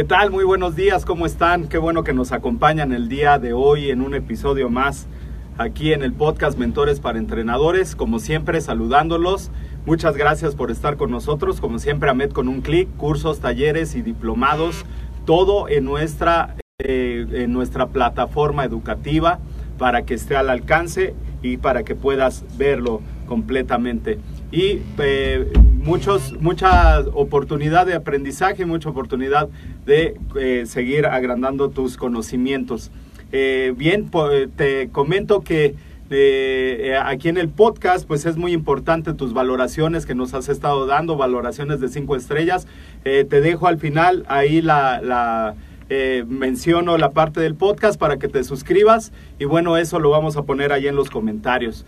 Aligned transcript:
¿Qué 0.00 0.04
tal? 0.04 0.30
Muy 0.30 0.44
buenos 0.44 0.76
días, 0.76 1.04
¿cómo 1.04 1.26
están? 1.26 1.68
Qué 1.68 1.76
bueno 1.76 2.04
que 2.04 2.14
nos 2.14 2.32
acompañan 2.32 2.94
el 2.94 3.10
día 3.10 3.38
de 3.38 3.52
hoy 3.52 3.90
en 3.90 4.00
un 4.00 4.14
episodio 4.14 4.70
más 4.70 5.06
aquí 5.58 5.92
en 5.92 6.02
el 6.02 6.14
podcast 6.14 6.58
Mentores 6.58 7.00
para 7.00 7.18
Entrenadores. 7.18 7.96
Como 7.96 8.18
siempre, 8.18 8.62
saludándolos. 8.62 9.50
Muchas 9.84 10.16
gracias 10.16 10.54
por 10.56 10.70
estar 10.70 10.96
con 10.96 11.10
nosotros. 11.10 11.60
Como 11.60 11.78
siempre, 11.78 12.08
Ahmed 12.08 12.30
con 12.30 12.48
un 12.48 12.62
clic, 12.62 12.88
cursos, 12.96 13.40
talleres 13.40 13.94
y 13.94 14.00
diplomados, 14.00 14.86
todo 15.26 15.68
en 15.68 15.84
nuestra, 15.84 16.56
eh, 16.78 17.26
en 17.32 17.52
nuestra 17.52 17.88
plataforma 17.88 18.64
educativa 18.64 19.38
para 19.76 20.06
que 20.06 20.14
esté 20.14 20.34
al 20.34 20.48
alcance 20.48 21.14
y 21.42 21.58
para 21.58 21.82
que 21.82 21.94
puedas 21.94 22.46
verlo 22.56 23.02
completamente. 23.26 24.18
Y 24.50 24.80
eh, 24.96 25.52
muchos, 25.80 26.34
mucha 26.40 27.00
oportunidad 27.00 27.86
de 27.86 27.94
aprendizaje, 27.94 28.66
mucha 28.66 28.88
oportunidad 28.88 29.48
de 29.86 30.16
eh, 30.38 30.64
seguir 30.66 31.06
agrandando 31.06 31.70
tus 31.70 31.96
conocimientos. 31.96 32.90
Eh, 33.32 33.72
bien, 33.76 34.10
te 34.56 34.88
comento 34.90 35.40
que 35.40 35.74
eh, 36.10 36.98
aquí 37.02 37.28
en 37.28 37.38
el 37.38 37.48
podcast, 37.48 38.06
pues 38.06 38.26
es 38.26 38.36
muy 38.36 38.52
importante 38.52 39.14
tus 39.14 39.32
valoraciones 39.32 40.06
que 40.06 40.14
nos 40.14 40.34
has 40.34 40.48
estado 40.48 40.86
dando, 40.86 41.16
valoraciones 41.16 41.80
de 41.80 41.88
cinco 41.88 42.16
estrellas. 42.16 42.66
te 43.02 43.24
dejo 43.24 43.66
al 43.68 43.78
final 43.78 44.24
ahí 44.28 44.60
la 44.60 45.54
menciono 46.28 46.96
la 46.98 47.10
parte 47.10 47.40
del 47.40 47.54
podcast 47.54 47.98
para 47.98 48.18
que 48.18 48.28
te 48.28 48.44
suscribas 48.44 49.12
y 49.38 49.44
bueno, 49.44 49.76
eso 49.76 49.98
lo 49.98 50.10
vamos 50.10 50.36
a 50.36 50.42
poner 50.42 50.72
ahí 50.72 50.86
en 50.86 50.94
los 50.94 51.10
comentarios. 51.10 51.84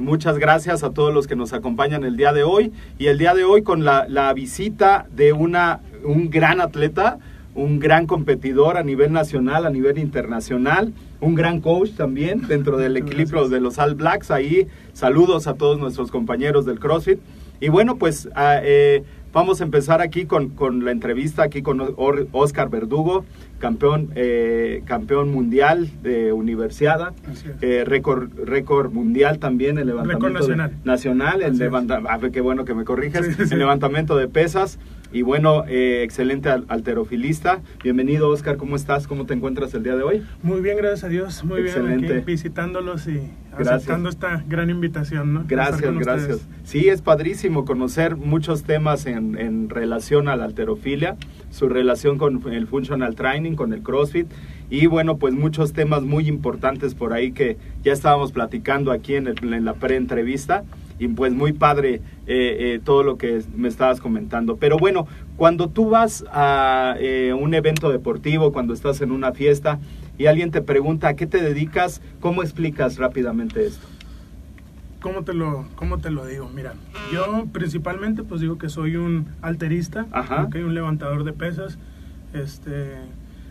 muchas 0.00 0.38
gracias 0.38 0.82
a 0.82 0.90
todos 0.90 1.12
los 1.12 1.26
que 1.26 1.36
nos 1.36 1.52
acompañan 1.52 2.04
el 2.04 2.16
día 2.16 2.32
de 2.32 2.42
hoy 2.42 2.72
y 2.98 3.06
el 3.06 3.18
día 3.18 3.34
de 3.34 3.44
hoy 3.44 3.62
con 3.62 3.84
la, 3.84 4.06
la 4.08 4.32
visita 4.32 5.06
de 5.14 5.32
una, 5.32 5.80
un 6.04 6.30
gran 6.30 6.60
atleta 6.60 7.18
un 7.54 7.78
gran 7.78 8.06
competidor 8.06 8.76
a 8.76 8.82
nivel 8.82 9.12
nacional, 9.12 9.64
a 9.64 9.70
nivel 9.70 9.98
internacional, 9.98 10.92
un 11.20 11.34
gran 11.34 11.60
coach 11.60 11.90
también 11.96 12.46
dentro 12.48 12.76
del 12.76 12.96
equilibrio 12.96 13.48
de 13.48 13.60
los 13.60 13.78
All 13.78 13.94
Blacks. 13.94 14.30
Ahí 14.30 14.66
saludos 14.92 15.46
a 15.46 15.54
todos 15.54 15.78
nuestros 15.78 16.10
compañeros 16.10 16.66
del 16.66 16.80
CrossFit. 16.80 17.20
Y 17.60 17.68
bueno, 17.68 17.96
pues 17.96 18.28
ah, 18.34 18.58
eh, 18.62 19.04
vamos 19.34 19.60
a 19.60 19.64
empezar 19.64 20.00
aquí 20.00 20.24
con, 20.24 20.50
con, 20.50 20.84
la 20.84 20.92
entrevista 20.92 21.42
aquí 21.42 21.60
con 21.60 21.82
Oscar 22.32 22.70
Verdugo, 22.70 23.26
campeón, 23.58 24.10
eh, 24.14 24.82
campeón 24.86 25.30
mundial 25.30 25.90
de 26.02 26.32
universidad, 26.32 27.12
eh, 27.60 27.84
récord, 27.84 28.30
récord 28.44 28.92
mundial 28.92 29.38
también 29.38 29.76
el 29.76 29.88
levantamiento 29.88 30.30
nacional. 30.30 30.72
nacional, 30.84 31.42
el 31.42 31.58
levantamiento, 31.58 32.10
ah, 32.10 32.30
qué 32.32 32.40
bueno 32.40 32.64
que 32.64 32.74
me 32.74 32.84
corriges, 32.84 33.52
el 33.52 33.58
levantamiento 33.58 34.16
de 34.16 34.28
pesas. 34.28 34.78
Y 35.14 35.22
bueno, 35.22 35.64
eh, 35.68 36.02
excelente 36.02 36.48
alterofilista. 36.48 37.60
Bienvenido, 37.84 38.30
Oscar. 38.30 38.56
¿Cómo 38.56 38.74
estás? 38.74 39.06
¿Cómo 39.06 39.26
te 39.26 39.34
encuentras 39.34 39.72
el 39.74 39.84
día 39.84 39.94
de 39.94 40.02
hoy? 40.02 40.24
Muy 40.42 40.60
bien, 40.60 40.76
gracias 40.76 41.04
a 41.04 41.08
Dios. 41.08 41.44
Muy 41.44 41.60
excelente. 41.60 42.06
bien, 42.08 42.18
aquí 42.18 42.26
visitándolos 42.26 43.06
y 43.06 43.20
aceptando 43.56 44.08
esta 44.08 44.42
gran 44.48 44.70
invitación. 44.70 45.32
¿no? 45.32 45.44
Gracias, 45.46 45.94
gracias. 45.94 46.48
Sí, 46.64 46.88
es 46.88 47.00
padrísimo 47.00 47.64
conocer 47.64 48.16
muchos 48.16 48.64
temas 48.64 49.06
en, 49.06 49.38
en 49.38 49.70
relación 49.70 50.26
a 50.26 50.34
la 50.34 50.46
alterofilia, 50.46 51.16
su 51.48 51.68
relación 51.68 52.18
con 52.18 52.52
el 52.52 52.66
functional 52.66 53.14
training, 53.14 53.54
con 53.54 53.72
el 53.72 53.82
CrossFit 53.82 54.26
y 54.68 54.86
bueno, 54.86 55.18
pues 55.18 55.32
muchos 55.32 55.74
temas 55.74 56.02
muy 56.02 56.26
importantes 56.26 56.96
por 56.96 57.12
ahí 57.12 57.30
que 57.30 57.56
ya 57.84 57.92
estábamos 57.92 58.32
platicando 58.32 58.90
aquí 58.90 59.14
en, 59.14 59.28
en 59.28 59.64
la 59.64 59.74
pre-entrevista 59.74 60.64
y 60.98 61.08
pues 61.08 61.32
muy 61.32 61.52
padre 61.52 61.94
eh, 61.94 62.00
eh, 62.26 62.80
todo 62.82 63.02
lo 63.02 63.16
que 63.18 63.42
me 63.54 63.68
estabas 63.68 64.00
comentando. 64.00 64.56
Pero 64.56 64.76
bueno, 64.78 65.06
cuando 65.36 65.68
tú 65.68 65.90
vas 65.90 66.24
a 66.30 66.96
eh, 66.98 67.32
un 67.32 67.54
evento 67.54 67.90
deportivo, 67.90 68.52
cuando 68.52 68.74
estás 68.74 69.00
en 69.00 69.10
una 69.10 69.32
fiesta 69.32 69.78
y 70.18 70.26
alguien 70.26 70.50
te 70.50 70.62
pregunta 70.62 71.08
a 71.08 71.14
qué 71.14 71.26
te 71.26 71.42
dedicas, 71.42 72.00
¿cómo 72.20 72.42
explicas 72.42 72.98
rápidamente 72.98 73.66
esto? 73.66 73.86
¿Cómo 75.00 75.22
te 75.22 75.34
lo, 75.34 75.66
cómo 75.74 75.98
te 75.98 76.10
lo 76.10 76.24
digo? 76.24 76.48
Mira, 76.54 76.74
yo 77.12 77.46
principalmente 77.52 78.22
pues 78.22 78.40
digo 78.40 78.56
que 78.56 78.70
soy 78.70 78.96
un 78.96 79.26
alterista, 79.42 80.06
un 80.54 80.74
levantador 80.74 81.24
de 81.24 81.32
pesas. 81.32 81.78
Este, 82.32 82.94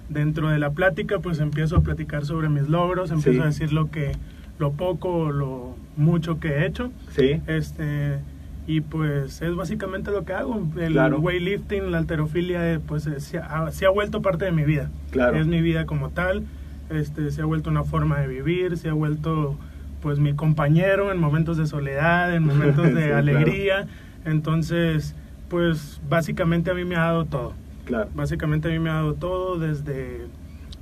dentro 0.09 0.49
de 0.49 0.59
la 0.59 0.71
plática 0.71 1.19
pues 1.19 1.39
empiezo 1.39 1.77
a 1.77 1.81
platicar 1.81 2.25
sobre 2.25 2.49
mis 2.49 2.69
logros, 2.69 3.11
empiezo 3.11 3.43
a 3.43 3.45
decir 3.45 3.71
lo 3.71 3.91
que 3.91 4.13
lo 4.63 4.71
poco 4.71 5.29
lo 5.29 5.75
mucho 5.97 6.39
que 6.39 6.47
he 6.47 6.65
hecho. 6.65 6.89
Sí. 7.11 7.41
Este, 7.47 8.19
y 8.65 8.79
pues 8.79 9.41
es 9.41 9.55
básicamente 9.55 10.09
lo 10.09 10.23
que 10.23 10.31
hago. 10.31 10.65
El 10.77 10.97
weightlifting, 10.97 11.91
la 11.91 11.97
alterofilia, 11.97 12.79
pues 12.87 13.05
eh, 13.07 13.19
se 13.19 13.39
ha, 13.39 13.69
se 13.71 13.85
ha, 13.85 13.89
vuelto 13.89 14.21
parte 14.21 14.45
de 14.45 14.53
mi 14.53 14.63
vida. 14.63 14.89
Claro. 15.11 15.37
Es 15.37 15.47
mi 15.47 15.61
vida 15.61 15.85
como 15.85 16.11
tal. 16.11 16.45
Este, 16.89 17.29
se 17.31 17.41
ha 17.41 17.45
vuelto 17.45 17.69
una 17.69 17.83
forma 17.83 18.21
de 18.21 18.27
vivir, 18.27 18.77
se 18.77 18.87
ha 18.87 18.93
vuelto 18.93 19.57
pues 20.01 20.19
mi 20.19 20.33
compañero 20.33 21.11
en 21.11 21.19
momentos 21.19 21.57
de 21.57 21.67
soledad, 21.67 22.33
en 22.33 22.45
momentos 22.45 22.93
de 22.95 23.13
alegría. 23.13 23.87
Entonces, 24.23 25.13
pues 25.49 25.99
básicamente 26.07 26.71
a 26.71 26.73
mí 26.73 26.85
me 26.85 26.95
ha 26.95 27.01
dado 27.01 27.25
todo. 27.25 27.53
Claro. 27.83 28.09
Básicamente 28.15 28.69
a 28.69 28.71
mí 28.71 28.79
me 28.79 28.89
ha 28.89 28.93
dado 28.93 29.15
todo 29.15 29.59
desde 29.59 30.21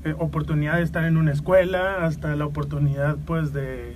eh, 0.03 0.15
oportunidad 0.17 0.77
de 0.77 0.83
estar 0.83 1.03
en 1.03 1.17
una 1.17 1.31
escuela 1.31 2.05
hasta 2.05 2.35
la 2.35 2.45
oportunidad 2.45 3.17
pues 3.25 3.53
de 3.53 3.93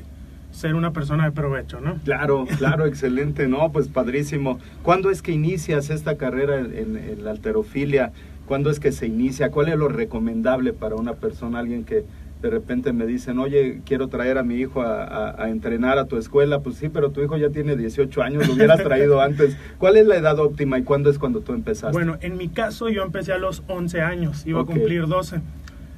ser 0.51 0.75
una 0.75 0.93
persona 0.93 1.25
de 1.25 1.31
provecho, 1.31 1.81
¿no? 1.81 1.95
Claro, 2.05 2.45
claro, 2.57 2.85
excelente, 2.85 3.47
¿no? 3.47 3.71
Pues 3.71 3.87
padrísimo. 3.87 4.59
¿Cuándo 4.83 5.11
es 5.11 5.21
que 5.21 5.31
inicias 5.31 5.89
esta 5.89 6.15
carrera 6.15 6.59
en, 6.59 7.23
la 7.23 7.31
alterofilia? 7.31 8.11
¿Cuándo 8.45 8.69
es 8.69 8.79
que 8.79 8.91
se 8.91 9.07
inicia? 9.07 9.49
¿Cuál 9.49 9.69
es 9.69 9.77
lo 9.77 9.89
recomendable 9.89 10.73
para 10.73 10.95
una 10.95 11.13
persona, 11.13 11.59
alguien 11.59 11.83
que 11.83 12.05
de 12.41 12.49
repente 12.51 12.93
me 12.93 13.07
dicen, 13.07 13.39
oye, 13.39 13.81
quiero 13.85 14.07
traer 14.07 14.37
a 14.37 14.43
mi 14.43 14.55
hijo 14.55 14.83
a, 14.83 15.49
entrenar 15.49 15.97
a 15.97 16.05
tu 16.05 16.17
escuela? 16.17 16.59
Pues 16.59 16.75
sí, 16.75 16.89
pero 16.89 17.09
tu 17.09 17.21
hijo 17.21 17.35
ya 17.37 17.49
tiene 17.49 17.75
18 17.75 18.21
años, 18.21 18.47
lo 18.47 18.53
hubieras 18.53 18.83
traído 18.83 19.21
antes. 19.21 19.57
¿Cuál 19.79 19.97
es 19.97 20.05
la 20.05 20.15
edad 20.17 20.39
óptima 20.39 20.77
y 20.77 20.83
cuándo 20.83 21.09
es 21.09 21.17
cuando 21.17 21.41
tú 21.41 21.53
empezaste? 21.53 21.91
Bueno, 21.91 22.17
en 22.21 22.37
mi 22.37 22.47
caso 22.47 22.89
yo 22.89 23.01
empecé 23.01 23.33
a 23.33 23.39
los 23.39 23.63
11 23.67 24.01
años, 24.01 24.45
iba 24.45 24.61
a 24.61 24.65
cumplir 24.65 25.07
12. 25.07 25.41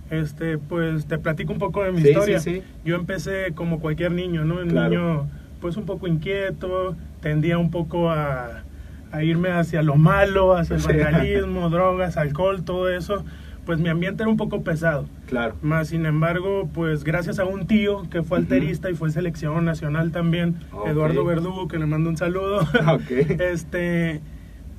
Este, 0.09 0.57
pues 0.57 1.05
te 1.05 1.17
platico 1.17 1.51
un 1.53 1.59
poco 1.59 1.83
de 1.83 1.91
mi 1.91 2.01
Sí, 2.01 2.09
historia. 2.09 2.39
sí, 2.39 2.55
sí. 2.55 2.63
Yo 2.85 2.95
empecé 2.95 3.51
como 3.53 3.79
cualquier 3.79 4.11
niño, 4.11 4.45
¿no? 4.45 4.55
Un 4.61 4.69
Claro. 4.69 4.89
niño 4.89 5.27
pues 5.61 5.75
un 5.75 5.85
poco 5.85 6.07
inquieto, 6.07 6.95
tendía 7.19 7.57
un 7.57 7.71
poco 7.71 8.11
a, 8.11 8.63
a 9.11 9.23
irme 9.23 9.49
hacia 9.51 9.81
lo 9.81 9.95
malo, 9.95 10.55
hacia 10.55 10.75
el 10.75 10.83
vandalismo, 10.83 11.69
drogas, 11.71 12.15
alcohol, 12.17 12.63
todo 12.63 12.89
eso. 12.89 13.25
Pues 13.65 13.79
mi 13.79 13.89
ambiente 13.89 14.23
era 14.23 14.29
un 14.29 14.37
poco 14.37 14.61
pesado. 14.63 15.07
Claro. 15.25 15.55
Más 15.61 15.89
sin 15.89 16.05
embargo, 16.05 16.69
pues 16.73 17.03
gracias 17.03 17.37
a 17.39 17.43
un 17.43 17.67
tío 17.67 18.03
que 18.09 18.23
fue 18.23 18.37
alterista 18.37 18.89
y 18.89 18.93
fue 18.95 19.09
selección 19.11 19.65
nacional 19.65 20.11
también. 20.13 20.55
Eduardo 20.85 21.25
Verdugo, 21.25 21.67
que 21.67 21.77
le 21.77 21.85
mando 21.85 22.09
un 22.09 22.15
saludo. 22.15 22.59
Este, 23.39 24.21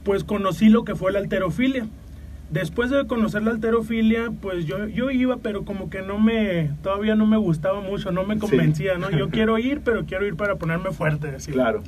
pues 0.05 0.25
conocí 0.25 0.69
lo 0.71 0.85
que 0.85 0.95
fue 0.95 1.13
la 1.13 1.19
alterofilia. 1.19 1.87
Después 2.51 2.89
de 2.91 3.07
conocer 3.07 3.43
la 3.43 3.51
alterofilia, 3.51 4.31
pues 4.41 4.65
yo, 4.65 4.87
yo 4.87 5.11
iba, 5.11 5.37
pero 5.37 5.65
como 5.67 5.91
que 5.91 6.01
no 6.01 6.19
me, 6.19 6.71
todavía 6.83 7.15
no 7.15 7.27
me 7.27 7.37
gustaba 7.37 7.81
mucho, 7.83 8.11
no 8.11 8.25
me 8.25 8.35
Sí. 8.37 8.41
convencía, 8.41 8.97
¿no? 8.97 9.11
Yo 9.11 9.29
quiero 9.31 9.59
ir, 9.59 9.81
pero 9.85 10.07
quiero 10.07 10.27
ir 10.27 10.35
para 10.35 10.57
ponerme 10.57 10.91
fuerte, 10.93 11.31
decía. 11.31 11.53
Claro. 11.53 11.83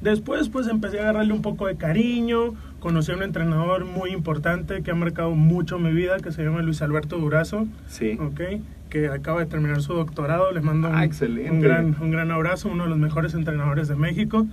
Después 0.00 0.48
pues 0.48 0.66
empecé 0.66 0.98
a 0.98 1.02
agarrarle 1.02 1.32
un 1.32 1.42
poco 1.42 1.66
de 1.66 1.76
cariño, 1.76 2.54
conocí 2.80 3.12
a 3.12 3.16
un 3.16 3.22
entrenador 3.22 3.84
muy 3.84 4.10
importante 4.10 4.82
que 4.82 4.90
ha 4.90 4.94
marcado 4.94 5.30
mucho 5.32 5.78
mi 5.78 5.92
vida, 5.92 6.16
que 6.18 6.32
se 6.32 6.42
llama 6.42 6.62
Luis 6.62 6.82
Alberto 6.82 7.18
Durazo, 7.18 7.66
Sí. 7.86 8.18
¿ok? 8.20 8.40
que 8.90 9.08
acaba 9.08 9.40
de 9.40 9.46
terminar 9.46 9.80
su 9.80 9.94
doctorado, 9.94 10.52
les 10.52 10.62
mando 10.62 10.88
un, 10.90 10.94
Ah, 10.94 11.04
excelente. 11.06 11.50
un 11.50 11.60
gran, 11.60 11.96
un 11.98 12.10
gran 12.10 12.30
abrazo, 12.30 12.68
uno 12.68 12.82
de 12.84 12.90
los 12.90 12.98
mejores 12.98 13.32
entrenadores 13.32 13.88
de 13.88 13.96
México. 13.96 14.46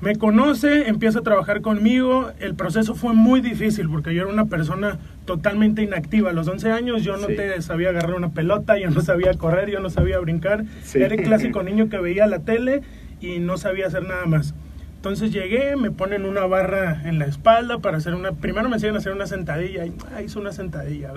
Me 0.00 0.14
conoce, 0.14 0.88
empieza 0.88 1.18
a 1.18 1.22
trabajar 1.22 1.60
conmigo, 1.60 2.30
el 2.38 2.54
proceso 2.54 2.94
fue 2.94 3.14
muy 3.14 3.40
difícil 3.40 3.88
porque 3.90 4.14
yo 4.14 4.22
era 4.22 4.32
una 4.32 4.44
persona 4.46 4.98
totalmente 5.24 5.82
inactiva. 5.82 6.30
A 6.30 6.32
los 6.32 6.46
11 6.46 6.70
años 6.70 7.02
yo 7.02 7.16
no 7.16 7.26
Sí. 7.26 7.34
te 7.34 7.60
sabía 7.62 7.88
agarrar 7.88 8.14
una 8.14 8.28
pelota, 8.30 8.78
yo 8.78 8.90
no 8.90 9.00
sabía 9.00 9.34
correr, 9.34 9.68
yo 9.70 9.80
no 9.80 9.90
sabía 9.90 10.20
brincar. 10.20 10.64
Sí. 10.84 11.02
Era 11.02 11.16
el 11.16 11.22
clásico 11.22 11.62
niño 11.64 11.88
que 11.88 11.98
veía 11.98 12.28
la 12.28 12.38
tele 12.40 12.82
y 13.20 13.40
no 13.40 13.56
sabía 13.58 13.88
hacer 13.88 14.04
nada 14.06 14.24
más. 14.26 14.54
Entonces 14.98 15.30
llegué, 15.30 15.76
me 15.76 15.92
ponen 15.92 16.24
una 16.24 16.44
barra 16.46 17.02
en 17.04 17.20
la 17.20 17.26
espalda 17.26 17.78
para 17.78 17.98
hacer 17.98 18.16
una... 18.16 18.32
Primero 18.32 18.68
me 18.68 18.74
enseñan 18.74 18.96
a 18.96 18.98
hacer 18.98 19.12
una 19.12 19.28
sentadilla. 19.28 19.86
Y, 19.86 19.94
ah, 20.12 20.22
hice 20.22 20.40
una 20.40 20.50
sentadilla. 20.50 21.12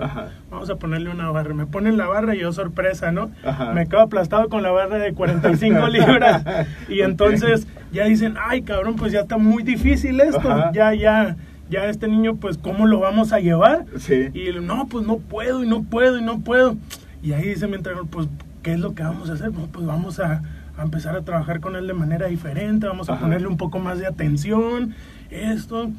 Vamos 0.52 0.70
a 0.70 0.76
ponerle 0.76 1.10
una 1.10 1.28
barra. 1.32 1.52
Me 1.52 1.66
ponen 1.66 1.96
la 1.96 2.06
barra 2.06 2.36
y 2.36 2.38
yo 2.38 2.52
sorpresa, 2.52 3.10
¿no? 3.10 3.32
Ajá. 3.44 3.72
Me 3.72 3.88
quedo 3.88 4.02
aplastado 4.02 4.48
con 4.48 4.62
la 4.62 4.70
barra 4.70 4.98
de 4.98 5.12
45 5.14 5.88
libras. 5.88 6.44
Y 6.88 7.00
entonces 7.00 7.66
ya 7.90 8.04
dicen, 8.04 8.36
ay 8.40 8.62
cabrón, 8.62 8.94
pues 8.94 9.10
ya 9.10 9.22
está 9.22 9.36
muy 9.36 9.64
difícil 9.64 10.20
esto. 10.20 10.48
Ajá. 10.48 10.70
Ya, 10.72 10.94
ya, 10.94 11.36
ya 11.68 11.86
este 11.86 12.06
niño, 12.06 12.36
pues 12.36 12.58
¿cómo 12.58 12.86
lo 12.86 13.00
vamos 13.00 13.32
a 13.32 13.40
llevar? 13.40 13.86
Sí. 13.98 14.28
Y 14.32 14.52
no, 14.60 14.86
pues 14.86 15.04
no 15.04 15.18
puedo 15.18 15.64
y 15.64 15.66
no 15.66 15.82
puedo 15.82 16.18
y 16.18 16.22
no 16.22 16.38
puedo. 16.38 16.76
Y 17.20 17.32
ahí 17.32 17.48
dice 17.48 17.66
mi 17.66 17.74
entrenador, 17.74 18.06
pues, 18.08 18.28
¿qué 18.62 18.74
es 18.74 18.78
lo 18.78 18.94
que 18.94 19.02
vamos 19.02 19.28
a 19.28 19.32
hacer? 19.32 19.52
No, 19.52 19.66
pues 19.66 19.84
vamos 19.84 20.20
a, 20.20 20.40
a 20.78 20.82
empezar 20.82 21.16
a 21.16 21.22
trabajar 21.22 21.60
con 21.60 21.76
él 21.76 21.86
de 21.86 21.92
manera 21.94 22.26
diferente, 22.26 22.86
vamos 22.86 23.08
a 23.08 23.14
Ajá. 23.14 23.22
ponerle 23.22 23.46
un 23.48 23.56
poco 23.56 23.78
más 23.78 23.98
de 23.98 24.06
atención. 24.06 24.94
Esto 25.30 25.90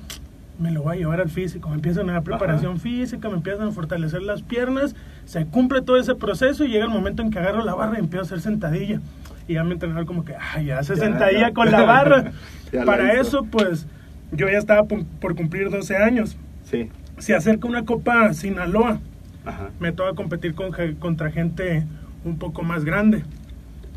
me 0.60 0.72
lo 0.72 0.84
voy 0.84 0.96
a 0.96 1.00
llevar 1.00 1.22
al 1.22 1.30
físico. 1.30 1.70
Me 1.70 1.75
empiezan 1.75 2.10
a 2.10 2.14
dar 2.14 2.24
preparación 2.24 2.80
física, 2.80 3.30
me 3.30 3.36
empiezan 3.36 3.68
a 3.68 3.72
fortalecer 3.72 4.22
las 4.24 4.42
piernas, 4.42 4.96
se 5.25 5.46
cumple 5.46 5.81
todo 5.81 5.98
ese 5.98 6.16
proceso 6.16 6.64
y 6.66 6.70
llega 6.70 6.86
el 6.86 6.92
momento 6.92 7.22
en 7.22 7.31
que 7.31 7.40
agarro 7.40 7.64
la 7.64 7.75
barra 7.75 7.98
y 7.98 8.02
empiezo 8.02 8.24
a 8.24 8.25
hacer 8.28 8.42
sentadilla. 8.42 9.00
Y 9.48 9.54
ya 9.56 9.64
mi 9.64 9.74
entrenador 9.74 10.06
como 10.06 10.24
que, 10.24 10.36
ay, 10.56 10.66
ya 10.68 10.80
hace 10.80 10.96
Ya, 10.96 11.02
sentadilla 11.02 11.48
ya. 11.50 11.54
con 11.54 11.70
la 11.72 11.84
barra. 11.84 12.31
Para 12.86 13.14
eso, 13.20 13.44
pues, 13.52 13.88
yo 14.31 14.48
ya 14.50 14.58
estaba 14.58 14.84
por 14.86 15.36
cumplir 15.36 15.70
12 15.70 15.96
años 15.98 16.38
Sí. 16.64 16.90
se 17.20 17.36
acerca 17.36 17.68
una 17.68 17.84
Copa 17.86 18.34
Sinaloa. 18.34 19.00
Ajá. 19.46 19.70
Me 19.80 19.92
toca 19.92 20.14
competir 20.16 20.56
con, 20.56 20.72
contra 21.00 21.30
gente 21.30 21.86
un 22.24 22.38
poco 22.38 22.64
más 22.64 22.86
grande. 22.86 23.24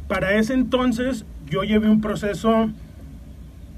Para 0.08 0.34
ese 0.34 0.54
entonces 0.54 1.24
yo 1.48 1.62
llevé 1.62 1.88
un 1.88 2.00
proceso 2.00 2.70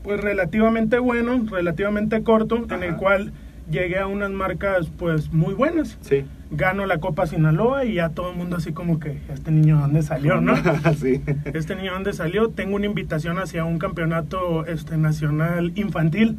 pues 0.03 0.21
relativamente 0.21 0.99
bueno, 0.99 1.45
relativamente 1.51 2.23
corto, 2.23 2.67
en 2.71 2.83
el 2.83 2.97
cual 2.97 3.33
llegué 3.71 3.99
a 3.99 4.07
unas 4.07 4.31
marcas 4.31 4.91
pues 4.99 5.33
muy 5.33 5.55
buenas. 5.55 5.99
Sí. 6.01 6.25
Gano 6.51 6.87
la 6.87 6.99
Copa 6.99 7.27
Sinaloa 7.27 7.85
y 7.85 7.95
ya 7.95 8.09
todo 8.11 8.31
el 8.31 8.37
mundo 8.37 8.57
así 8.57 8.73
como 8.73 8.99
que 9.01 9.19
este 9.33 9.51
niño 9.51 9.79
dónde 9.79 10.03
salió, 10.03 10.41
¿no? 10.41 10.55
sí. 10.99 11.23
Este 11.53 11.77
niño 11.77 11.93
dónde 11.93 12.15
salió, 12.15 12.49
tengo 12.49 12.77
una 12.77 12.87
invitación 12.87 13.39
hacia 13.39 13.65
un 13.65 13.79
campeonato 13.79 14.65
este, 14.65 14.97
nacional 14.97 15.73
infantil. 15.75 16.39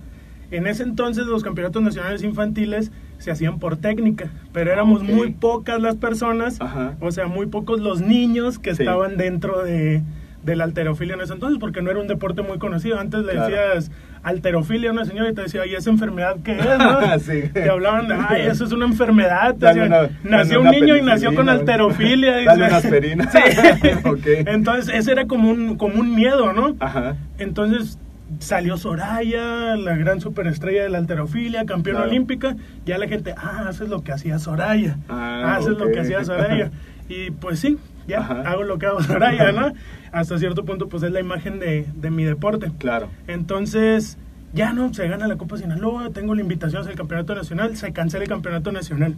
En 0.52 0.68
ese 0.68 0.84
entonces 0.84 1.26
los 1.28 1.44
campeonatos 1.44 1.82
nacionales 1.82 2.24
infantiles 2.24 2.92
se 3.20 3.32
hacían 3.32 3.60
por 3.60 3.78
técnica, 3.78 4.30
pero 4.54 4.72
éramos 4.72 5.02
Ok. 5.04 5.10
muy 5.10 5.32
pocas 5.34 5.82
las 5.82 5.96
personas, 5.96 6.60
Ajá. 6.62 6.96
o 7.02 7.12
sea, 7.12 7.28
muy 7.28 7.46
pocos 7.48 7.80
los 7.82 8.02
niños 8.02 8.58
que 8.60 8.74
Sí. 8.76 8.82
estaban 8.84 9.18
dentro 9.18 9.64
de, 9.64 10.02
de 10.44 10.56
la 10.56 10.64
alterofilia 10.64 11.16
en 11.16 11.22
ese 11.22 11.34
entonces, 11.34 11.60
porque 11.60 11.82
no 11.82 11.92
era 11.92 12.00
un 12.00 12.08
deporte 12.08 12.42
muy 12.42 12.58
conocido. 12.60 12.98
Antes 12.98 13.26
le 13.26 13.34
Claro. 13.34 13.48
decías 13.50 13.92
alterofilia 14.24 14.90
a 14.90 14.94
una 14.94 15.06
señora 15.06 15.30
y 15.30 15.34
te 15.34 15.42
decía, 15.42 15.66
¿y 15.66 15.76
esa 15.76 15.90
enfermedad 15.90 16.38
qué 16.44 16.54
es? 16.58 16.58
no?" 16.80 17.20
Sí. 17.20 17.50
Te 17.54 17.70
hablaban, 17.70 18.08
ay, 18.30 18.44
eso 18.48 18.64
es 18.66 18.72
una 18.72 18.86
enfermedad. 18.86 19.54
Decían, 19.56 19.88
una- 19.88 20.10
nació 20.24 20.24
dale 20.24 20.58
un 20.58 20.62
una 20.68 20.72
niño 20.72 20.96
y 20.98 21.02
nació 21.02 21.36
con 21.36 21.50
alterofilia. 21.50 22.32
Dale 22.46 22.64
dice. 22.66 22.68
una 22.68 22.78
aspirina. 22.78 23.30
Sí. 23.32 23.90
Ok. 24.06 24.26
Entonces, 24.48 24.94
ese 24.96 25.12
era 25.12 25.26
como 25.28 25.52
un, 25.52 25.76
como 25.76 26.00
un 26.00 26.16
miedo, 26.16 26.54
¿no? 26.54 26.76
Ajá. 26.80 27.18
Entonces 27.38 28.00
salió 28.40 28.78
Soraya, 28.78 29.76
la 29.76 29.96
gran 29.98 30.22
superestrella 30.22 30.84
de 30.84 30.90
la 30.90 31.00
alterofilia, 31.00 31.66
campeona 31.66 32.00
Claro. 32.00 32.12
olímpica. 32.12 32.56
Ya 32.86 32.98
la 32.98 33.08
gente, 33.08 33.34
ah, 33.36 33.66
haces 33.68 33.90
lo 33.90 34.04
que 34.04 34.12
hacía 34.12 34.38
Soraya. 34.40 34.98
Ah, 35.10 35.56
haces 35.58 35.78
lo 35.78 35.88
que 35.92 36.00
hacía 36.00 36.24
Soraya. 36.24 36.72
Y 37.12 37.32
pues 37.32 37.58
sí, 37.60 37.80
ya 38.08 38.20
Ajá. 38.20 38.42
hago 38.44 38.62
lo 38.64 38.78
que 38.78 38.86
hago 38.86 39.02
Soraya, 39.02 39.52
¿no? 39.52 39.74
Hasta 40.12 40.38
cierto 40.38 40.64
punto, 40.64 40.90
pues 40.90 41.02
es 41.02 41.12
la 41.12 41.20
imagen 41.20 41.60
de, 41.60 41.88
de 41.96 42.12
mi 42.12 42.24
deporte. 42.24 42.72
Claro. 42.78 43.10
Entonces, 43.28 44.20
ya 44.54 44.74
no, 44.74 44.94
se 44.94 45.08
gana 45.08 45.28
la 45.28 45.36
Copa 45.36 45.58
Sinaloa, 45.58 46.12
tengo 46.12 46.36
la 46.36 46.42
invitación 46.42 46.88
el 46.88 46.94
campeonato 46.96 47.34
nacional, 47.34 47.76
se 47.78 47.92
cancela 47.94 48.26
el 48.26 48.30
campeonato 48.30 48.72
nacional. 48.72 49.16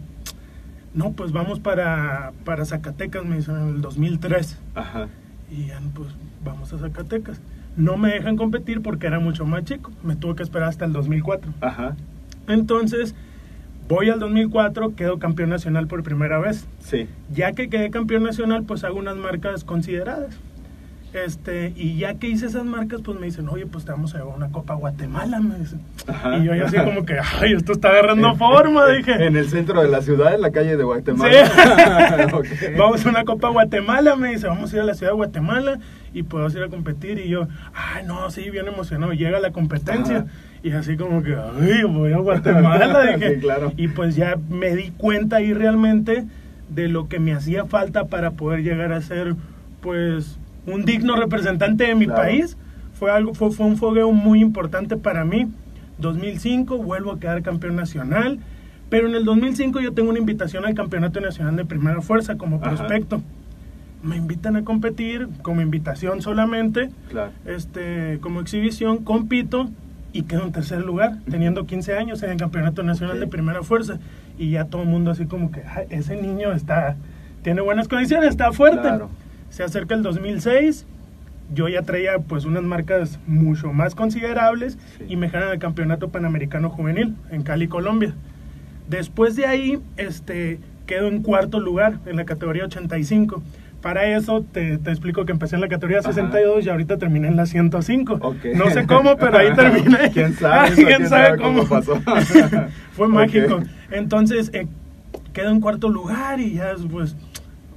No, 0.94 1.12
pues 1.12 1.32
vamos 1.32 1.60
para, 1.60 2.32
para 2.46 2.64
Zacatecas, 2.64 3.24
me 3.26 3.36
dicen 3.36 3.56
en 3.56 3.68
el 3.68 3.80
2003. 3.82 4.58
Ajá. 4.74 5.08
Y 5.50 5.66
ya, 5.66 5.78
pues 5.94 6.08
vamos 6.42 6.72
a 6.72 6.78
Zacatecas. 6.78 7.42
No 7.76 7.96
me 7.96 8.10
dejan 8.10 8.36
competir 8.36 8.82
porque 8.82 9.06
era 9.06 9.18
mucho 9.18 9.44
más 9.44 9.64
chico. 9.64 9.90
Me 10.02 10.16
tuve 10.16 10.36
que 10.36 10.42
esperar 10.42 10.68
hasta 10.68 10.84
el 10.84 10.92
2004. 10.92 11.52
Ajá. 11.60 11.96
Entonces, 12.48 13.14
voy 13.88 14.10
al 14.10 14.20
2004, 14.20 14.94
quedo 14.94 15.18
campeón 15.18 15.50
nacional 15.50 15.86
por 15.86 16.02
primera 16.02 16.38
vez. 16.38 16.66
Sí. 16.80 17.08
Ya 17.32 17.52
que 17.52 17.68
quedé 17.68 17.90
campeón 17.90 18.22
nacional, 18.22 18.64
pues 18.64 18.84
hago 18.84 18.98
unas 18.98 19.16
marcas 19.16 19.64
consideradas. 19.64 20.38
Este, 21.12 21.74
y 21.76 21.98
ya 21.98 22.14
que 22.14 22.26
hice 22.28 22.46
esas 22.46 22.64
marcas, 22.64 23.02
pues 23.04 23.18
me 23.20 23.26
dicen, 23.26 23.46
oye, 23.50 23.66
pues 23.66 23.84
te 23.84 23.90
vamos 23.90 24.14
a 24.14 24.18
llevar 24.18 24.34
una 24.34 24.48
Copa 24.48 24.72
a 24.72 24.76
Guatemala, 24.76 25.40
me 25.40 25.58
dicen. 25.58 25.80
Ajá. 26.06 26.38
Y 26.38 26.44
yo 26.44 26.54
ya 26.54 26.64
así 26.64 26.76
como 26.78 27.04
que, 27.04 27.18
ay, 27.18 27.52
esto 27.52 27.72
está 27.72 27.88
agarrando 27.90 28.34
forma, 28.36 28.86
dije. 28.88 29.12
En 29.26 29.36
el 29.36 29.48
centro 29.50 29.82
de 29.82 29.88
la 29.88 30.00
ciudad, 30.00 30.34
en 30.34 30.40
la 30.40 30.50
calle 30.50 30.70
de 30.70 30.78
Sí. 30.78 30.82
Guatemala. 30.84 32.28
Ok. 32.32 32.46
Vamos 32.78 33.04
a 33.04 33.08
una 33.10 33.24
Copa 33.24 33.50
Guatemala, 33.50 34.16
me 34.16 34.30
dice, 34.30 34.46
vamos 34.46 34.72
a 34.72 34.76
ir 34.76 34.82
a 34.82 34.84
la 34.86 34.94
ciudad 34.94 35.12
de 35.12 35.16
Guatemala 35.16 35.78
y 36.14 36.22
podemos 36.22 36.54
ir 36.54 36.62
a 36.62 36.68
competir. 36.68 37.18
Y 37.18 37.28
yo, 37.28 37.46
ay, 37.74 38.04
no, 38.06 38.30
sí, 38.30 38.48
bien 38.50 38.66
emocionado. 38.68 39.12
Llega 39.12 39.38
la 39.38 39.50
competencia 39.50 40.18
Ajá. 40.18 40.26
y 40.62 40.70
así 40.72 40.96
como 40.96 41.22
que, 41.22 41.34
ay, 41.36 41.82
voy 41.84 42.12
a 42.12 42.18
Guatemala, 42.18 43.02
dije. 43.16 43.34
Sí, 43.34 43.40
claro. 43.40 43.72
Y 43.76 43.88
pues 43.88 44.16
ya 44.16 44.38
me 44.48 44.74
di 44.74 44.92
cuenta 44.96 45.36
ahí 45.36 45.52
realmente 45.52 46.24
de 46.70 46.88
lo 46.88 47.08
que 47.08 47.18
me 47.18 47.34
hacía 47.34 47.66
falta 47.66 48.06
para 48.06 48.30
poder 48.30 48.62
llegar 48.62 48.92
a 48.94 49.02
ser, 49.02 49.34
pues, 49.82 50.38
un 50.66 50.84
digno 50.84 51.16
representante 51.16 51.84
de 51.84 51.94
mi 51.94 52.06
Claro. 52.06 52.22
país. 52.22 52.56
Fue, 52.94 53.10
algo, 53.10 53.34
fue, 53.34 53.50
fue 53.50 53.66
un 53.66 53.76
fogueo 53.76 54.12
muy 54.12 54.40
importante 54.40 54.96
para 54.96 55.24
mí. 55.24 55.48
2005 55.98 56.78
vuelvo 56.78 57.12
a 57.12 57.20
quedar 57.20 57.42
campeón 57.42 57.76
nacional. 57.76 58.38
Pero 58.88 59.08
en 59.08 59.14
el 59.14 59.24
2005 59.24 59.80
yo 59.80 59.92
tengo 59.92 60.10
una 60.10 60.18
invitación 60.18 60.66
al 60.66 60.74
Campeonato 60.74 61.18
Nacional 61.20 61.56
de 61.56 61.64
Primera 61.64 62.02
Fuerza 62.02 62.36
como 62.36 62.56
Ajá. 62.56 62.68
prospecto. 62.74 63.22
Me 64.02 64.16
invitan 64.16 64.56
a 64.56 64.64
competir 64.64 65.28
como 65.42 65.62
invitación 65.62 66.20
solamente, 66.20 66.90
Claro. 67.08 67.30
este, 67.46 68.18
como 68.20 68.40
exhibición, 68.40 68.98
compito 68.98 69.70
y 70.12 70.24
quedo 70.24 70.44
en 70.44 70.52
tercer 70.52 70.82
lugar, 70.84 71.16
teniendo 71.30 71.64
15 71.64 71.96
años 71.96 72.22
en 72.22 72.32
el 72.32 72.36
Campeonato 72.36 72.82
Nacional 72.82 73.18
de 73.18 73.26
Primera 73.28 73.62
Fuerza. 73.62 73.98
Y 74.38 74.50
ya 74.50 74.66
todo 74.66 74.82
el 74.82 74.88
mundo 74.88 75.10
así 75.12 75.24
como 75.24 75.50
que, 75.50 75.62
"Ay, 75.64 75.86
ese 75.88 76.20
niño 76.20 76.52
está, 76.52 76.96
tiene 77.42 77.62
buenas 77.62 77.88
condiciones, 77.88 78.28
está 78.28 78.52
fuerte. 78.52 78.80
Claro. 78.82 79.08
Se 79.52 79.62
acerca 79.62 79.94
el 79.94 80.02
2006, 80.02 80.86
yo 81.52 81.68
ya 81.68 81.82
traía 81.82 82.18
pues 82.18 82.46
unas 82.46 82.62
marcas 82.62 83.18
mucho 83.26 83.70
más 83.74 83.94
considerables 83.94 84.78
Sí. 84.96 85.04
y 85.10 85.16
me 85.16 85.28
ganan 85.28 85.50
el 85.50 85.58
Campeonato 85.58 86.08
Panamericano 86.08 86.70
Juvenil 86.70 87.14
en 87.30 87.42
Cali, 87.42 87.68
Colombia. 87.68 88.14
Después 88.88 89.36
de 89.36 89.44
ahí, 89.44 89.78
este, 89.98 90.58
quedo 90.86 91.08
en 91.08 91.22
cuarto 91.22 91.60
lugar 91.60 91.98
en 92.06 92.16
la 92.16 92.24
categoría 92.24 92.64
85. 92.64 93.42
Para 93.82 94.06
eso 94.16 94.42
te, 94.42 94.78
te 94.78 94.90
explico 94.90 95.26
que 95.26 95.32
empecé 95.32 95.56
en 95.56 95.60
la 95.60 95.68
categoría 95.68 95.98
Ajá. 95.98 96.12
62 96.14 96.64
y 96.64 96.70
ahorita 96.70 96.96
terminé 96.96 97.28
en 97.28 97.36
la 97.36 97.44
105. 97.44 98.20
Ok. 98.22 98.36
No 98.54 98.70
sé 98.70 98.86
cómo, 98.86 99.16
pero 99.16 99.36
ahí 99.36 99.52
terminé. 99.56 100.10
¿Quién 100.14 100.32
sabe? 100.34 100.68
Eso? 100.72 100.82
¿Quién, 100.86 101.08
sabe, 101.08 101.36
cómo? 101.36 101.66
pasó? 101.66 102.00
Fue 102.92 103.06
mágico. 103.08 103.60
Entonces, 103.90 104.50
eh, 104.54 104.66
quedo 105.34 105.50
en 105.50 105.60
cuarto 105.60 105.90
lugar 105.90 106.40
y 106.40 106.54
ya 106.54 106.74
pues, 106.90 107.16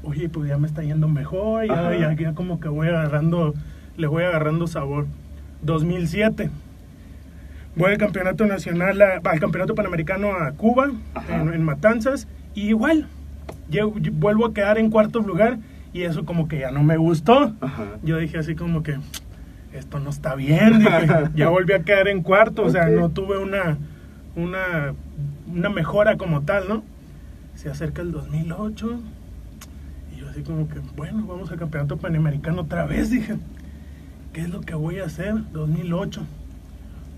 oye, 0.06 0.30
pues 0.30 0.50
ya 0.50 0.58
me 0.58 0.68
está 0.68 0.82
yendo 0.84 1.08
mejor, 1.08 1.68
ya, 1.68 1.96
ya, 1.98 2.14
ya 2.14 2.34
como 2.34 2.60
que 2.60 2.68
voy 2.70 2.88
agarrando, 2.88 3.54
le 3.98 4.08
voy 4.08 4.24
agarrando 4.24 4.68
sabor. 4.68 5.08
2007. 5.62 6.50
Voy 7.76 7.92
al 7.92 7.98
campeonato 7.98 8.46
nacional, 8.46 9.02
a- 9.02 9.22
al 9.24 9.40
campeonato 9.40 9.76
panamericano 9.76 10.32
a 10.32 10.52
Cuba, 10.52 10.92
en, 11.30 11.54
en 11.54 11.64
Matanzas, 11.64 12.28
y 12.54 12.68
igual, 12.70 13.08
llego- 13.70 13.94
vuelvo 14.14 14.46
a 14.46 14.54
quedar 14.54 14.78
en 14.78 14.90
cuarto 14.90 15.20
lugar 15.20 15.58
y 15.92 16.04
eso 16.04 16.26
como 16.26 16.48
que 16.48 16.60
ya 16.60 16.72
no 16.72 16.84
me 16.84 16.98
gustó. 16.98 17.54
Ajá. 17.62 17.86
Yo 18.04 18.18
dije 18.18 18.38
así 18.38 18.56
como 18.56 18.82
que, 18.84 18.98
esto 19.74 20.00
no 20.00 20.10
está 20.10 20.36
bien, 20.36 20.80
dije, 20.80 21.08
ya 21.36 21.50
volví 21.50 21.74
a 21.74 21.80
quedar 21.84 22.08
en 22.08 22.22
cuarto, 22.22 22.64
o 22.64 22.70
sea, 22.70 22.88
no 22.88 23.10
tuve 23.10 23.38
una, 23.40 23.78
una, 24.38 24.94
una 25.54 25.70
mejora 25.70 26.16
como 26.16 26.42
tal, 26.44 26.68
¿no? 26.70 26.84
Se 27.56 27.70
acerca 27.70 28.02
el 28.02 28.12
2008 28.14 28.88
y 28.88 28.92
yo 28.92 29.00
así 30.36 30.44
como 30.44 30.68
que, 30.68 30.80
bueno, 30.98 31.26
vamos 31.26 31.50
al 31.50 31.58
campeonato 31.58 31.96
panamericano 31.96 32.64
otra 32.64 32.86
vez, 32.86 33.10
dije, 33.10 33.38
¿qué 34.34 34.42
es 34.42 34.50
lo 34.50 34.60
que 34.60 34.76
voy 34.76 35.00
a 35.00 35.06
hacer? 35.06 35.34
2008. 35.54 36.26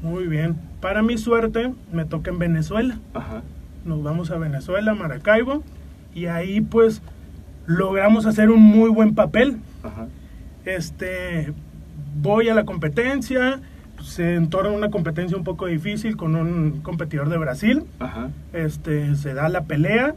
Muy 0.04 0.28
bien. 0.28 0.56
Para 0.82 1.02
mi 1.02 1.18
suerte, 1.18 1.74
me 1.92 2.06
toca 2.06 2.30
en 2.30 2.38
Venezuela. 2.38 3.00
Ajá. 3.16 3.42
Nos 3.86 4.04
vamos 4.04 4.30
a 4.30 4.38
Venezuela, 4.38 4.94
Maracaibo, 4.94 5.64
y 6.14 6.28
ahí 6.28 6.62
pues 6.62 7.02
logramos 7.66 8.28
hacer 8.28 8.52
un 8.52 8.62
muy 8.62 8.92
buen 8.92 9.16
papel. 9.16 9.58
Ajá. 9.82 10.08
Este, 10.66 11.54
voy 12.22 12.50
a 12.50 12.54
la 12.54 12.66
competencia, 12.66 13.62
se 14.04 14.36
entorna 14.36 14.70
una 14.70 14.92
competencia 14.92 15.36
un 15.36 15.44
poco 15.44 15.66
difícil 15.66 16.18
con 16.18 16.36
un 16.36 16.82
competidor 16.82 17.30
de 17.30 17.38
Brasil. 17.40 17.84
Ajá. 17.98 18.30
Este, 18.54 19.16
se 19.16 19.34
da 19.34 19.50
la 19.50 19.64
pelea 19.64 20.14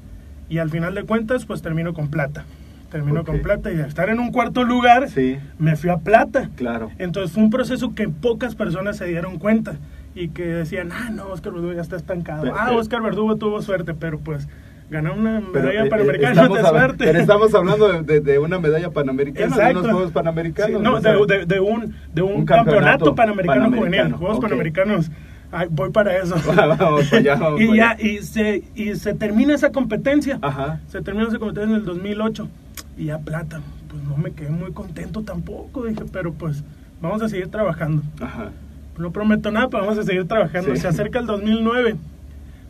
y 0.51 0.59
al 0.59 0.69
final 0.69 0.95
de 0.95 1.05
cuentas 1.05 1.47
pues 1.47 1.63
termino 1.63 1.95
con 1.95 2.09
plata. 2.09 2.45
Termino 2.91 3.21
Ok. 3.21 3.27
con 3.27 3.41
plata 3.41 3.71
y 3.71 3.77
de 3.77 3.87
estar 3.87 4.09
en 4.09 4.19
un 4.19 4.33
cuarto 4.33 4.65
lugar 4.65 5.09
Sí, 5.11 5.39
me 5.59 5.77
fui 5.77 5.91
a 5.91 5.99
plata. 5.99 6.51
claro. 6.57 6.91
Entonces 6.99 7.33
fue 7.33 7.43
un 7.45 7.51
proceso 7.51 7.95
que 7.95 8.09
pocas 8.09 8.55
personas 8.57 8.97
se 8.97 9.07
dieron 9.07 9.39
cuenta 9.39 9.75
y 10.15 10.29
que 10.29 10.45
decían, 10.45 10.91
ah, 10.93 11.09
no, 11.11 11.27
Oscar 11.29 11.53
Verdugo 11.53 11.73
ya 11.73 11.83
está 11.83 11.97
estancado. 11.97 12.43
Pero- 12.43 12.57
ah, 12.59 12.65
pero- 12.69 12.79
Oscar 12.81 13.01
Verdugo 13.03 13.37
tuvo 13.37 13.63
suerte, 13.63 13.95
pero 13.95 14.19
pues 14.19 14.49
ganar 14.91 15.13
una 15.17 15.41
Pero, 15.53 15.67
medalla 15.69 15.85
eh, 15.85 15.87
eh, 15.87 15.89
panamericana 15.91 16.43
de 16.43 16.49
hab- 16.49 16.69
suerte. 16.69 17.05
pero 17.05 17.19
estamos 17.21 17.55
hablando 17.55 17.93
de, 17.93 18.03
de- 18.03 18.21
de 18.21 18.39
una 18.41 18.59
medalla 18.59 18.91
panamericana, 18.91 19.47
de 19.47 19.53
Exacto. 19.53 19.79
unos 19.79 19.91
Juegos 19.93 20.09
Sí, 20.09 20.15
Panamericanos. 20.15 20.83
no, 20.83 20.95
o 20.95 21.01
sea, 21.01 21.13
de, 21.13 21.27
de- 21.27 21.47
de 21.47 21.61
un, 21.61 21.95
de 22.13 22.23
un, 22.23 22.33
un 22.33 22.45
campeonato, 22.45 22.75
campeonato 22.75 23.15
panamericano, 23.15 23.61
panamericano, 23.71 24.01
juvenil, 24.01 24.13
Juegos 24.19 24.37
ok. 24.39 24.43
Panamericanos. 24.43 25.11
Ay, 25.53 25.69
voy 25.71 25.91
para 25.91 26.17
eso. 26.17 26.35
vamos 26.47 27.07
para 27.09 27.19
allá, 27.19 27.35
vamos 27.37 27.61
y 27.61 27.67
para 27.67 27.77
ya, 27.77 27.91
allá. 27.91 28.03
y 28.09 28.19
se, 28.19 28.63
y 28.75 28.95
se 28.97 29.15
termina 29.15 29.55
esa 29.55 29.71
competencia. 29.71 30.39
Ajá. 30.43 30.81
Se 30.89 31.03
terminó 31.03 31.29
esa 31.29 31.39
competencia 31.39 31.71
en 31.75 31.81
el 31.81 31.85
2008 31.87 32.49
y 32.97 33.07
ya 33.07 33.19
plata. 33.19 33.61
Pues 33.89 34.03
no 34.05 34.17
me 34.17 34.33
quedé 34.33 34.51
muy 34.51 34.73
contento 34.73 35.23
tampoco, 35.23 35.85
dije, 35.87 36.05
pero 36.13 36.33
pues 36.33 36.63
vamos 37.01 37.23
a 37.23 37.29
seguir 37.29 37.49
trabajando. 37.49 38.03
Ajá. 38.21 38.51
No 38.99 39.11
prometo 39.13 39.51
nada, 39.51 39.69
pero 39.69 39.85
vamos 39.85 39.99
a 39.99 40.03
seguir 40.03 40.27
trabajando. 40.29 40.75
Sí. 40.75 40.81
Se 40.83 40.89
acerca 40.89 41.19
el 41.19 41.27
2009. 41.27 41.97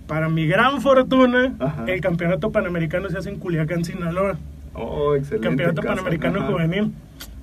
Para 0.07 0.29
mi 0.29 0.47
gran 0.47 0.81
fortuna, 0.81 1.55
Ajá. 1.61 1.85
el 1.87 2.01
campeonato 2.01 2.51
panamericano 2.51 3.09
se 3.11 3.19
hace 3.19 3.31
en 3.31 3.39
Culiacán, 3.39 3.85
Sinaloa. 3.85 4.39
Oh, 4.75 5.15
excelente. 5.15 5.47
campeonato 5.49 5.83
caso. 5.83 5.95
panamericano 5.97 6.41
Ajá. 6.41 6.51
juvenil. 6.53 6.93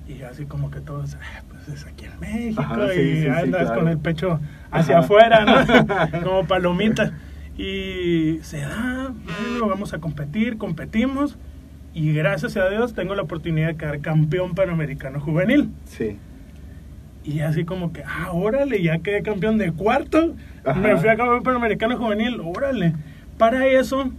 Y 0.08 0.22
así 0.22 0.44
como 0.46 0.70
que 0.70 0.80
todos, 0.80 1.14
"Ah, 1.20 1.42
pues 1.48 1.68
es 1.68 1.86
aquí 1.86 2.06
en 2.06 2.18
México. 2.20 2.62
Ajá, 2.62 2.88
sí, 2.94 3.00
y 3.00 3.20
sí, 3.22 3.26
andas 3.28 3.62
claro. 3.66 3.80
con 3.80 3.88
el 3.88 3.98
pecho 3.98 4.40
hacia 4.70 4.98
afuera, 5.00 5.44
¿no? 5.44 6.20
como 6.24 6.46
palomita. 6.46 7.12
Y 7.58 8.38
se 8.42 8.60
da, 8.60 9.12
bueno, 9.50 9.68
vamos 9.68 9.92
a 9.92 9.98
competir, 9.98 10.56
competimos. 10.58 11.36
Y 11.98 12.12
gracias 12.12 12.56
a 12.56 12.68
Dios 12.70 12.94
tengo 12.94 13.16
la 13.16 13.22
oportunidad 13.22 13.66
de 13.70 13.76
quedar 13.76 13.98
campeón 13.98 14.54
panamericano 14.54 15.18
juvenil. 15.20 15.70
Sí. 15.84 16.16
Y 17.24 17.40
así 17.40 17.64
como 17.64 17.92
que, 17.92 18.04
ah, 18.06 18.28
órale, 18.32 18.80
ya 18.80 19.00
quedé 19.00 19.22
campeón 19.24 19.58
de 19.58 19.72
cuarto. 19.72 20.36
Ajá. 20.64 20.78
Me 20.78 20.96
fui 20.96 21.08
a 21.08 21.16
campeón 21.16 21.42
panamericano 21.42 21.98
juvenil, 21.98 22.40
órale. 22.40 22.94
Para 23.36 23.66
eso, 23.66 24.12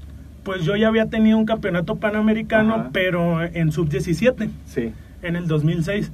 pues 0.44 0.66
yo 0.66 0.76
ya 0.76 0.90
había 0.90 1.06
tenido 1.06 1.38
un 1.38 1.46
campeonato 1.46 1.96
panamericano, 1.96 2.76
Ajá. 2.76 2.90
pero 2.92 3.42
en 3.46 3.72
sub-17, 3.72 4.50
Sí. 4.66 4.92
en 5.22 5.38
el 5.38 5.48
2006. 5.48 6.12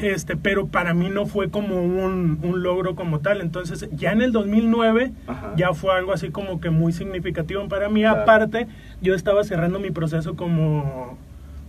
Este, 0.00 0.36
pero 0.36 0.66
para 0.68 0.94
mí 0.94 1.10
no 1.10 1.26
fue 1.26 1.50
como 1.50 1.82
un, 1.82 2.38
un 2.42 2.62
logro 2.62 2.94
como 2.94 3.20
tal. 3.20 3.40
Entonces, 3.40 3.88
ya 3.92 4.12
en 4.12 4.22
el 4.22 4.32
2009, 4.32 5.12
Ajá. 5.26 5.52
ya 5.56 5.72
fue 5.74 5.94
algo 5.94 6.12
así 6.12 6.30
como 6.30 6.60
que 6.60 6.70
muy 6.70 6.92
significativo 6.92 7.66
para 7.68 7.88
mí. 7.88 8.00
Claro. 8.00 8.22
Aparte, 8.22 8.66
yo 9.02 9.14
estaba 9.14 9.44
cerrando 9.44 9.78
mi 9.78 9.90
proceso 9.90 10.36
como, 10.36 11.18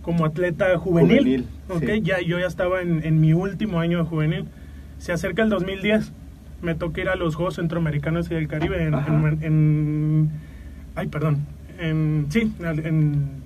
como 0.02 0.24
atleta 0.24 0.76
juvenil. 0.78 1.18
Juvenil, 1.18 1.46
¿ok? 1.68 1.84
sí. 1.94 2.00
ya, 2.02 2.20
yo 2.20 2.38
ya 2.38 2.46
estaba 2.46 2.80
en, 2.82 3.04
en 3.04 3.20
mi 3.20 3.32
último 3.34 3.80
año 3.80 3.98
de 3.98 4.04
juvenil. 4.04 4.44
Se 4.98 5.12
acerca 5.12 5.42
el 5.42 5.48
2010. 5.50 6.12
Me 6.62 6.74
toca 6.74 7.00
ir 7.00 7.08
a 7.08 7.16
los 7.16 7.34
Juegos 7.36 7.54
Centroamericanos 7.56 8.30
y 8.30 8.34
del 8.34 8.46
Caribe 8.48 8.82
en, 8.84 8.94
en- 8.94 9.38
en- 9.42 10.30
ay, 10.94 11.06
perdón. 11.08 11.38
En, 11.78 12.26
sí, 12.28 12.52
en, 12.60 13.40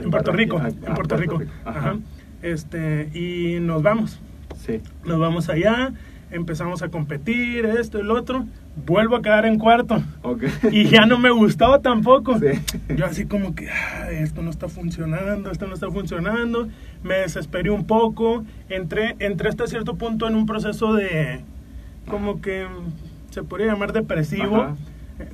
en 0.00 0.10
Puerto 0.10 0.32
Rico. 0.32 0.56
Barranquilla, 0.56 0.86
En 0.86 0.92
ah, 0.92 0.94
Puerto 0.94 1.16
Rico. 1.16 1.38
Rico, 1.38 1.52
ajá. 1.64 1.78
Ajá. 1.78 1.96
Este, 2.42 3.10
y 3.14 3.60
nos 3.60 3.82
vamos. 3.82 4.20
Sí. 4.64 4.80
Nos 5.04 5.18
vamos 5.18 5.48
allá, 5.48 5.92
empezamos 6.30 6.82
a 6.82 6.88
competir, 6.88 7.66
esto 7.66 7.98
y 7.98 8.02
lo 8.02 8.14
otro. 8.14 8.46
Vuelvo 8.86 9.16
a 9.16 9.22
quedar 9.22 9.46
en 9.46 9.58
cuarto. 9.58 10.02
Ok. 10.22 10.44
Y 10.70 10.84
ya 10.86 11.04
no 11.06 11.18
me 11.18 11.30
gustaba 11.30 11.80
tampoco. 11.80 12.38
Sí. 12.38 12.46
Yo 12.96 13.04
así 13.04 13.26
como 13.26 13.54
que, 13.54 13.68
"Ah, 13.68 14.10
esto 14.10 14.42
no 14.42 14.50
está 14.50 14.68
funcionando, 14.68 15.50
esto 15.50 15.66
no 15.66 15.74
está 15.74 15.90
funcionando. 15.90 16.68
Me 17.02 17.16
desesperé 17.16 17.70
un 17.70 17.84
poco. 17.86 18.44
Entré, 18.68 19.16
entré 19.18 19.48
hasta 19.48 19.66
cierto 19.66 19.96
punto 19.96 20.28
en 20.28 20.36
un 20.36 20.46
proceso 20.46 20.94
de, 20.94 21.40
como 22.06 22.40
que 22.40 22.66
se 23.30 23.42
podría 23.42 23.68
llamar 23.72 23.92
depresivo. 23.92 24.56
Ajá. 24.56 24.76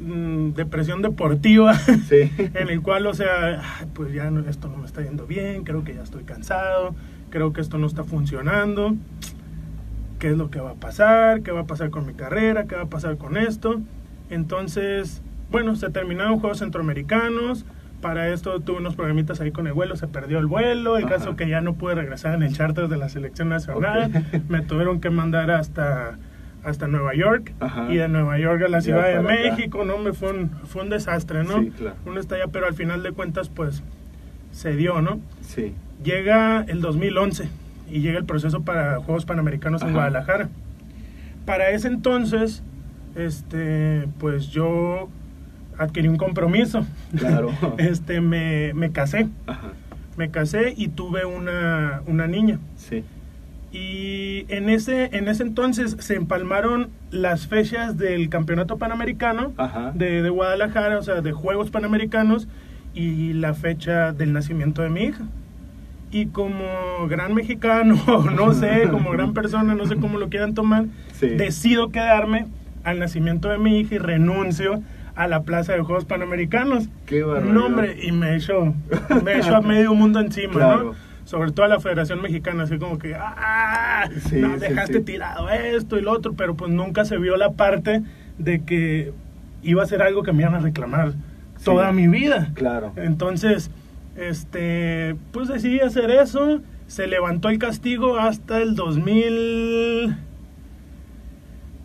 Mm, 0.00 0.50
Depresión 0.54 1.02
deportiva. 1.02 1.74
Sí. 2.08 2.30
en 2.54 2.68
el 2.68 2.82
cual, 2.82 3.06
o 3.06 3.14
sea, 3.14 3.60
"Ay, 3.80 3.86
pues 3.94 4.12
ya 4.12 4.30
no- 4.30 4.48
esto 4.48 4.68
no 4.68 4.76
me 4.78 4.86
está 4.86 5.02
yendo 5.02 5.26
bien, 5.26 5.64
creo 5.64 5.84
que 5.84 5.94
ya 5.94 6.02
estoy 6.02 6.24
cansado, 6.24 6.94
creo 7.30 7.52
que 7.52 7.60
esto 7.60 7.78
no 7.78 7.86
está 7.86 8.04
funcionando. 8.04 8.94
¿Qué 10.18 10.28
es 10.30 10.36
lo 10.38 10.50
que 10.50 10.60
va 10.60 10.70
a 10.70 10.74
pasar? 10.74 11.42
¿Qué 11.42 11.50
va 11.52 11.60
a 11.60 11.66
pasar 11.66 11.90
con 11.90 12.06
mi 12.06 12.14
carrera? 12.14 12.64
¿Qué 12.66 12.74
va 12.74 12.82
a 12.82 12.88
pasar 12.88 13.16
con 13.18 13.36
esto? 13.36 13.80
Entonces, 14.30 15.22
bueno, 15.50 15.76
se 15.76 15.90
terminaron 15.90 16.38
Juegos 16.40 16.58
Centroamericanos. 16.58 17.64
Para 18.00 18.28
esto 18.28 18.60
tuve 18.60 18.78
unos 18.78 18.94
programitas 18.94 19.40
ahí 19.40 19.50
con 19.52 19.66
el 19.66 19.72
vuelo, 19.72 19.96
se 19.96 20.06
perdió 20.06 20.38
el 20.38 20.46
vuelo. 20.46 20.96
El 20.98 21.04
Ajá. 21.06 21.16
caso 21.16 21.36
que 21.36 21.48
ya 21.48 21.60
no 21.60 21.74
pude 21.74 21.94
regresar 21.94 22.34
en 22.34 22.42
el 22.42 22.52
charter 22.54 22.88
de 22.88 22.96
la 22.96 23.08
selección 23.08 23.48
nacional. 23.48 24.10
Me 24.48 24.60
tuvieron 24.62 25.00
que 25.00 25.10
mandar 25.10 25.50
hasta, 25.50 26.16
hasta 26.66 26.88
Nueva 26.88 27.14
York. 27.14 27.52
Ajá. 27.60 27.86
Y 27.90 27.96
de 27.96 28.08
Nueva 28.08 28.38
York 28.38 28.62
a 28.64 28.68
la 28.68 28.80
Ciudad 28.80 29.06
de 29.06 29.14
acá. 29.14 29.22
México, 29.22 29.84
¿no? 29.84 29.98
Me 29.98 30.12
fue 30.12 30.32
un, 30.32 30.50
fue 30.50 30.82
un 30.82 30.90
desastre, 30.90 31.44
¿no? 31.44 31.60
Sí, 31.62 31.70
claro. 31.70 31.96
Un 32.04 32.18
estalla, 32.18 32.48
pero 32.48 32.66
al 32.66 32.74
final 32.74 33.02
de 33.02 33.12
cuentas, 33.12 33.48
pues, 33.48 33.82
se 34.50 34.74
dio, 34.74 35.00
¿no? 35.00 35.20
Sí. 35.42 35.74
Llega 36.02 36.62
el 36.62 36.80
2011 36.80 37.48
y 37.90 38.00
llega 38.00 38.18
el 38.18 38.24
proceso 38.24 38.62
para 38.62 38.98
Juegos 38.98 39.24
Panamericanos 39.24 39.82
en. 39.82 39.92
Guadalajara. 39.92 40.48
Para 41.44 41.70
ese 41.70 41.86
entonces, 41.86 42.64
este, 43.14 44.08
pues 44.18 44.48
yo 44.48 45.08
adquirí 45.78 46.08
un 46.08 46.16
compromiso. 46.16 46.84
Claro. 47.16 47.52
este, 47.78 48.20
me, 48.20 48.74
me 48.74 48.90
casé. 48.90 49.28
Ajá. 49.46 49.68
Me 50.16 50.30
casé 50.30 50.74
y 50.76 50.88
tuve 50.88 51.26
una, 51.26 52.02
una 52.06 52.26
niña. 52.26 52.58
Sí. 52.76 53.04
Y 53.72 54.46
en 54.48 54.70
ese, 54.70 55.10
en 55.16 55.28
ese 55.28 55.42
entonces 55.42 55.96
se 55.98 56.14
empalmaron 56.14 56.88
las 57.10 57.46
fechas 57.46 57.98
del 57.98 58.28
Campeonato 58.28 58.78
Panamericano 58.78 59.52
de, 59.94 60.22
de 60.22 60.30
Guadalajara, 60.30 60.98
o 60.98 61.02
sea, 61.02 61.20
de 61.20 61.32
Juegos 61.32 61.70
Panamericanos, 61.70 62.48
y 62.94 63.34
la 63.34 63.52
fecha 63.54 64.12
del 64.12 64.32
nacimiento 64.32 64.80
de 64.82 64.88
mi 64.88 65.02
hija. 65.04 65.24
Y 66.10 66.26
como 66.26 66.64
gran 67.08 67.34
mexicano, 67.34 67.96
no 68.34 68.52
sé, 68.54 68.88
como 68.90 69.10
gran 69.10 69.34
persona, 69.34 69.74
no 69.74 69.84
sé 69.86 69.96
cómo 69.96 70.18
lo 70.18 70.28
quieran 70.30 70.54
tomar, 70.54 70.86
Sí. 71.12 71.28
decido 71.28 71.90
quedarme 71.90 72.46
al 72.84 72.98
nacimiento 72.98 73.48
de 73.48 73.58
mi 73.58 73.80
hija 73.80 73.96
y 73.96 73.98
renuncio 73.98 74.82
a 75.16 75.26
la 75.28 75.42
plaza 75.42 75.72
de 75.72 75.80
Juegos 75.80 76.04
Panamericanos. 76.04 76.88
Qué 77.06 77.22
barbaridad. 77.22 77.52
No, 77.54 77.66
hombre, 77.66 77.98
y 78.02 78.12
me 78.12 78.36
echó, 78.36 78.72
me 79.24 79.38
echó 79.38 79.56
a 79.56 79.60
medio 79.62 79.92
mundo 79.94 80.20
encima, 80.20 80.52
Claro. 80.54 80.84
¿no? 80.84 81.05
Sobre 81.26 81.50
todo 81.50 81.66
a 81.66 81.68
la 81.68 81.80
Federación 81.80 82.22
Mexicana, 82.22 82.62
así 82.62 82.78
como 82.78 82.98
que, 82.98 83.14
¡ah! 83.14 84.08
Sí, 84.28 84.36
no, 84.36 84.56
dejaste 84.58 84.98
sí. 84.98 85.04
tirado 85.04 85.50
esto 85.50 85.98
y 85.98 86.02
lo 86.02 86.12
otro, 86.12 86.34
pero 86.34 86.54
pues 86.54 86.70
nunca 86.70 87.04
se 87.04 87.18
vio 87.18 87.36
la 87.36 87.50
parte 87.52 88.02
de 88.38 88.62
que 88.62 89.12
iba 89.62 89.82
a 89.82 89.86
ser 89.86 90.02
algo 90.02 90.22
que 90.22 90.32
me 90.32 90.42
iban 90.42 90.54
a 90.54 90.60
reclamar 90.60 91.14
toda 91.64 91.90
mi 91.90 92.06
vida. 92.06 92.52
Claro. 92.54 92.92
Entonces, 92.94 93.72
este, 94.16 95.16
pues 95.32 95.48
decidí 95.48 95.80
hacer 95.80 96.12
eso. 96.12 96.60
Se 96.86 97.08
levantó 97.08 97.48
el 97.48 97.58
castigo 97.58 98.18
hasta 98.18 98.62
el 98.62 98.76
2000. 98.76 100.16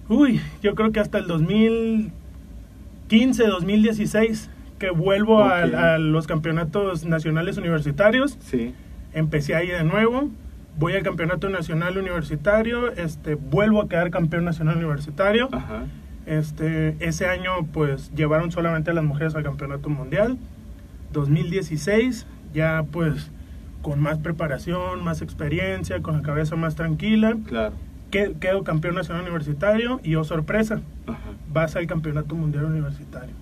Uy, 0.08 0.40
yo 0.62 0.76
creo 0.76 0.92
que 0.92 1.00
hasta 1.00 1.18
el 1.18 1.26
2015, 1.26 3.48
2016, 3.48 4.52
que 4.78 4.92
vuelvo 4.92 5.44
a, 5.44 5.64
a, 5.64 5.98
los 5.98 6.28
campeonatos 6.28 7.06
nacionales 7.06 7.58
universitarios. 7.58 8.38
Sí. 8.42 8.76
Empecé 9.14 9.56
ahí 9.56 9.68
de 9.68 9.84
nuevo. 9.84 10.30
Voy 10.78 10.94
al 10.94 11.04
campeonato 11.04 11.50
nacional 11.50 11.98
universitario. 11.98 12.92
Este, 12.94 13.36
vuelvo 13.36 13.82
a 13.82 13.90
quedar 13.90 14.10
campeón 14.12 14.46
nacional 14.46 14.78
universitario. 14.78 15.50
Ajá. 15.52 15.84
Este, 16.26 16.96
ese 17.00 17.28
año 17.28 17.66
pues 17.74 18.12
llevaron 18.16 18.52
solamente 18.52 18.92
a 18.92 18.94
las 18.94 19.04
mujeres 19.04 19.36
al 19.36 19.44
campeonato 19.44 19.90
mundial. 19.90 20.38
2016 21.14 22.26
ya 22.54 22.84
pues 22.92 23.32
con 23.82 24.00
más 24.00 24.20
preparación, 24.20 25.04
más 25.04 25.22
experiencia, 25.22 26.02
con 26.02 26.18
la 26.18 26.22
cabeza 26.22 26.56
más 26.56 26.76
tranquila. 26.76 27.36
Claro. 27.48 27.74
Quedo 28.12 28.64
campeón 28.64 28.96
nacional 28.96 29.24
universitario 29.24 30.02
y 30.04 30.16
oh 30.16 30.26
sorpresa, 30.26 30.82
Ajá. 31.08 31.18
vas 31.52 31.76
al 31.78 31.88
campeonato 31.88 32.36
mundial 32.36 32.66
universitario. 32.66 33.34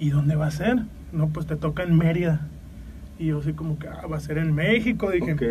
¿Y 0.00 0.10
dónde 0.10 0.34
va 0.34 0.46
a 0.48 0.50
ser? 0.50 0.78
No, 1.12 1.28
pues 1.28 1.46
te 1.46 1.54
toca 1.54 1.84
en 1.84 1.96
Mérida. 1.96 2.48
Y 3.22 3.26
yo 3.26 3.38
así 3.38 3.52
como 3.52 3.78
que, 3.78 3.86
ah, 3.86 4.04
va 4.10 4.16
a 4.16 4.20
ser 4.20 4.36
en 4.38 4.52
México. 4.52 5.08
Dije, 5.12 5.34
Ok. 5.34 5.42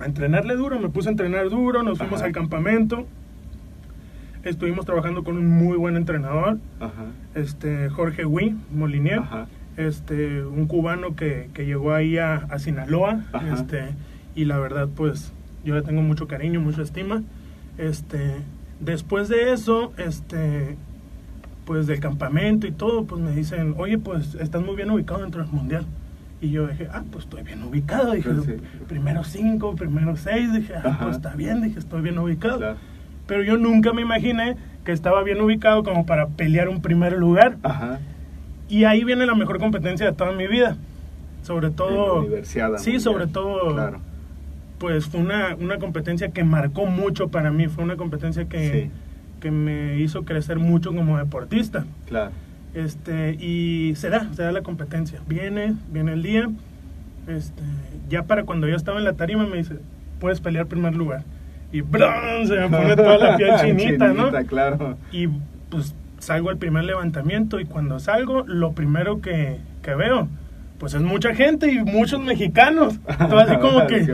a 0.00 0.06
entrenarle 0.06 0.56
duro, 0.56 0.80
me 0.80 0.88
puse 0.88 1.10
a 1.10 1.12
entrenar 1.12 1.50
duro, 1.50 1.82
nos 1.82 1.98
fuimos 1.98 2.20
Ajá. 2.20 2.26
al 2.26 2.32
campamento. 2.32 3.06
Estuvimos 4.44 4.86
trabajando 4.86 5.22
con 5.22 5.36
un 5.36 5.46
muy 5.46 5.76
buen 5.76 5.96
entrenador, 5.96 6.58
Ajá. 6.80 7.04
este 7.34 7.90
Jorge 7.90 8.24
Huy 8.24 8.56
Molinier, 8.74 9.18
Ajá. 9.18 9.46
este 9.76 10.42
un 10.42 10.66
cubano 10.66 11.16
que, 11.16 11.50
que 11.52 11.66
llegó 11.66 11.92
ahí 11.92 12.16
a, 12.16 12.36
a 12.36 12.58
Sinaloa, 12.58 13.24
este 13.52 13.88
y 14.34 14.44
la 14.46 14.58
verdad 14.58 14.88
pues 14.94 15.32
yo 15.64 15.74
le 15.74 15.82
tengo 15.82 16.00
mucho 16.00 16.28
cariño, 16.28 16.60
mucha 16.60 16.80
estima. 16.82 17.22
Este 17.76 18.36
después 18.80 19.28
de 19.28 19.52
eso, 19.52 19.92
este 19.98 20.76
pues 21.66 21.86
del 21.88 21.98
campamento 22.00 22.66
y 22.66 22.72
todo, 22.72 23.04
pues 23.04 23.20
me 23.20 23.32
dicen, 23.32 23.74
"Oye, 23.76 23.98
pues 23.98 24.34
estás 24.36 24.64
muy 24.64 24.76
bien 24.76 24.90
ubicado 24.90 25.20
dentro 25.20 25.42
del 25.42 25.52
mundial." 25.52 25.84
Y 26.40 26.50
yo 26.50 26.66
dije, 26.66 26.88
ah, 26.92 27.02
pues 27.10 27.24
estoy 27.24 27.42
bien 27.42 27.62
ubicado. 27.62 28.12
Dije, 28.12 28.28
Pues 28.30 28.44
sí. 28.46 28.52
primero 28.88 29.24
cinco, 29.24 29.74
primero 29.74 30.16
seis. 30.16 30.52
Dije, 30.52 30.74
ah, 30.76 30.82
Ajá. 30.84 31.04
pues 31.04 31.16
está 31.16 31.34
bien. 31.34 31.62
Dije, 31.62 31.78
estoy 31.78 32.02
bien 32.02 32.18
ubicado. 32.18 32.58
Claro. 32.58 32.76
Pero 33.26 33.42
yo 33.42 33.56
nunca 33.56 33.92
me 33.92 34.02
imaginé 34.02 34.56
que 34.84 34.92
estaba 34.92 35.22
bien 35.22 35.40
ubicado 35.40 35.82
como 35.82 36.06
para 36.06 36.26
pelear 36.28 36.68
un 36.68 36.82
primer 36.82 37.14
lugar. 37.14 37.56
Ajá. 37.62 38.00
Y 38.68 38.84
ahí 38.84 39.02
viene 39.04 39.26
la 39.26 39.34
mejor 39.34 39.58
competencia 39.58 40.06
de 40.06 40.12
toda 40.12 40.32
mi 40.32 40.46
vida. 40.46 40.76
Sobre 41.42 41.70
todo... 41.70 42.20
universidad. 42.20 42.76
Sí, 42.78 42.90
mundial. 42.90 43.00
sobre 43.00 43.26
todo... 43.28 43.72
Claro. 43.74 44.00
Pues 44.78 45.06
fue 45.06 45.20
una, 45.20 45.54
una 45.54 45.78
competencia 45.78 46.28
que 46.32 46.44
marcó 46.44 46.84
mucho 46.84 47.28
para 47.28 47.50
mí. 47.50 47.66
Fue 47.68 47.82
una 47.82 47.96
competencia 47.96 48.44
que, 48.46 48.70
Sí. 48.84 48.90
que 49.40 49.50
me 49.50 49.98
hizo 50.00 50.24
crecer 50.24 50.58
mucho 50.58 50.94
como 50.94 51.16
deportista. 51.16 51.86
Claro. 52.06 52.30
Este, 52.76 53.32
y 53.40 53.94
se 53.96 54.10
da, 54.10 54.28
se 54.34 54.42
da 54.42 54.52
la 54.52 54.60
competencia. 54.60 55.20
Viene, 55.26 55.74
viene 55.90 56.12
el 56.12 56.22
día. 56.22 56.50
Este, 57.26 57.62
ya 58.10 58.24
para 58.24 58.44
cuando 58.44 58.68
yo 58.68 58.76
estaba 58.76 58.98
en 58.98 59.04
la 59.04 59.14
tarima 59.14 59.46
me 59.46 59.56
dice, 59.56 59.76
puedes 60.20 60.40
pelear 60.42 60.66
primer 60.66 60.94
lugar. 60.94 61.24
Y 61.72 61.80
¡brum! 61.80 62.46
se 62.46 62.54
me 62.54 62.68
pone 62.68 62.94
toda 62.94 63.16
la 63.16 63.36
piel 63.38 63.50
chinita, 63.60 64.12
¿no? 64.12 64.30
claro. 64.46 64.98
Y 65.10 65.28
pues 65.70 65.94
salgo 66.18 66.50
al 66.50 66.58
primer 66.58 66.84
levantamiento 66.84 67.60
y 67.60 67.64
cuando 67.64 67.98
salgo, 67.98 68.44
lo 68.46 68.72
primero 68.72 69.22
que, 69.22 69.56
que 69.82 69.94
veo, 69.94 70.28
pues 70.78 70.92
es 70.92 71.00
mucha 71.00 71.34
gente 71.34 71.72
y 71.72 71.78
muchos 71.82 72.20
mexicanos. 72.20 73.00
Todo 73.18 73.38
así 73.38 73.56
como 73.56 73.86
que 73.86 74.06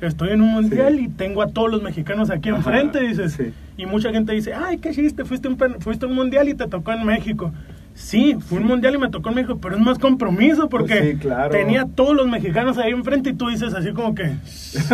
estoy 0.00 0.30
en 0.30 0.42
un 0.42 0.52
mundial 0.52 0.94
Sí. 0.94 1.04
y 1.06 1.08
tengo 1.08 1.42
a 1.42 1.48
todos 1.48 1.72
los 1.72 1.82
mexicanos 1.82 2.30
aquí 2.30 2.50
enfrente, 2.50 3.00
dices. 3.00 3.32
sí. 3.32 3.52
Y 3.76 3.84
mucha 3.84 4.10
gente 4.12 4.32
dice, 4.32 4.54
ay, 4.54 4.78
qué 4.78 4.92
chiste, 4.92 5.24
fuiste 5.24 5.48
un, 5.48 5.58
fuiste 5.80 6.06
un 6.06 6.14
mundial 6.14 6.48
y 6.48 6.54
te 6.54 6.68
tocó 6.68 6.92
en 6.92 7.04
México. 7.04 7.52
Sí, 7.98 8.36
fue 8.38 8.58
un 8.58 8.66
mundial 8.66 8.94
y 8.94 8.98
me 8.98 9.08
tocó 9.08 9.30
en 9.30 9.36
México, 9.36 9.58
pero 9.60 9.74
es 9.74 9.80
más 9.80 9.98
compromiso 9.98 10.68
porque 10.68 10.94
Pues 10.96 11.10
sí, 11.12 11.16
claro. 11.16 11.48
tenía 11.50 11.86
todos 11.86 12.14
los 12.14 12.28
mexicanos 12.28 12.76
ahí 12.76 12.92
enfrente 12.92 13.30
y 13.30 13.32
tú 13.32 13.48
dices 13.48 13.72
así 13.72 13.92
como 13.92 14.14
que... 14.14 14.32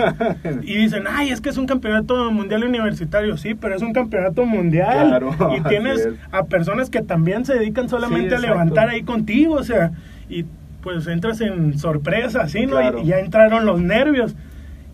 Y 0.63 0.77
dicen, 0.77 1.05
ay, 1.11 1.31
es 1.31 1.41
que 1.41 1.49
es 1.49 1.57
un 1.59 1.67
campeonato 1.67 2.31
mundial 2.31 2.63
universitario. 2.65 3.37
Sí, 3.37 3.55
pero 3.55 3.75
es 3.75 3.83
un 3.83 3.93
campeonato 3.93 4.45
mundial. 4.47 5.09
Claro, 5.09 5.31
y 5.57 5.61
tienes 5.69 5.99
es. 6.07 6.15
a 6.31 6.45
personas 6.45 6.91
que 6.91 7.03
también 7.03 7.45
se 7.45 7.55
dedican 7.55 7.89
solamente 7.89 8.31
Sí, 8.31 8.35
a 8.37 8.49
levantar 8.49 8.89
ahí 8.89 9.03
contigo. 9.03 9.55
O 9.57 9.65
sea, 9.65 9.91
y 10.31 10.45
pues 10.83 11.07
entras 11.09 11.41
en 11.41 11.79
sorpresa, 11.79 12.49
¿sí? 12.49 12.67
¿no? 12.67 12.77
Claro. 12.77 13.01
Y 13.03 13.07
ya 13.07 13.19
entraron 13.19 13.67
los 13.67 13.81
nervios. 13.81 14.37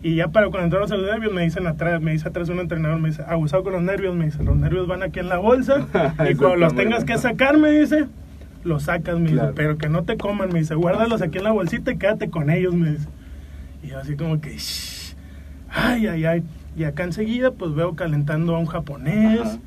Y 0.01 0.15
ya 0.15 0.29
para 0.29 0.47
cuando 0.49 0.65
entraron 0.65 0.89
los 0.89 1.11
nervios, 1.11 1.33
me 1.33 1.41
dicen 1.43 1.67
atrás, 1.67 2.01
me 2.01 2.11
dice 2.13 2.27
atrás 2.29 2.47
un 2.49 2.59
entrenador, 2.59 2.99
me 2.99 3.09
dice, 3.09 3.23
abusado 3.27 3.63
con 3.63 3.73
los 3.73 3.81
nervios, 3.81 4.15
me 4.15 4.25
dice, 4.25 4.41
los 4.43 4.55
nervios 4.55 4.87
van 4.87 5.03
aquí 5.03 5.19
en 5.19 5.27
la 5.27 5.37
bolsa. 5.37 5.87
y 6.29 6.35
cuando 6.35 6.55
los 6.55 6.73
tengas 6.75 7.03
que 7.03 7.17
sacar, 7.17 7.57
me 7.57 7.69
dice, 7.71 8.07
los 8.63 8.83
sacas, 8.83 9.19
me 9.19 9.31
Claro. 9.31 9.49
dice, 9.49 9.53
pero 9.57 9.77
que 9.77 9.89
no 9.89 10.03
te 10.03 10.15
coman, 10.17 10.49
me 10.53 10.59
dice, 10.59 10.75
guárdalos 10.75 11.21
aquí 11.21 11.39
en 11.39 11.43
la 11.43 11.51
bolsita 11.51 11.91
y 11.91 11.97
quédate 11.97 12.29
con 12.29 12.49
ellos, 12.49 12.73
me 12.73 12.91
dice. 12.91 13.07
Y 13.83 13.87
yo 13.87 13.99
así 13.99 14.15
como 14.15 14.39
que, 14.39 14.57
"Shh, 14.57 15.15
ay, 15.69 16.07
ay, 16.07 16.25
ay. 16.25 16.43
Y 16.77 16.85
acá 16.85 17.03
enseguida, 17.03 17.51
pues 17.51 17.73
veo 17.75 17.95
calentando 17.95 18.55
a 18.55 18.59
un 18.59 18.67
japonés, 18.67 19.41
Ajá. 19.41 19.57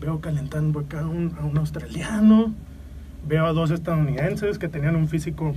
veo 0.00 0.20
calentando 0.20 0.80
acá 0.80 1.00
a 1.00 1.06
un, 1.06 1.34
a 1.38 1.44
un 1.44 1.58
australiano, 1.58 2.54
veo 3.28 3.44
a 3.44 3.52
dos 3.52 3.70
estadounidenses 3.70 4.58
que 4.58 4.68
tenían 4.68 4.96
un 4.96 5.06
físico 5.08 5.54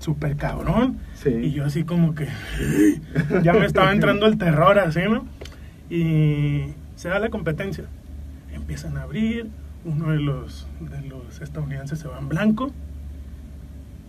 súper 0.00 0.36
cabrón. 0.36 0.98
Sí. 1.14 1.30
Y 1.30 1.52
yo 1.52 1.64
así 1.64 1.84
como 1.84 2.14
que, 2.14 2.26
ya 3.42 3.52
me 3.52 3.66
estaba 3.66 3.92
entrando 3.92 4.26
el 4.26 4.36
terror 4.38 4.78
así, 4.78 5.00
¿no? 5.08 5.24
Y 5.88 6.72
se 6.96 7.08
da 7.08 7.18
la 7.18 7.28
competencia. 7.30 7.84
Empiezan 8.52 8.96
a 8.96 9.02
abrir, 9.02 9.48
uno 9.84 10.10
de 10.10 10.18
los, 10.18 10.66
de 10.80 11.02
los 11.08 11.40
estadounidenses 11.40 11.98
se 11.98 12.08
va 12.08 12.18
en 12.18 12.28
blanco, 12.28 12.72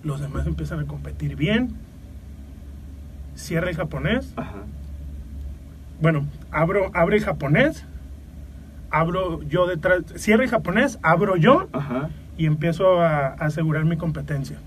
los 0.03 0.19
demás 0.19 0.47
empiezan 0.47 0.79
a 0.79 0.85
competir 0.85 1.35
bien, 1.35 1.75
cierra 3.35 3.69
el 3.69 3.75
japonés, 3.75 4.33
Ajá. 4.35 4.63
bueno, 6.01 6.25
abro, 6.51 6.89
abre 6.93 7.17
el 7.17 7.23
japonés, 7.23 7.85
abro 8.89 9.41
yo 9.43 9.67
detrás, 9.67 10.03
cierra 10.15 10.43
el 10.43 10.49
japonés, 10.49 10.99
abro 11.03 11.35
yo 11.37 11.67
Ajá. 11.71 12.09
y 12.37 12.45
empiezo 12.45 12.99
a, 13.01 13.27
a 13.27 13.33
asegurar 13.33 13.85
mi 13.85 13.97
competencia. 13.97 14.57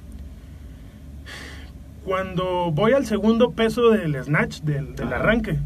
Cuando 2.04 2.70
voy 2.70 2.92
al 2.92 3.06
segundo 3.06 3.52
peso 3.52 3.90
del 3.90 4.22
snatch, 4.22 4.60
del, 4.60 4.94
arranque, 5.12 5.56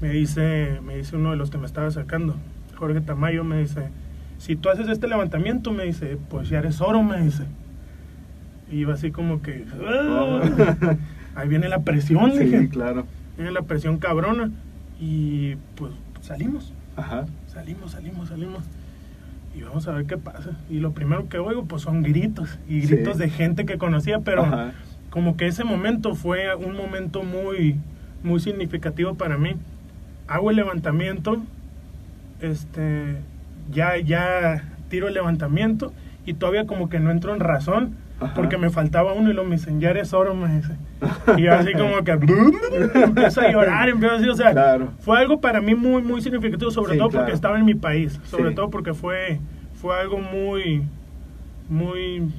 me 0.00 0.08
dice, 0.10 0.80
me 0.82 0.96
dice 0.96 1.16
uno 1.16 1.32
de 1.32 1.36
los 1.36 1.50
que 1.50 1.58
me 1.58 1.66
estaba 1.66 1.90
sacando, 1.90 2.36
Jorge 2.76 3.00
Tamayo, 3.02 3.44
me 3.44 3.58
dice, 3.60 3.88
si 4.38 4.56
tú 4.56 4.70
haces 4.70 4.88
este 4.88 5.06
levantamiento, 5.06 5.70
me 5.70 5.84
dice, 5.84 6.16
pues 6.30 6.48
ya 6.48 6.58
eres 6.60 6.80
oro, 6.80 7.02
me 7.02 7.20
dice. 7.20 7.44
Y 8.70 8.78
iba 8.78 8.94
así 8.94 9.10
como 9.10 9.42
que, 9.42 9.66
"Ah". 9.86 10.40
ahí 11.36 11.48
viene 11.48 11.68
la 11.68 11.80
presión, 11.80 12.30
dije, 12.38 12.60
Sí, 12.62 12.68
claro. 12.68 13.06
viene 13.36 13.52
la 13.52 13.62
presión 13.62 13.98
cabrona. 13.98 14.50
Y 14.98 15.56
pues 15.74 15.92
salimos. 16.22 16.72
Ajá. 16.96 17.26
Salimos, 17.48 17.92
salimos, 17.92 18.28
salimos. 18.28 18.64
Y 19.54 19.60
vamos 19.62 19.86
a 19.88 19.92
ver 19.92 20.06
qué 20.06 20.16
pasa. 20.16 20.50
Y 20.70 20.78
lo 20.78 20.92
primero 20.92 21.28
que 21.28 21.38
oigo, 21.38 21.64
pues 21.66 21.82
son 21.82 22.02
gritos. 22.02 22.58
Y 22.66 22.82
Sí. 22.82 22.94
gritos 22.94 23.18
de 23.18 23.28
gente 23.28 23.66
que 23.66 23.76
conocía, 23.76 24.20
pero 24.20 24.44
Ajá. 24.44 24.72
Como 25.12 25.36
que 25.36 25.46
ese 25.46 25.62
momento 25.62 26.14
fue 26.16 26.52
un 26.56 26.74
momento 26.74 27.22
muy, 27.22 27.76
muy 28.24 28.40
significativo 28.40 29.14
para 29.14 29.36
mí. 29.36 29.56
Hago 30.26 30.48
el 30.50 30.56
levantamiento, 30.56 31.42
este, 32.40 33.16
ya, 33.70 33.98
ya 33.98 34.64
tiro 34.88 35.08
el 35.08 35.14
levantamiento 35.14 35.92
y 36.24 36.32
todavía 36.34 36.66
como 36.66 36.88
que 36.88 36.98
no 36.98 37.10
entro 37.10 37.34
en 37.34 37.40
razón 37.40 37.94
Ajá. 38.20 38.32
porque 38.34 38.56
me 38.56 38.70
faltaba 38.70 39.12
uno 39.12 39.30
y 39.30 39.34
lo 39.34 39.44
me 39.44 39.56
dicen, 39.56 39.80
ya 39.80 39.90
eres 39.90 40.12
oro, 40.14 40.34
me 40.34 40.56
dice. 40.56 40.76
Y 41.36 41.42
yo 41.42 41.52
así 41.54 41.72
como 41.74 42.02
que 42.04 42.12
empiezo 43.04 43.42
a 43.42 43.50
llorar, 43.52 43.88
empiezo 43.90 44.14
así, 44.16 44.28
o 44.30 44.34
sea, 44.34 44.52
Claro. 44.52 44.92
fue 45.00 45.18
algo 45.18 45.40
para 45.40 45.60
mí 45.60 45.74
muy, 45.74 46.00
muy 46.02 46.22
significativo, 46.22 46.70
sobre 46.70 46.92
Sí, 46.94 46.98
todo 46.98 47.10
claro. 47.10 47.24
porque 47.26 47.34
estaba 47.34 47.58
en 47.58 47.64
mi 47.66 47.74
país, 47.74 48.18
sobre 48.24 48.48
Sí. 48.50 48.54
todo 48.54 48.70
porque 48.70 48.94
fue, 48.94 49.40
fue 49.74 49.98
algo 50.00 50.18
muy, 50.18 50.82
muy, 51.68 52.30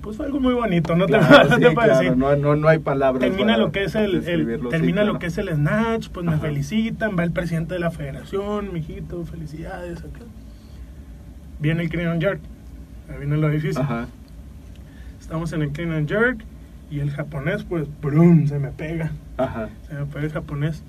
pues 0.00 0.16
fue 0.16 0.26
algo 0.26 0.40
muy 0.40 0.54
bonito, 0.54 0.96
no 0.96 1.06
te, 1.06 1.12
no 1.18 1.22
sí, 1.22 1.60
te 1.60 1.70
puedo 1.70 1.74
claro, 1.74 1.98
decir. 1.98 2.16
No, 2.16 2.36
no, 2.36 2.56
no 2.56 2.68
hay 2.68 2.78
palabras. 2.78 3.20
Termina 3.20 3.56
lo 3.56 3.70
que 3.72 3.84
es 3.84 3.94
el, 3.94 4.14
el- 4.16 4.20
describirlo, 4.22 4.70
sí, 4.70 4.76
termina 4.76 5.02
claro. 5.02 5.12
lo 5.14 5.18
que 5.18 5.26
es 5.26 5.38
el 5.38 5.48
snatch, 5.48 6.08
pues 6.08 6.24
me 6.26 6.36
felicitan, 6.38 7.16
va 7.18 7.24
el 7.24 7.32
presidente 7.32 7.74
de 7.74 7.80
la 7.80 7.90
federación, 7.90 8.72
mijito, 8.72 9.24
felicidades, 9.24 9.98
acá. 10.00 10.20
Viene 11.60 11.82
el 11.82 11.88
clean 11.90 12.08
and 12.12 12.22
jerk, 12.22 12.40
ahí 13.10 13.18
viene 13.18 13.36
lo 13.36 13.48
difícil. 13.50 13.82
Ajá. 13.82 14.06
Estamos 15.20 15.52
en 15.52 15.62
el 15.62 15.70
clean 15.70 15.92
and 15.92 16.08
jerk 16.08 16.38
y 16.90 17.00
el 17.00 17.10
japonés, 17.10 17.64
pues, 17.64 17.86
¡brum! 18.00 18.46
se 18.46 18.58
me 18.58 18.68
pega. 18.68 19.12
Ajá. 19.36 19.68
Se 19.88 19.94
me 19.94 20.06
pega 20.06 20.24
el 20.24 20.32
japonés. 20.32 20.82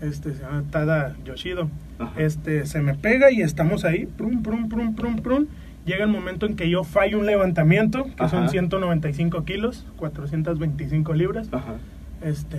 Este 0.00 0.32
se 0.34 0.42
llama 0.42 0.64
Tada 0.70 1.14
Yoshido. 1.24 1.68
Ajá. 1.98 2.12
Este 2.16 2.64
se 2.66 2.80
me 2.80 2.94
pega 2.94 3.30
y 3.30 3.42
estamos 3.42 3.84
ahí, 3.84 4.06
prum, 4.06 4.42
prum, 4.42 4.68
prum, 4.68 4.94
prum, 4.94 5.16
prum. 5.16 5.46
Llega 5.84 6.04
el 6.04 6.10
momento 6.10 6.46
en 6.46 6.54
que 6.56 6.70
yo 6.70 6.84
fallo 6.84 7.18
un 7.18 7.26
levantamiento, 7.26 8.04
que 8.16 8.28
son 8.28 8.44
Ajá. 8.44 8.48
195 8.48 9.44
kilos, 9.44 9.84
425 9.96 11.12
libras. 11.14 11.48
Ajá. 11.52 11.74
Este. 12.22 12.58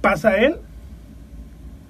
Pasa 0.00 0.36
él. 0.36 0.56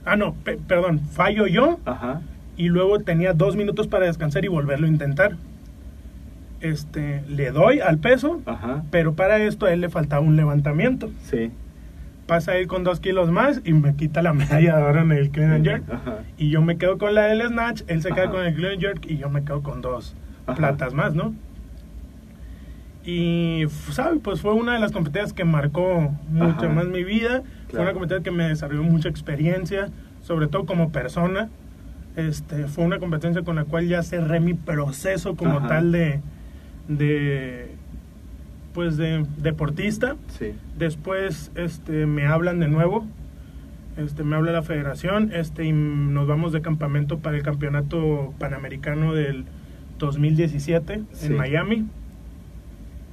Ah, 0.04 0.16
no, 0.16 0.34
pe- 0.34 0.58
perdón, 0.66 1.00
fallo 1.00 1.46
yo 1.46 1.78
Ajá. 1.84 2.22
y 2.56 2.68
luego 2.68 3.00
tenía 3.00 3.32
dos 3.34 3.56
minutos 3.56 3.88
para 3.88 4.06
descansar 4.06 4.44
y 4.44 4.48
volverlo 4.48 4.86
a 4.86 4.90
intentar. 4.90 5.36
este, 6.60 7.22
le 7.28 7.52
doy 7.52 7.78
al 7.78 7.98
peso, 7.98 8.40
Ajá. 8.44 8.82
pero 8.90 9.14
para 9.14 9.38
esto 9.38 9.66
a 9.66 9.72
él 9.72 9.80
le 9.80 9.88
faltaba 9.90 10.22
un 10.22 10.34
levantamiento. 10.36 11.08
Sí. 11.22 11.52
Pasa 12.28 12.52
a 12.52 12.58
ir 12.60 12.68
con 12.68 12.84
dos 12.84 13.00
kilos 13.00 13.30
más 13.32 13.62
y 13.64 13.72
me 13.72 13.96
quita 13.96 14.22
la 14.22 14.32
medalla 14.34 14.76
de 14.76 14.82
oro 14.82 15.00
en 15.00 15.10
el 15.12 15.30
clean 15.30 15.50
and 15.50 15.64
jerk. 15.64 15.82
Ajá. 15.90 16.18
Y 16.36 16.50
yo 16.50 16.62
me 16.62 16.76
quedo 16.76 16.98
con 16.98 17.14
la 17.14 17.22
del 17.22 17.42
snatch, 17.48 17.82
él 17.88 18.02
se 18.02 18.10
queda 18.10 18.30
con 18.30 18.44
el 18.44 18.54
clean 18.54 18.74
and 18.74 18.80
jerk 18.82 19.06
y 19.10 19.16
yo 19.16 19.30
me 19.30 19.42
quedo 19.44 19.62
con 19.62 19.80
dos 19.80 20.14
Ajá. 20.46 20.54
platas 20.56 20.92
más, 20.94 21.14
¿no? 21.14 21.34
Y, 23.04 23.62
f- 23.64 23.92
¿sabe? 23.92 24.18
Pues 24.18 24.42
fue 24.42 24.52
una 24.52 24.74
de 24.74 24.78
las 24.80 24.92
competencias 24.92 25.32
que 25.32 25.44
marcó 25.44 26.14
mucho 26.30 26.68
más 26.68 26.86
mi 26.86 27.02
vida. 27.02 27.42
Fue 27.70 27.80
una 27.80 27.92
competencia 27.92 28.22
que 28.22 28.30
me 28.30 28.48
desarrolló 28.48 28.82
mucha 28.82 29.08
experiencia, 29.08 29.88
sobre 30.22 30.46
todo 30.48 30.66
como 30.66 30.90
persona. 30.92 31.48
Este, 32.16 32.66
fue 32.66 32.84
una 32.84 32.98
competencia 32.98 33.42
con 33.42 33.56
la 33.56 33.64
cual 33.64 33.88
ya 33.88 34.02
cerré 34.02 34.40
mi 34.40 34.52
proceso 34.52 35.34
como 35.36 35.66
tal 35.66 35.92
de, 35.92 36.20
de, 36.88 37.70
pues 38.74 38.98
de 38.98 39.24
deportista. 39.38 40.16
Sí. 40.38 40.52
Después 40.78 41.50
este, 41.56 42.06
me 42.06 42.26
hablan 42.26 42.60
de 42.60 42.68
nuevo, 42.68 43.04
este, 43.96 44.22
me 44.22 44.36
habla 44.36 44.52
la 44.52 44.62
federación 44.62 45.32
este, 45.34 45.64
y 45.64 45.72
nos 45.72 46.26
vamos 46.28 46.52
de 46.52 46.60
campamento 46.60 47.18
para 47.18 47.36
el 47.36 47.42
campeonato 47.42 48.32
panamericano 48.38 49.12
del 49.12 49.44
2017 49.98 51.02
Sí. 51.12 51.26
en 51.26 51.36
Miami. 51.36 51.86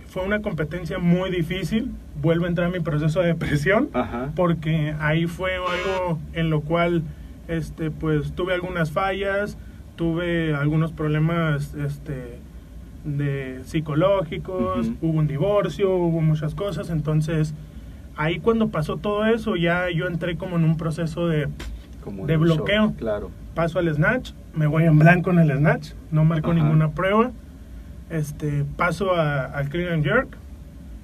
Fue 0.08 0.24
una 0.24 0.42
competencia 0.42 0.98
muy 1.00 1.30
difícil, 1.32 1.92
vuelvo 2.22 2.46
a 2.46 2.48
entrar 2.48 2.68
en 2.68 2.74
mi 2.74 2.80
proceso 2.80 3.20
de 3.22 3.28
depresión 3.28 3.90
Ajá. 3.94 4.32
porque 4.36 4.94
ahí 5.00 5.26
fue 5.26 5.56
algo 5.56 6.20
en 6.34 6.50
lo 6.50 6.62
cual 6.62 7.02
este 7.48 7.92
pues 7.92 8.32
tuve 8.32 8.54
algunas 8.54 8.92
fallas 8.92 9.58
tuve 9.98 10.54
algunos 10.56 10.92
problemas 10.94 11.74
este 11.76 12.40
de 13.06 13.62
psicológicos 13.66 14.88
hubo 15.02 15.20
un 15.20 15.28
divorcio 15.28 15.96
hubo 15.96 16.22
muchas 16.22 16.56
cosas 16.56 16.90
entonces 16.90 17.54
ahí 18.18 18.40
cuando 18.40 18.70
pasó 18.70 18.98
todo 18.98 19.26
eso 19.26 19.56
ya 19.56 19.90
yo 19.92 20.08
entré 20.08 20.38
como 20.38 20.58
en 20.58 20.64
un 20.64 20.76
proceso 20.78 21.28
de 21.28 21.48
Como 22.04 22.26
de 22.26 22.34
shock, 22.34 22.42
bloqueo. 22.42 22.94
Claro. 22.98 23.30
paso 23.54 23.78
al 23.80 23.94
snatch 23.94 24.32
me 24.56 24.66
voy 24.68 24.86
en 24.86 24.98
blanco 24.98 25.30
en 25.32 25.40
el 25.40 25.56
snatch 25.56 25.92
no 26.12 26.26
marco 26.26 26.52
Ajá. 26.52 26.60
ninguna 26.60 26.92
prueba 26.92 27.32
este 28.10 28.66
paso 28.76 29.14
a- 29.16 29.46
al 29.46 29.70
clean 29.70 29.94
and 29.94 30.04
jerk 30.04 30.38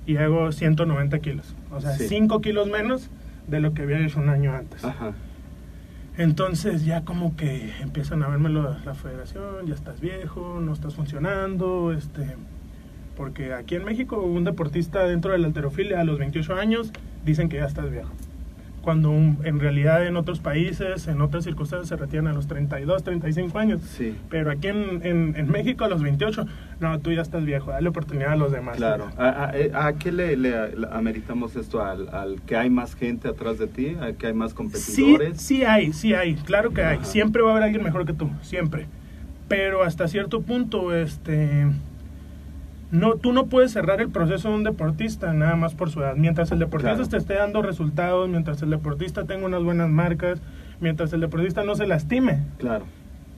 y 0.08 0.18
hago 0.18 0.52
190 0.52 1.20
kilos 1.20 1.56
o 1.72 1.82
sea 1.82 1.92
Sí. 1.92 2.08
5 2.08 2.42
kilos 2.42 2.68
menos 2.68 3.10
de 3.48 3.60
lo 3.60 3.74
que 3.74 3.84
había 3.84 4.00
hecho 4.00 4.20
un 4.20 4.30
año 4.30 4.54
antes 4.56 4.84
Ajá. 4.84 5.12
Entonces 6.18 6.86
ya 6.86 7.04
como 7.04 7.36
que 7.36 7.72
empiezan 7.82 8.24
a 8.24 8.28
vérmelo 8.28 8.76
la 8.86 8.94
federación, 8.94 9.66
ya 9.66 9.74
estás 9.74 10.00
viejo, 10.00 10.60
no 10.62 10.74
estás 10.74 10.96
funcionando, 10.96 11.94
este 11.94 12.36
porque 13.16 13.54
aquí 13.54 13.76
en 13.76 13.86
México 13.86 14.22
un 14.22 14.44
deportista 14.44 15.04
dentro 15.06 15.32
de 15.32 15.38
la 15.38 15.48
alterofilia 15.48 16.00
a 16.00 16.04
los 16.04 16.18
28 16.18 16.56
años 16.56 16.92
dicen 17.26 17.50
que 17.50 17.58
ya 17.58 17.66
estás 17.66 17.92
viejo. 17.92 18.12
Cuando 18.82 19.12
un- 19.12 19.38
en 19.44 19.60
realidad 19.60 20.06
en 20.08 20.16
otros 20.18 20.40
países, 20.40 21.08
en 21.08 21.22
otras 21.22 21.44
circunstancias 21.44 21.88
se 21.90 21.96
retiran 21.96 22.26
a 22.28 22.34
los 22.34 22.48
32, 22.48 23.04
35 23.04 23.60
años. 23.60 23.80
Sí. 23.82 24.16
Pero 24.30 24.50
aquí 24.50 24.70
en, 24.70 25.06
en- 25.06 25.36
en 25.38 25.52
México 25.52 25.84
a 25.86 25.88
los 25.88 26.02
28, 26.02 26.48
no, 26.80 27.00
tú 27.00 27.12
ya 27.12 27.22
estás 27.22 27.46
viejo, 27.46 27.70
dale 27.70 27.88
oportunidad 27.90 28.32
a 28.32 28.36
los 28.36 28.52
demás. 28.52 28.78
Claro. 28.78 29.10
¿A, 29.18 29.46
a- 29.50 29.58
eh, 29.58 29.72
a 29.76 29.94
qué 29.94 30.12
le, 30.12 30.36
le- 30.36 30.56
ameritamos 30.92 31.56
esto? 31.56 31.84
¿Al, 31.84 32.10
al 32.10 32.42
que 32.42 32.56
hay 32.56 32.72
más 32.72 32.96
gente 32.96 33.28
atrás 33.28 33.60
de 33.60 33.68
ti? 33.68 33.96
¿A 34.02 34.14
que 34.14 34.26
hay 34.28 34.34
más 34.34 34.52
Sí, 34.52 34.56
competidores? 34.58 35.40
sí 35.40 35.64
hay, 35.64 35.94
sí 35.94 36.16
hay, 36.16 36.34
claro 36.34 36.72
que 36.72 36.84
hay. 36.84 37.00
Siempre 37.04 37.44
va 37.44 37.50
a 37.50 37.52
haber 37.52 37.64
alguien 37.66 37.84
mejor 37.84 38.06
que 38.08 38.14
tú, 38.14 38.32
siempre. 38.42 38.88
Pero 39.48 39.84
hasta 39.84 40.08
cierto 40.08 40.42
punto, 40.42 40.96
este, 40.96 41.68
no, 42.92 43.16
tú 43.16 43.32
no 43.34 43.46
puedes 43.48 43.72
cerrar 43.72 44.02
el 44.02 44.10
proceso 44.10 44.50
de 44.50 44.56
un 44.56 44.64
deportista 44.64 45.34
nada 45.34 45.56
más 45.56 45.74
por 45.76 45.90
su 45.90 46.02
edad. 46.02 46.16
Mientras 46.16 46.52
el 46.52 46.60
deportista 46.60 46.96
Claro. 46.96 47.10
te 47.10 47.18
esté 47.18 47.34
dando 47.36 47.62
resultados, 47.62 48.28
mientras 48.30 48.62
el 48.62 48.70
deportista 48.70 49.24
tenga 49.26 49.46
unas 49.46 49.64
buenas 49.64 49.90
marcas, 49.90 50.40
mientras 50.82 51.14
el 51.14 51.22
deportista 51.22 51.64
no 51.64 51.76
se 51.76 51.88
lastime, 51.88 52.44
Claro, 52.58 52.86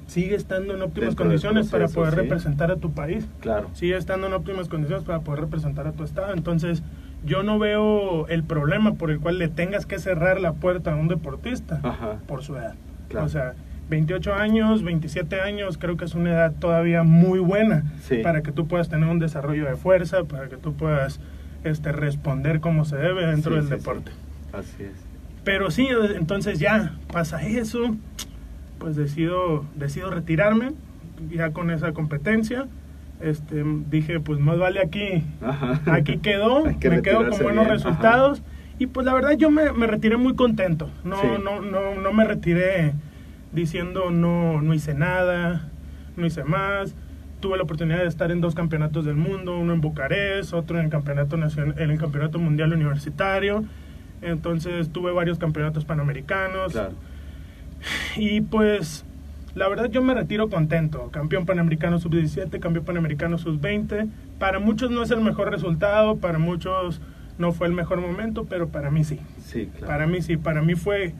sigue 0.07 0.35
estando 0.35 0.73
en 0.75 0.81
óptimas 0.81 1.09
Dentro 1.09 1.25
condiciones 1.25 1.69
para 1.69 1.87
poder 1.87 2.13
sí. 2.13 2.19
representar 2.21 2.71
a 2.71 2.75
tu 2.77 2.91
país 2.91 3.25
claro. 3.39 3.69
sigue 3.73 3.95
estando 3.95 4.27
en 4.27 4.33
óptimas 4.33 4.67
condiciones 4.67 5.05
para 5.05 5.19
poder 5.19 5.41
representar 5.41 5.87
a 5.87 5.91
tu 5.93 6.03
estado. 6.03 6.33
Entonces, 6.33 6.83
yo 7.25 7.41
no 7.43 7.57
veo 7.59 8.27
el 8.27 8.43
problema 8.43 8.95
por 8.95 9.11
el 9.11 9.19
cual 9.19 9.37
le 9.37 9.47
tengas 9.47 9.85
que 9.85 9.97
cerrar 9.99 10.41
la 10.41 10.53
puerta 10.53 10.91
a 10.93 10.95
un 10.95 11.07
deportista 11.07 11.79
Ajá. 11.83 12.17
por 12.27 12.43
su 12.43 12.55
edad. 12.57 12.75
Claro. 13.07 13.25
O 13.27 13.29
sea, 13.29 13.53
28 13.89 14.33
años, 14.33 14.83
27 14.83 15.41
años, 15.41 15.77
creo 15.77 15.97
que 15.97 16.05
es 16.05 16.15
una 16.15 16.31
edad 16.31 16.53
todavía 16.59 17.03
muy 17.03 17.39
buena 17.39 17.83
Sí. 18.01 18.17
para 18.23 18.41
que 18.41 18.51
tú 18.51 18.67
puedas 18.67 18.89
tener 18.89 19.07
un 19.09 19.19
desarrollo 19.19 19.65
de 19.65 19.75
fuerza, 19.75 20.23
para 20.23 20.47
que 20.49 20.57
tú 20.57 20.73
puedas 20.73 21.19
este, 21.63 21.91
responder 21.91 22.59
como 22.59 22.85
se 22.85 22.97
debe 22.97 23.25
dentro 23.25 23.51
Sí, 23.51 23.55
del 23.55 23.65
sí, 23.65 23.69
deporte. 23.85 24.11
sí. 24.11 24.17
Así 24.53 24.83
es. 24.83 24.91
Pero 25.43 25.71
sí, 25.71 25.87
entonces 26.15 26.59
ya 26.59 26.93
pasa 27.11 27.41
eso, 27.45 27.95
pues 28.79 28.95
decido, 28.95 29.65
decido 29.75 30.09
retirarme 30.09 30.71
ya 31.29 31.51
con 31.51 31.69
esa 31.71 31.91
competencia. 31.93 32.65
Este, 33.21 33.63
dije, 33.89 34.19
pues 34.19 34.39
más 34.39 34.57
vale 34.57 34.81
aquí, 34.81 35.23
Ajá. 35.41 35.79
aquí 35.93 36.17
quedó, 36.17 36.63
que 36.79 36.89
me 36.89 37.01
quedo 37.01 37.29
con 37.29 37.39
buenos 37.41 37.65
bien, 37.65 37.69
resultados. 37.69 38.41
Y 38.79 38.87
pues 38.87 39.05
la 39.05 39.13
verdad 39.13 39.31
yo 39.37 39.49
me, 39.51 39.71
me 39.71 39.87
retiré 39.87 40.17
muy 40.17 40.35
contento. 40.35 40.89
No, 41.03 41.37
no, 41.37 41.61
no, 41.61 41.95
no 42.01 42.11
me 42.13 42.25
retiré 42.25 42.93
diciendo 43.53 44.11
no, 44.11 44.61
no 44.61 44.73
hice 44.73 44.93
nada, 44.93 45.69
no 46.15 46.25
hice 46.25 46.43
más. 46.43 46.95
Tuve 47.39 47.57
la 47.57 47.63
oportunidad 47.63 47.99
de 47.99 48.07
estar 48.07 48.31
en 48.31 48.41
dos 48.41 48.55
campeonatos 48.55 49.05
del 49.05 49.15
mundo, 49.15 49.57
uno 49.57 49.73
en 49.73 49.81
Bucarest, 49.81 50.53
otro 50.53 50.79
en 50.79 50.85
el 50.85 50.91
campeonato 50.91 51.37
nacional, 51.37 51.75
en 51.77 51.91
el 51.91 51.99
campeonato 51.99 52.39
mundial 52.39 52.73
universitario. 52.73 53.65
Entonces 54.21 54.89
tuve 54.89 55.11
varios 55.11 55.37
campeonatos 55.37 55.83
panamericanos. 55.85 56.71
Claro. 56.71 56.93
Y 58.15 58.41
pues, 58.41 59.05
la 59.55 59.67
verdad 59.67 59.89
yo 59.89 60.01
me 60.01 60.13
retiro 60.13 60.49
contento. 60.49 61.09
Campeón 61.11 61.45
panamericano 61.45 61.99
sub-17, 61.99 62.59
campeón 62.59 62.85
panamericano 62.85 63.37
sub-20. 63.37 64.09
Para 64.39 64.59
muchos 64.59 64.89
no 64.89 65.03
es 65.03 65.11
el 65.11 65.19
mejor 65.21 65.51
resultado, 65.51 66.17
para 66.17 66.39
muchos 66.39 67.01
no 67.37 67.51
fue 67.51 67.67
el 67.67 67.73
mejor 67.73 67.99
momento, 67.99 68.45
pero 68.45 68.69
para 68.69 68.89
mí 68.89 69.03
sí. 69.03 69.19
Sí, 69.39 69.67
claro. 69.67 69.87
Para 69.87 70.07
mí 70.07 70.21
sí, 70.21 70.37
para 70.37 70.61
mí 70.61 70.75
fue, 70.75 71.13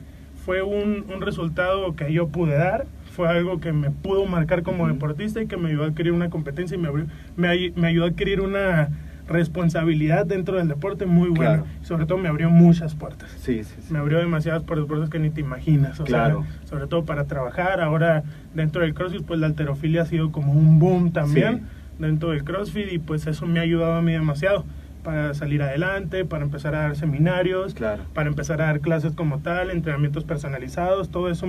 fue 0.44 0.62
un, 0.62 1.04
un 1.14 1.20
resultado 1.22 1.94
que 1.96 2.12
yo 2.12 2.28
pude 2.28 2.54
dar. 2.56 2.86
Fue 3.12 3.28
algo 3.28 3.60
que 3.60 3.72
me 3.72 3.90
pudo 3.90 4.26
marcar 4.26 4.62
como 4.62 4.88
deportista 4.88 5.40
y 5.40 5.46
que 5.46 5.56
me 5.56 5.68
ayudó 5.68 5.84
a 5.84 5.86
adquirir 5.86 6.12
una 6.12 6.30
competencia 6.30 6.74
y 6.76 6.78
me, 6.78 6.88
abrió- 6.88 7.06
me, 7.36 7.72
me 7.76 7.86
ayudó 7.88 8.06
a 8.06 8.08
adquirir 8.08 8.40
una 8.40 8.88
responsabilidad 9.28 10.26
dentro 10.26 10.56
del 10.58 10.68
deporte 10.68 11.06
muy 11.06 11.28
buena. 11.28 11.58
Claro. 11.62 11.66
Sobre 11.82 12.06
todo 12.06 12.18
me 12.18 12.28
abrió 12.28 12.50
muchas 12.50 12.94
puertas 12.94 13.30
Sí, 13.38 13.62
sí, 13.64 13.74
sí. 13.80 13.92
me 13.92 13.98
abrió 14.00 14.18
demasiadas 14.18 14.62
puertas 14.64 14.86
puertas 14.88 15.10
que 15.10 15.18
ni 15.18 15.30
te 15.30 15.40
imaginas. 15.40 15.98
O 16.00 16.04
Claro. 16.04 16.42
sea, 16.60 16.68
sobre 16.68 16.86
todo 16.88 17.04
para 17.04 17.24
trabajar. 17.24 17.80
Ahora, 17.80 18.22
dentro 18.54 18.82
del 18.82 18.94
CrossFit, 18.94 19.22
pues 19.24 19.40
la 19.40 19.46
alterofilia 19.46 20.02
ha 20.02 20.06
sido 20.06 20.32
como 20.32 20.52
un 20.52 20.78
boom 20.78 21.12
también 21.12 21.62
dentro 21.98 22.30
del 22.30 22.42
CrossFit 22.44 22.92
y 22.92 22.98
pues 22.98 23.26
eso 23.26 23.46
me 23.46 23.60
ha 23.60 23.62
ayudado 23.62 23.94
a 23.94 24.02
mí 24.02 24.12
demasiado 24.12 24.64
para 25.04 25.34
salir 25.34 25.62
adelante, 25.62 26.24
para 26.24 26.42
empezar 26.44 26.74
a 26.74 26.78
dar 26.80 26.96
seminarios, 26.96 27.74
Claro. 27.74 28.02
para 28.14 28.28
empezar 28.28 28.60
a 28.62 28.66
dar 28.66 28.80
clases 28.80 29.12
como 29.12 29.38
tal, 29.40 29.70
entrenamientos 29.70 30.24
personalizados, 30.24 31.10
todo 31.10 31.30
eso, 31.30 31.46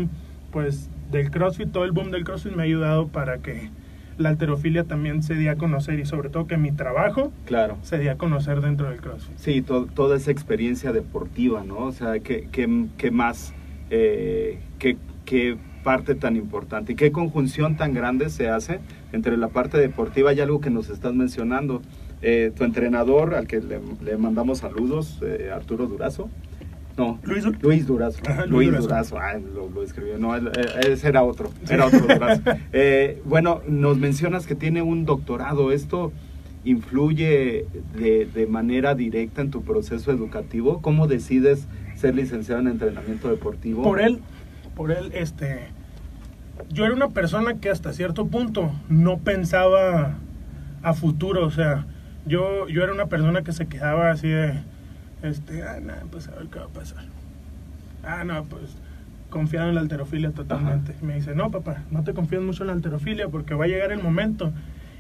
pues 0.52 0.90
del 1.12 1.32
CrossFit, 1.32 1.72
todo 1.72 1.86
el 1.86 1.92
boom 1.92 2.12
del 2.12 2.24
CrossFit 2.26 2.54
me 2.54 2.62
ha 2.64 2.66
ayudado 2.66 3.08
para 3.08 3.38
que 3.40 3.70
la 4.18 4.30
alterofilia 4.30 4.84
también 4.84 5.24
se 5.24 5.36
dé 5.36 5.50
a 5.50 5.56
conocer 5.56 6.00
y 6.00 6.06
sobre 6.06 6.30
todo 6.30 6.48
que 6.48 6.58
mi 6.58 6.72
trabajo 6.72 7.32
Claro. 7.46 7.78
se 7.82 7.98
dé 7.98 8.10
a 8.10 8.18
conocer 8.18 8.62
dentro 8.62 8.90
del 8.90 9.00
CrossFit. 9.02 9.38
Sí, 9.38 9.62
to- 9.62 9.86
toda 9.88 10.18
esa 10.18 10.32
experiencia 10.32 10.92
deportiva, 10.92 11.64
¿no? 11.66 11.78
O 11.80 11.92
sea, 11.92 12.20
¿qué, 12.20 12.48
qué, 12.52 12.86
qué 12.98 13.12
más, 13.12 13.54
eh, 13.90 14.60
qué, 14.80 14.98
qué 15.26 15.58
parte 15.84 16.16
tan 16.16 16.36
importante 16.36 16.94
y 16.94 16.96
qué 16.96 17.12
conjunción 17.12 17.76
tan 17.78 17.94
grande 17.94 18.30
se 18.30 18.50
hace 18.50 18.80
entre 19.14 19.38
la 19.38 19.50
parte 19.50 19.78
deportiva 19.78 20.34
y 20.34 20.40
algo 20.42 20.60
que 20.62 20.70
nos 20.70 20.90
estás 20.90 21.14
mencionando? 21.14 21.82
Eh, 22.28 22.52
tu 22.56 22.64
entrenador, 22.64 23.36
al 23.36 23.46
que 23.46 23.62
le, 23.62 23.80
le 24.04 24.18
mandamos 24.18 24.58
saludos, 24.58 25.20
eh, 25.22 25.52
Arturo 25.54 25.86
Durazo. 25.86 26.28
No, 26.98 27.20
Luis 27.24 27.44
Du- 27.44 27.54
Luis 27.62 27.86
Durazo. 27.86 28.20
Luis 28.48 28.70
Luis 28.70 28.82
Durazo, 28.84 29.20
ay, 29.20 29.46
lo, 29.54 29.70
lo 29.70 29.84
escribió. 29.84 30.18
No, 30.18 30.36
él- 30.36 30.50
ese 30.88 31.08
era 31.10 31.22
otro, 31.24 31.52
era 31.70 31.86
otro 31.86 32.00
Durazo. 32.00 32.42
Eh, 32.74 33.22
bueno, 33.26 33.62
nos 33.68 33.98
mencionas 34.00 34.48
que 34.48 34.56
tiene 34.56 34.82
un 34.82 35.06
doctorado. 35.06 35.72
¿Esto 35.72 36.12
influye 36.64 37.68
de, 37.96 38.26
de 38.34 38.48
manera 38.48 38.96
directa 38.96 39.42
en 39.42 39.52
tu 39.52 39.62
proceso 39.62 40.12
educativo? 40.12 40.82
¿Cómo 40.82 41.06
decides 41.08 41.68
ser 41.96 42.16
licenciado 42.16 42.62
en 42.62 42.68
entrenamiento 42.70 43.30
deportivo? 43.30 43.84
por 43.84 44.02
él, 44.02 44.20
por 44.76 44.92
él, 44.92 45.12
este, 45.14 45.60
yo 46.72 46.86
era 46.86 46.94
una 46.96 47.10
persona 47.10 47.60
que 47.60 47.70
hasta 47.70 47.94
cierto 47.94 48.26
punto 48.28 48.72
no 48.90 49.20
pensaba 49.20 50.16
a 50.82 50.94
futuro, 50.94 51.46
o 51.46 51.52
sea, 51.52 51.86
yo, 52.26 52.68
yo 52.68 52.84
era 52.84 52.94
una 52.94 53.08
persona 53.08 53.44
que 53.44 53.52
se 53.52 53.68
quedaba 53.68 54.12
así 54.12 54.30
de, 54.30 54.60
este, 55.24 55.64
ah, 55.64 55.80
no, 55.82 55.94
pues 56.12 56.28
a 56.28 56.36
ver 56.36 56.48
qué 56.48 56.60
va 56.60 56.66
a 56.66 56.70
pasar. 56.70 57.06
Ah, 58.04 58.24
no, 58.24 58.44
pues 58.46 58.76
confiado 59.30 59.68
en 59.68 59.76
la 59.76 59.82
alterofilia 59.82 60.32
totalmente. 60.32 60.94
Ajá. 60.94 61.06
Me 61.06 61.16
dice, 61.16 61.36
no, 61.36 61.52
papá, 61.52 61.84
no 61.92 62.04
te 62.04 62.14
confíes 62.14 62.42
mucho 62.42 62.64
en 62.64 62.68
la 62.68 62.74
alterofilia 62.74 63.28
porque 63.28 63.54
va 63.54 63.66
a 63.66 63.68
llegar 63.68 63.92
el 63.92 64.02
momento 64.02 64.54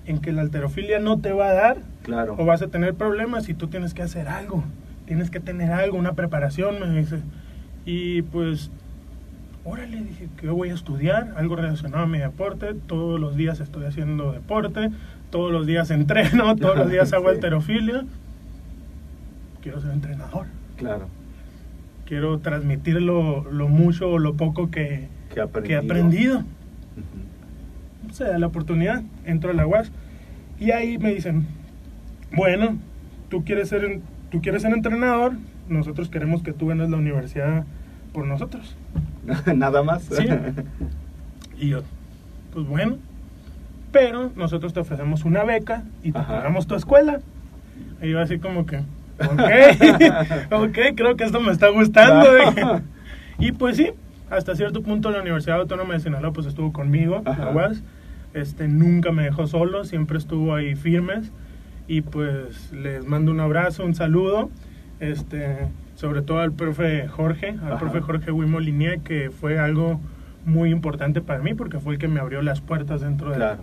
en 0.05 0.19
que 0.19 0.31
la 0.31 0.41
alterofilia 0.41 0.99
no 0.99 1.19
te 1.19 1.31
va 1.31 1.49
a 1.49 1.53
dar 1.53 1.77
claro. 2.03 2.35
o 2.37 2.45
vas 2.45 2.61
a 2.61 2.67
tener 2.67 2.95
problemas 2.95 3.49
y 3.49 3.53
tú 3.53 3.67
tienes 3.67 3.93
que 3.93 4.01
hacer 4.01 4.27
algo, 4.27 4.63
tienes 5.05 5.29
que 5.29 5.39
tener 5.39 5.71
algo, 5.71 5.97
una 5.97 6.13
preparación, 6.13 6.79
me 6.79 6.99
dice. 6.99 7.19
Y 7.85 8.23
pues, 8.23 8.71
órale, 9.63 10.01
dije 10.01 10.27
que 10.37 10.47
voy 10.49 10.69
a 10.69 10.73
estudiar, 10.73 11.33
algo 11.37 11.55
relacionado 11.55 12.03
a 12.03 12.07
mi 12.07 12.17
deporte, 12.17 12.73
todos 12.87 13.19
los 13.19 13.35
días 13.35 13.59
estoy 13.59 13.85
haciendo 13.85 14.31
deporte, 14.31 14.91
todos 15.35 15.51
los 15.51 15.67
días 15.67 15.91
entreno, 15.91 16.55
todos 16.61 16.77
los 16.77 16.89
días 16.89 17.11
hago 17.11 17.25
Sí. 17.27 17.35
alterofilia. 17.35 18.05
Quiero 19.61 19.81
ser 19.81 19.91
entrenador. 19.91 20.45
Claro. 20.77 21.07
Quiero 22.05 22.39
transmitir 22.39 23.01
lo, 23.01 23.43
lo 23.51 23.67
mucho 23.67 24.11
o 24.11 24.17
lo 24.17 24.35
poco 24.35 24.71
que, 24.71 25.09
Que 25.33 25.41
he 25.41 25.63
que 25.63 25.73
he 25.73 25.75
aprendido. 25.75 25.79
aprendido. 25.81 26.37
Ujú. 26.39 28.13
se 28.13 28.23
da 28.23 28.39
la 28.39 28.47
oportunidad, 28.47 29.03
entro 29.25 29.51
a 29.51 29.53
la 29.53 29.67
UAS 29.67 29.91
y 30.57 30.71
ahí 30.71 30.97
me 30.99 31.13
dicen, 31.13 31.47
bueno, 32.33 32.77
tú 33.29 33.43
quieres 33.43 33.67
ser, 33.67 33.99
tú 34.31 34.41
quieres 34.41 34.61
ser 34.61 34.71
entrenador, 34.71 35.33
nosotros 35.67 36.07
queremos 36.07 36.43
que 36.43 36.53
tú 36.53 36.67
ganes 36.67 36.89
la 36.89 36.95
universidad 36.95 37.65
por 38.13 38.25
nosotros. 38.25 38.77
Nada 39.53 39.83
más. 39.83 40.03
Sí. 40.03 40.25
Y 41.59 41.69
yo, 41.69 41.81
pues 42.53 42.65
bueno, 42.67 42.97
pero 43.95 44.29
nosotros 44.35 44.73
te 44.73 44.81
ofrecemos 44.81 45.23
una 45.23 45.45
beca 45.45 45.83
y 46.03 46.11
te 46.11 46.19
pagamos 46.19 46.67
tu 46.67 46.75
escuela. 46.75 47.21
Y 48.01 48.09
yo 48.11 48.19
así 48.19 48.39
como 48.39 48.65
que, 48.65 48.79
ok, 49.19 50.51
ok, 50.51 50.77
creo 50.95 51.15
que 51.15 51.23
esto 51.23 51.39
me 51.39 51.51
está 51.53 51.69
gustando. 51.69 52.27
Claro. 52.53 52.81
Y 53.39 53.53
pues 53.53 53.77
sí, 53.77 53.91
hasta 54.29 54.53
cierto 54.55 54.81
punto 54.83 55.11
la 55.11 55.21
Universidad 55.21 55.59
Autónoma 55.61 55.93
de 55.93 56.01
Sinaloa 56.01 56.33
pues 56.33 56.45
estuvo 56.45 56.73
conmigo, 56.73 57.21
Ajá. 57.25 57.45
la 57.45 57.51
UAS. 57.51 57.81
Este, 58.33 58.67
nunca 58.67 59.13
me 59.13 59.23
dejó 59.23 59.47
solo, 59.47 59.85
siempre 59.85 60.17
estuvo 60.17 60.53
ahí 60.53 60.75
firmes. 60.75 61.31
Y 61.87 62.01
pues 62.01 62.73
les 62.73 63.05
mando 63.05 63.31
un 63.31 63.39
abrazo, 63.39 63.85
un 63.85 63.95
saludo. 63.95 64.49
Este, 64.99 65.67
sobre 65.95 66.21
todo 66.21 66.39
al 66.39 66.51
profe 66.51 67.07
Jorge, 67.07 67.51
al 67.63 67.67
Ajá. 67.73 67.77
profe 67.79 68.01
Jorge 68.01 68.31
Wimolinie, 68.31 68.99
que 69.05 69.29
fue 69.31 69.57
algo 69.57 70.01
muy 70.45 70.69
importante 70.69 71.21
para 71.21 71.39
mí 71.39 71.53
porque 71.53 71.79
fue 71.79 71.93
el 71.93 71.99
que 71.99 72.07
me 72.07 72.19
abrió 72.19 72.41
las 72.41 72.61
puertas 72.61 73.01
dentro 73.01 73.31
de- 73.31 73.55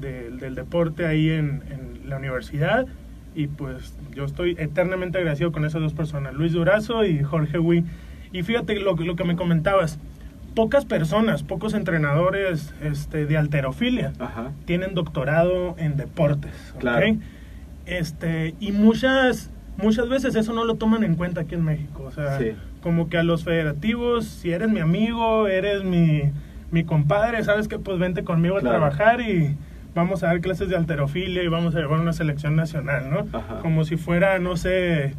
Claro. 0.00 0.36
del- 0.38 0.54
deporte 0.54 1.06
ahí 1.06 1.30
en, 1.30 1.62
en 1.70 2.08
la 2.08 2.16
universidad. 2.18 2.86
Y 3.34 3.46
pues 3.46 3.96
yo 4.14 4.24
estoy 4.24 4.54
eternamente 4.58 5.18
agradecido 5.18 5.52
con 5.52 5.64
esas 5.64 5.80
dos 5.80 5.94
personas, 5.94 6.34
Luis 6.34 6.52
Durazo 6.52 7.04
y 7.04 7.22
Jorge 7.22 7.58
Wi. 7.58 7.84
Y 8.32 8.42
fíjate 8.42 8.78
lo, 8.80 8.96
que- 8.96 9.04
lo 9.04 9.16
que 9.16 9.24
me 9.24 9.36
comentabas, 9.36 9.98
pocas 10.54 10.84
personas, 10.84 11.42
pocos 11.42 11.72
entrenadores 11.74 12.74
este, 12.82 13.24
de 13.26 13.36
alterofilia 13.38 14.12
Ajá. 14.18 14.52
tienen 14.66 14.94
doctorado 14.94 15.74
en 15.78 15.96
deportes. 15.96 16.74
Claro. 16.78 17.16
Este, 17.86 18.54
y 18.60 18.72
muchas, 18.72 19.50
muchas 19.76 20.08
veces 20.08 20.34
eso 20.36 20.52
no 20.52 20.64
lo 20.64 20.74
toman 20.76 21.02
en 21.04 21.14
cuenta 21.14 21.42
aquí 21.42 21.54
en 21.54 21.64
México. 21.64 22.04
O 22.04 22.10
sea, 22.10 22.38
Sí. 22.38 22.52
como 22.82 23.08
que 23.08 23.16
a 23.18 23.22
los 23.22 23.44
federativos, 23.44 24.26
si 24.26 24.52
eres 24.52 24.68
mi 24.70 24.80
amigo, 24.80 25.48
eres 25.48 25.84
mi, 25.84 26.30
mi 26.70 26.84
compadre, 26.84 27.42
sabes 27.44 27.66
que 27.66 27.78
pues 27.78 27.98
vente 27.98 28.24
conmigo 28.24 28.58
Claro. 28.60 28.76
a 28.76 28.78
trabajar 28.90 29.20
y 29.22 29.56
vamos 29.94 30.22
a 30.22 30.28
dar 30.28 30.40
clases 30.40 30.68
de 30.68 30.76
alterofilia 30.76 31.42
y 31.42 31.48
vamos 31.48 31.74
a 31.74 31.80
llevar 31.80 32.00
una 32.00 32.12
selección 32.12 32.56
nacional, 32.56 33.10
¿no? 33.10 33.26
Ajá. 33.38 33.58
Como 33.60 33.84
si 33.84 33.96
fuera, 33.96 34.38
no 34.38 34.56
sé, 34.56 35.14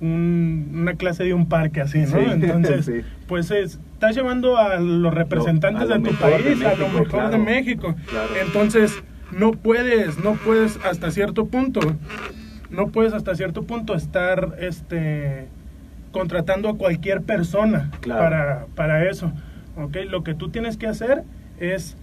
un- 0.00 0.70
una 0.74 0.94
clase 0.94 1.24
de 1.24 1.32
un 1.34 1.48
parque 1.48 1.80
así, 1.80 2.00
¿no? 2.00 2.06
Sí, 2.06 2.16
Entonces, 2.30 2.84
sí. 2.86 2.92
pues 3.28 3.50
es- 3.50 3.78
estás 3.94 4.14
llevando 4.14 4.56
a 4.58 4.76
los 4.80 5.14
representantes 5.14 5.82
a 5.82 5.86
lo 5.86 5.94
de 5.98 6.00
tu 6.10 6.14
de 6.16 6.20
país, 6.20 6.64
a 6.64 6.74
lo 6.74 6.88
mejor 6.88 7.08
claro. 7.08 7.30
de 7.30 7.38
México. 7.38 7.94
Claro. 8.10 8.28
Entonces, 8.44 8.92
no 9.32 9.52
puedes, 9.52 10.22
no 10.22 10.34
puedes 10.34 10.78
hasta 10.84 11.10
cierto 11.10 11.46
punto, 11.46 11.80
no 12.70 12.88
puedes 12.88 13.12
hasta 13.12 13.34
cierto 13.34 13.62
punto 13.62 13.94
estar 13.94 14.54
este 14.60 15.46
contratando 16.12 16.68
a 16.68 16.76
cualquier 16.78 17.22
persona 17.22 17.90
Claro. 18.00 18.20
para, 18.22 18.66
para 18.74 19.08
eso. 19.10 19.32
¿ok? 19.76 19.96
Lo 20.08 20.22
que 20.24 20.34
tú 20.34 20.48
tienes 20.48 20.76
que 20.76 20.86
hacer 20.86 21.22
es 21.60 21.96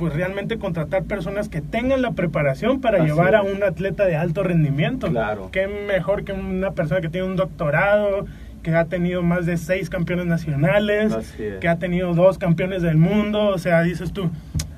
pues 0.00 0.14
realmente 0.14 0.56
contratar 0.56 1.04
personas 1.04 1.50
que 1.50 1.60
tengan 1.60 2.00
la 2.00 2.12
preparación 2.12 2.80
para 2.80 3.00
Así 3.00 3.08
llevar 3.08 3.34
a 3.34 3.42
un 3.42 3.62
atleta 3.62 4.06
de 4.06 4.16
alto 4.16 4.42
rendimiento. 4.42 5.08
Claro. 5.08 5.50
Qué 5.52 5.66
mejor 5.66 6.24
que 6.24 6.32
una 6.32 6.70
persona 6.70 7.02
que 7.02 7.10
tiene 7.10 7.26
un 7.26 7.36
doctorado, 7.36 8.24
que 8.62 8.74
ha 8.74 8.86
tenido 8.86 9.22
más 9.22 9.44
de 9.44 9.58
seis 9.58 9.90
campeones 9.90 10.24
nacionales, 10.24 11.12
es. 11.12 11.58
que 11.60 11.68
ha 11.68 11.76
tenido 11.76 12.14
dos 12.14 12.38
campeones 12.38 12.80
del 12.80 12.96
mundo. 12.96 13.48
O 13.48 13.58
sea, 13.58 13.82
dices 13.82 14.14
tú, 14.14 14.30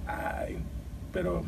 ay, 0.09 0.57
pero 1.13 1.43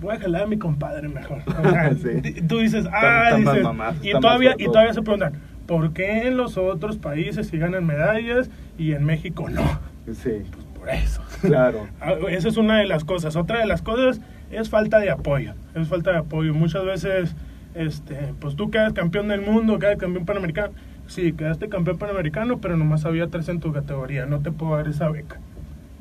voy 0.00 0.16
a 0.16 0.20
jalar 0.20 0.44
a 0.44 0.46
mi 0.46 0.56
compadre 0.56 1.06
mejor. 1.06 1.42
O 1.46 1.70
sea, 1.70 1.92
Sí. 2.02 2.40
Tú 2.48 2.60
dices, 2.60 2.86
ah, 2.90 3.36
dices, 3.36 3.66
y 4.00 4.12
todavía, 4.12 4.54
y 4.58 4.64
todavía 4.64 4.94
se 4.94 5.02
preguntan, 5.02 5.34
¿por 5.66 5.92
qué 5.92 6.26
en 6.28 6.38
los 6.38 6.56
otros 6.56 6.96
países 6.96 7.48
sí 7.48 7.58
ganan 7.58 7.84
medallas 7.84 8.48
y 8.78 8.92
en 8.92 9.04
México 9.04 9.50
no? 9.50 9.78
Sí. 10.10 10.42
Por 10.78 10.88
eso. 10.88 11.23
Claro. 11.44 11.86
Ah, 12.00 12.14
Esa 12.30 12.48
es 12.48 12.56
una 12.56 12.78
de 12.78 12.86
las 12.86 13.04
cosas. 13.04 13.36
Otra 13.36 13.58
de 13.60 13.66
las 13.66 13.82
cosas 13.82 14.20
es 14.50 14.68
falta 14.70 14.98
de 14.98 15.10
apoyo. 15.10 15.54
Es 15.74 15.88
falta 15.88 16.12
de 16.12 16.18
apoyo. 16.18 16.54
Muchas 16.54 16.84
veces, 16.84 17.34
este, 17.74 18.16
pues 18.40 18.56
tú 18.56 18.70
quedas 18.70 18.92
campeón 18.92 19.28
del 19.28 19.40
mundo, 19.42 19.78
quedas 19.78 19.96
campeón 19.98 20.24
panamericano. 20.26 20.72
Sí, 21.06 21.32
quedaste 21.32 21.68
campeón 21.68 21.98
panamericano, 21.98 22.58
pero 22.58 22.76
nomás 22.76 23.04
había 23.04 23.26
tres 23.28 23.48
en 23.48 23.60
tu 23.60 23.72
categoría. 23.72 24.26
No 24.26 24.40
te 24.40 24.50
puedo 24.52 24.76
dar 24.76 24.88
esa 24.88 25.08
beca. 25.10 25.38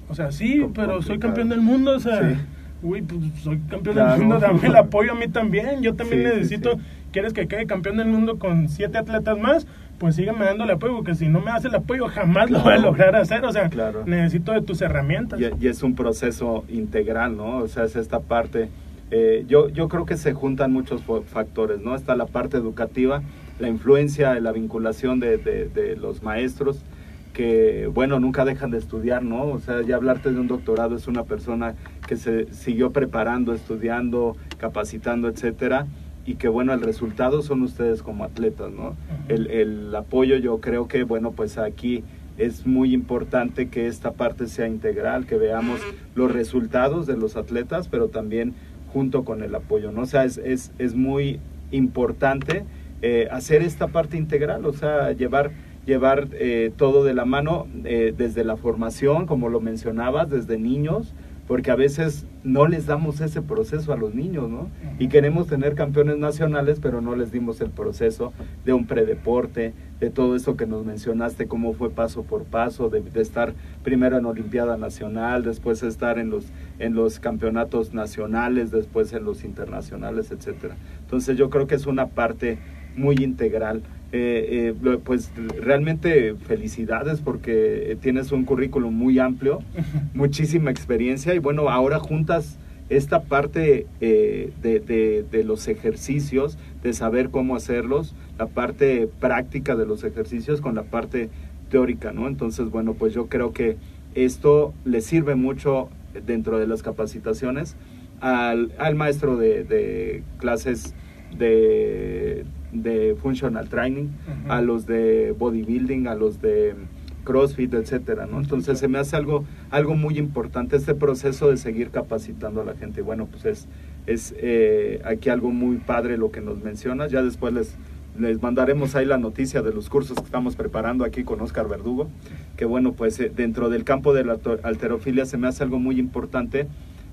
O 0.09 0.15
sea, 0.15 0.31
sí, 0.31 0.59
Com- 0.59 0.73
pero 0.73 1.01
soy 1.01 1.19
campeón 1.19 1.49
del 1.49 1.61
mundo. 1.61 1.95
O 1.95 1.99
sea, 1.99 2.21
Sí. 2.29 2.37
uy, 2.81 3.01
pues 3.01 3.19
soy 3.43 3.59
campeón 3.69 3.95
Claro. 3.95 4.11
del 4.11 4.19
mundo. 4.21 4.39
Dame 4.39 4.59
el 4.67 4.75
apoyo 4.77 5.11
a 5.11 5.15
mí 5.15 5.27
también. 5.27 5.81
Yo 5.81 5.93
también 5.95 6.21
Sí, 6.23 6.27
sí, 6.29 6.35
necesito. 6.35 6.73
sí. 6.75 6.79
¿Quieres 7.11 7.33
que 7.33 7.47
quede 7.47 7.65
campeón 7.67 7.97
del 7.97 8.07
mundo 8.07 8.39
con 8.39 8.69
siete 8.69 8.97
atletas 8.97 9.37
más? 9.37 9.67
Pues 9.99 10.15
sígueme 10.15 10.43
dando 10.45 10.65
el 10.65 10.71
apoyo, 10.71 10.95
porque 10.95 11.15
si 11.15 11.27
no 11.27 11.39
me 11.39 11.51
das 11.51 11.63
el 11.65 11.75
apoyo, 11.75 12.07
jamás 12.07 12.49
lo 12.51 12.59
voy 12.61 12.73
a 12.73 12.77
lograr 12.77 13.15
hacer. 13.15 13.45
O 13.45 13.51
sea, 13.53 13.69
Claro. 13.69 14.03
necesito 14.05 14.51
de 14.51 14.61
tus 14.61 14.81
herramientas. 14.81 15.39
Y, 15.39 15.45
y 15.65 15.67
es 15.69 15.81
un 15.83 15.95
proceso 15.95 16.65
integral, 16.69 17.37
¿no? 17.37 17.57
O 17.59 17.67
sea, 17.67 17.85
es 17.85 17.95
esta 17.95 18.19
parte. 18.19 18.69
eh, 19.11 19.45
yo, 19.47 19.69
yo 19.69 19.87
creo 19.89 20.05
que 20.05 20.17
se 20.17 20.33
juntan 20.33 20.73
muchos 20.73 21.03
factores, 21.27 21.79
¿no? 21.81 21.95
Está 21.95 22.15
la 22.15 22.25
parte 22.25 22.57
educativa, 22.57 23.21
la 23.59 23.69
influencia, 23.69 24.39
la 24.39 24.51
vinculación 24.51 25.19
de, 25.19 25.37
de- 25.37 25.69
de 25.69 25.95
los 25.95 26.23
maestros, 26.23 26.83
que, 27.31 27.87
bueno, 27.93 28.19
nunca 28.19 28.43
dejan 28.43 28.71
de 28.71 28.79
estudiar, 28.79 29.21
¿no? 29.23 29.43
O 29.45 29.59
sea, 29.59 29.81
ya 29.83 29.97
hablarte 29.97 30.31
de 30.31 30.39
un 30.39 30.47
doctorado 30.47 30.95
es 30.95 31.07
una 31.07 31.23
persona 31.23 31.75
que 32.07 32.15
se 32.15 32.51
siguió 32.53 32.91
preparando, 32.91 33.53
estudiando, 33.53 34.35
capacitando, 34.57 35.27
etcétera, 35.27 35.85
y 36.25 36.35
que, 36.35 36.47
bueno, 36.47 36.73
el 36.73 36.81
resultado 36.81 37.41
son 37.41 37.61
ustedes 37.63 38.01
como 38.01 38.23
atletas, 38.23 38.71
¿no? 38.71 38.95
El, 39.27 39.47
el 39.47 39.95
apoyo, 39.95 40.37
yo 40.37 40.59
creo 40.61 40.87
que, 40.87 41.03
bueno, 41.03 41.31
pues 41.31 41.57
aquí 41.57 42.03
es 42.37 42.65
muy 42.65 42.93
importante 42.93 43.69
que 43.69 43.87
esta 43.87 44.11
parte 44.11 44.47
sea 44.47 44.67
integral, 44.67 45.25
que 45.25 45.37
veamos 45.37 45.79
los 46.15 46.31
resultados 46.31 47.05
de 47.05 47.17
los 47.17 47.35
atletas, 47.35 47.87
pero 47.87 48.07
también 48.07 48.53
junto 48.91 49.23
con 49.25 49.43
el 49.43 49.53
apoyo, 49.55 49.91
¿no? 49.91 50.01
O 50.01 50.05
sea, 50.05 50.23
es, 50.23 50.37
es, 50.37 50.71
es 50.77 50.95
muy 50.95 51.39
importante 51.71 52.63
eh, 53.01 53.27
hacer 53.31 53.61
esta 53.61 53.87
parte 53.87 54.17
integral, 54.17 54.65
o 54.65 54.71
sea, 54.71 55.11
llevar, 55.11 55.51
llevar 55.85 56.29
eh, 56.33 56.71
todo 56.77 57.03
de 57.03 57.13
la 57.13 57.25
mano 57.25 57.67
eh, 57.83 58.13
desde 58.15 58.43
la 58.43 58.55
formación, 58.55 59.25
como 59.25 59.49
lo 59.49 59.59
mencionabas, 59.59 60.29
desde 60.29 60.57
niños, 60.57 61.13
porque 61.47 61.71
a 61.71 61.75
veces 61.75 62.25
no 62.43 62.67
les 62.67 62.85
damos 62.85 63.21
ese 63.21 63.41
proceso 63.41 63.93
a 63.93 63.97
los 63.97 64.13
niños, 64.15 64.49
¿no? 64.49 64.69
Y 64.99 65.07
queremos 65.07 65.47
tener 65.47 65.75
campeones 65.75 66.17
nacionales, 66.17 66.79
pero 66.81 67.01
no 67.01 67.15
les 67.15 67.31
dimos 67.31 67.59
el 67.61 67.69
proceso 67.69 68.33
de 68.65 68.73
un 68.73 68.85
predeporte, 68.85 69.73
de 69.99 70.09
todo 70.09 70.35
eso 70.35 70.57
que 70.57 70.65
nos 70.65 70.85
mencionaste, 70.85 71.47
cómo 71.47 71.73
fue 71.73 71.89
paso 71.89 72.23
por 72.23 72.43
paso, 72.43 72.89
de, 72.89 73.01
de 73.01 73.21
estar 73.21 73.53
primero 73.83 74.17
en 74.17 74.25
Olimpiada 74.25 74.77
Nacional, 74.77 75.43
después 75.43 75.83
estar 75.83 76.17
en 76.17 76.29
los, 76.29 76.45
en 76.79 76.93
los 76.93 77.19
campeonatos 77.19 77.93
nacionales, 77.93 78.71
después 78.71 79.13
en 79.13 79.23
los 79.23 79.43
internacionales, 79.43 80.31
etcétera. 80.31 80.75
Entonces 81.01 81.37
yo 81.37 81.49
creo 81.49 81.67
que 81.67 81.75
es 81.75 81.85
una 81.85 82.07
parte 82.07 82.57
muy 82.95 83.15
integral. 83.15 83.81
Eh, 84.15 84.73
eh, 84.85 84.97
pues 85.03 85.31
realmente 85.59 86.35
felicidades 86.35 87.19
porque 87.21 87.97
tienes 88.01 88.31
un 88.31 88.45
currículum 88.45 88.93
muy 88.93 89.17
amplio, 89.17 89.59
muchísima 90.13 90.69
experiencia 90.69 91.33
y 91.33 91.39
bueno, 91.39 91.69
ahora 91.69 91.97
juntas 91.99 92.59
esta 92.89 93.23
parte 93.23 93.87
eh, 94.01 94.51
de, 94.61 94.79
de- 94.79 95.25
de 95.31 95.43
los 95.43 95.67
ejercicios, 95.67 96.59
de 96.83 96.93
saber 96.93 97.29
cómo 97.29 97.55
hacerlos, 97.55 98.13
la 98.37 98.45
parte 98.45 99.09
práctica 99.19 99.75
de 99.75 99.87
los 99.87 100.03
ejercicios 100.03 100.61
con 100.61 100.75
la 100.75 100.83
parte 100.83 101.29
teórica, 101.71 102.11
¿no? 102.11 102.27
Entonces, 102.27 102.69
bueno, 102.69 102.93
pues 102.93 103.13
yo 103.15 103.27
creo 103.27 103.51
que 103.51 103.77
esto 104.13 104.75
le 104.85 105.01
sirve 105.01 105.33
mucho 105.33 105.89
dentro 106.27 106.59
de 106.59 106.67
las 106.67 106.83
capacitaciones 106.83 107.75
al, 108.21 108.73
al 108.77 108.93
maestro 108.93 109.37
de, 109.37 109.63
de 109.63 110.21
clases 110.37 110.93
de, 111.35 112.45
de 112.73 113.15
functional 113.21 113.69
training, 113.69 114.07
a 114.49 114.61
los 114.61 114.85
de 114.85 115.33
bodybuilding, 115.37 116.07
a 116.07 116.15
los 116.15 116.41
de 116.41 116.75
CrossFit, 117.23 117.73
etcétera, 117.73 118.25
¿no? 118.25 118.39
Entonces 118.39 118.79
se 118.79 118.87
me 118.87 118.97
hace 118.97 119.15
algo, 119.15 119.45
algo 119.71 119.95
muy 119.95 120.17
importante 120.17 120.75
este 120.75 120.93
proceso 120.95 121.49
de 121.49 121.57
seguir 121.57 121.89
capacitando 121.89 122.61
a 122.61 122.65
la 122.65 122.75
gente. 122.75 123.01
Y 123.01 123.03
bueno, 123.03 123.27
pues 123.27 123.45
es, 123.45 123.67
es 124.05 124.35
eh, 124.37 125.01
aquí 125.05 125.29
algo 125.29 125.51
muy 125.51 125.77
padre 125.77 126.17
lo 126.17 126.31
que 126.31 126.41
nos 126.41 126.61
mencionas. 126.61 127.11
Ya 127.11 127.21
después 127.21 127.53
les, 127.53 127.75
les 128.19 128.41
mandaremos 128.41 128.95
ahí 128.95 129.05
la 129.05 129.17
noticia 129.17 129.61
de 129.61 129.73
los 129.73 129.89
cursos 129.89 130.17
que 130.17 130.25
estamos 130.25 130.55
preparando 130.55 131.05
aquí 131.05 131.23
con 131.23 131.39
Oscar 131.41 131.67
Verdugo. 131.67 132.09
Que 132.57 132.65
bueno, 132.65 132.93
pues 132.93 133.19
eh, 133.19 133.31
dentro 133.33 133.69
del 133.69 133.83
campo 133.83 134.13
de 134.13 134.25
la 134.25 134.37
alterofilia 134.63 135.25
se 135.25 135.37
me 135.37 135.47
hace 135.47 135.63
algo 135.63 135.79
muy 135.79 135.99
importante 135.99 136.67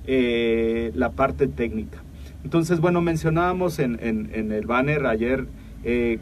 eh, 0.06 0.90
la 0.94 1.12
parte 1.12 1.46
técnica. 1.46 1.98
Entonces, 2.44 2.80
bueno, 2.80 3.00
mencionábamos 3.00 3.78
en, 3.78 3.98
en, 4.00 4.52
el 4.52 4.66
banner 4.66 5.06
ayer 5.06 5.46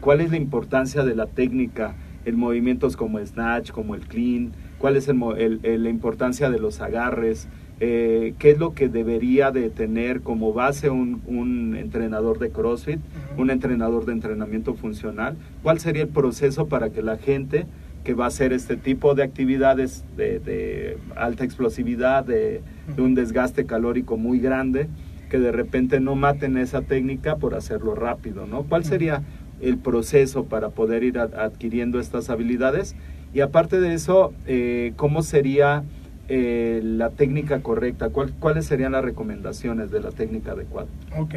cuál 0.01 0.21
es 0.21 0.31
la 0.31 0.37
importancia 0.37 1.03
de 1.03 1.15
la 1.15 1.25
técnica 1.27 1.95
en 2.25 2.37
movimientos 2.37 2.97
como 2.97 3.19
el 3.19 3.27
snatch, 3.27 3.71
como 3.71 3.95
el 3.95 4.01
clean, 4.01 4.51
cuál 4.77 4.95
es 4.95 5.07
el, 5.07 5.59
la 5.83 5.89
importancia 5.89 6.49
de 6.49 6.59
los 6.59 6.81
agarres, 6.81 7.47
eh, 7.79 8.33
qué 8.39 8.51
es 8.51 8.59
lo 8.59 8.73
que 8.73 8.89
debería 8.89 9.51
de 9.51 9.69
tener 9.69 10.21
como 10.21 10.53
base 10.53 10.89
un, 10.89 11.21
un 11.27 11.75
entrenador 11.75 12.39
de 12.39 12.49
CrossFit, 12.49 12.99
un 13.37 13.49
entrenador 13.49 14.05
de 14.05 14.13
entrenamiento 14.13 14.73
funcional, 14.73 15.37
cuál 15.63 15.79
sería 15.79 16.03
el 16.03 16.09
proceso 16.09 16.67
para 16.67 16.89
que 16.89 17.01
la 17.01 17.17
gente 17.17 17.65
que 18.03 18.13
va 18.13 18.25
a 18.25 18.27
hacer 18.29 18.53
este 18.53 18.77
tipo 18.77 19.15
de 19.15 19.23
actividades 19.23 20.03
de, 20.15 20.97
alta 21.15 21.43
explosividad, 21.43 22.25
de, 22.25 22.61
un 22.97 23.15
desgaste 23.15 23.65
calórico 23.65 24.17
muy 24.17 24.39
grande, 24.39 24.87
que 25.29 25.39
de 25.39 25.51
repente 25.51 25.99
no 25.99 26.15
maten 26.15 26.57
esa 26.57 26.81
técnica 26.81 27.37
por 27.37 27.55
hacerlo 27.55 27.95
rápido, 27.95 28.47
¿no? 28.47 28.63
¿Cuál 28.63 28.83
sería 28.83 29.21
el 29.61 29.77
proceso 29.77 30.45
para 30.45 30.69
poder 30.69 31.03
ir 31.03 31.19
adquiriendo 31.19 31.99
estas 31.99 32.29
habilidades? 32.29 32.95
Y 33.33 33.41
aparte 33.41 33.79
de 33.79 33.93
eso, 33.93 34.33
eh, 34.47 34.93
¿cómo 34.95 35.21
sería 35.21 35.83
eh, 36.27 36.81
la 36.83 37.11
técnica 37.11 37.61
correcta? 37.61 38.09
¿Cuáles 38.09 38.65
serían 38.65 38.93
las 38.93 39.03
recomendaciones 39.03 39.91
de 39.91 40.01
la 40.01 40.09
técnica 40.09 40.53
adecuada? 40.53 40.87
Ok. 41.17 41.35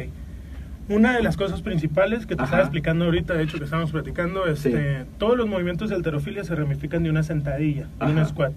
Una 0.89 1.15
de 1.15 1.23
las 1.23 1.37
cosas 1.37 1.61
principales 1.61 2.25
que 2.25 2.35
te 2.35 2.43
estaba 2.43 2.61
explicando 2.61 3.05
ahorita, 3.05 3.35
de 3.35 3.43
hecho 3.43 3.57
que 3.57 3.63
estamos 3.63 3.91
platicando, 3.91 4.47
es 4.47 4.63
que 4.63 5.05
todos 5.17 5.37
los 5.37 5.47
movimientos 5.47 5.89
de 5.89 5.95
alterofilia 5.95 6.43
se 6.43 6.55
ramifican 6.55 7.03
de 7.03 7.09
una 7.09 7.23
sentadilla, 7.23 7.87
de 7.99 8.11
una 8.11 8.25
squat. 8.25 8.51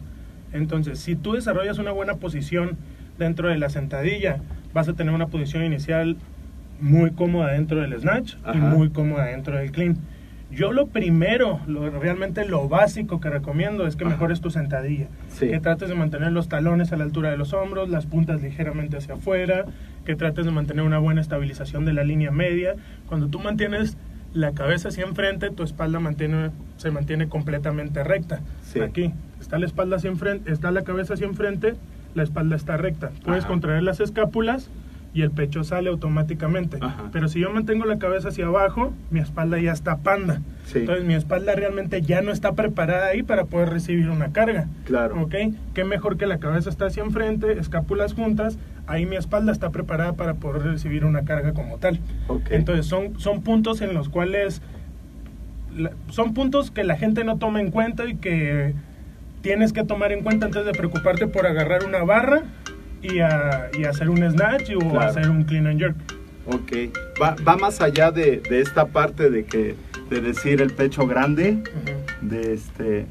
Entonces, 0.52 0.98
si 0.98 1.14
tú 1.14 1.34
desarrollas 1.34 1.78
una 1.78 1.92
buena 1.92 2.14
posición 2.14 2.76
dentro 3.18 3.48
de 3.48 3.58
la 3.58 3.68
sentadilla, 3.68 4.38
vas 4.72 4.88
a 4.88 4.94
tener 4.94 5.14
una 5.14 5.28
posición 5.28 5.64
inicial 5.64 6.16
muy 6.80 7.10
cómoda 7.12 7.52
dentro 7.52 7.80
del 7.80 7.98
snatch 7.98 8.34
y 8.52 8.58
muy 8.58 8.90
cómoda 8.90 9.26
dentro 9.26 9.56
del 9.56 9.70
clean. 9.70 9.96
Yo 10.50 10.72
lo 10.72 10.86
primero, 10.86 11.60
lo, 11.66 11.90
realmente 11.90 12.44
lo 12.46 12.68
básico 12.68 13.20
que 13.20 13.28
recomiendo 13.28 13.86
es 13.86 13.96
que 13.96 14.04
mejores 14.04 14.40
tu 14.40 14.50
sentadilla. 14.50 15.08
Que 15.40 15.58
trates 15.58 15.88
de 15.88 15.96
mantener 15.96 16.30
los 16.30 16.48
talones 16.48 16.92
a 16.92 16.96
la 16.96 17.04
altura 17.04 17.30
de 17.30 17.36
los 17.36 17.52
hombros, 17.52 17.88
las 17.88 18.06
puntas 18.06 18.42
ligeramente 18.42 18.96
hacia 18.96 19.14
afuera, 19.14 19.64
que 20.04 20.14
trates 20.14 20.44
de 20.44 20.52
mantener 20.52 20.84
una 20.84 20.98
buena 20.98 21.20
estabilización 21.20 21.84
de 21.84 21.94
la 21.94 22.04
línea 22.04 22.30
media. 22.30 22.76
Cuando 23.08 23.26
tú 23.26 23.40
mantienes 23.40 23.96
la 24.34 24.52
cabeza 24.52 24.88
hacia 24.88 25.04
enfrente, 25.04 25.50
tu 25.50 25.64
espalda 25.64 25.98
mantiene, 25.98 26.50
se 26.76 26.92
mantiene 26.92 27.28
completamente 27.28 28.04
recta. 28.04 28.40
Aquí 28.82 29.12
está 29.40 29.58
la 29.58 29.66
espalda 29.66 29.96
hacia 29.96 30.10
enfrente, 30.10 30.52
está 30.52 30.70
la 30.70 30.82
cabeza 30.82 31.14
hacia 31.14 31.26
enfrente, 31.26 31.74
la 32.16 32.22
espalda 32.22 32.56
está 32.56 32.76
recta. 32.76 33.12
Puedes 33.24 33.44
contraer 33.44 33.82
las 33.82 34.00
escápulas 34.00 34.70
y 35.12 35.22
el 35.22 35.30
pecho 35.30 35.64
sale 35.64 35.90
automáticamente. 35.90 36.78
Pero 37.12 37.28
si 37.28 37.40
yo 37.40 37.50
mantengo 37.50 37.84
la 37.84 37.98
cabeza 37.98 38.28
hacia 38.28 38.46
abajo, 38.46 38.92
mi 39.10 39.20
espalda 39.20 39.58
ya 39.58 39.72
está 39.72 39.98
panda. 39.98 40.40
Entonces 40.74 41.04
mi 41.04 41.14
espalda 41.14 41.54
realmente 41.54 42.02
ya 42.02 42.22
no 42.22 42.32
está 42.32 42.54
preparada 42.54 43.08
ahí 43.08 43.22
para 43.22 43.44
poder 43.44 43.68
recibir 43.68 44.10
una 44.10 44.32
carga. 44.32 44.66
Claro. 44.84 45.22
¿Ok? 45.22 45.34
Qué 45.74 45.84
mejor 45.84 46.16
que 46.16 46.26
la 46.26 46.38
cabeza 46.38 46.70
está 46.70 46.86
hacia 46.86 47.02
enfrente, 47.02 47.58
escápulas 47.58 48.14
juntas, 48.14 48.58
ahí 48.86 49.06
mi 49.06 49.16
espalda 49.16 49.52
está 49.52 49.70
preparada 49.70 50.14
para 50.14 50.34
poder 50.34 50.62
recibir 50.62 51.04
una 51.04 51.24
carga 51.24 51.52
como 51.52 51.76
tal. 51.76 52.00
Entonces 52.50 52.86
son, 52.86 53.20
son 53.20 53.42
puntos 53.42 53.82
en 53.82 53.94
los 53.94 54.08
cuales... 54.08 54.62
son 56.08 56.32
puntos 56.32 56.70
que 56.70 56.82
la 56.82 56.96
gente 56.96 57.24
no 57.24 57.36
toma 57.36 57.60
en 57.60 57.70
cuenta 57.70 58.06
y 58.06 58.16
que 58.16 58.74
tienes 59.46 59.72
que 59.72 59.84
tomar 59.84 60.10
en 60.10 60.24
cuenta 60.24 60.46
antes 60.46 60.64
de 60.64 60.72
preocuparte 60.72 61.28
por 61.28 61.46
agarrar 61.46 61.84
una 61.84 62.02
barra 62.02 62.42
y, 63.00 63.20
a, 63.20 63.70
y 63.78 63.84
hacer 63.84 64.10
un 64.10 64.28
snatch 64.28 64.72
o 64.74 64.98
hacer 64.98 65.30
un 65.30 65.44
clean 65.44 65.68
and 65.68 65.78
jerk. 65.78 65.94
Ok, 66.46 66.92
va, 67.22 67.36
va 67.46 67.56
más 67.56 67.80
allá 67.80 68.10
de, 68.10 68.40
de, 68.40 68.60
esta 68.60 68.86
parte 68.86 69.30
de 69.30 69.44
que 69.44 69.76
de 70.10 70.20
decir 70.20 70.60
el 70.60 70.72
pecho 70.72 71.06
grande, 71.06 71.62
de 72.22 72.54
este, 72.54 73.06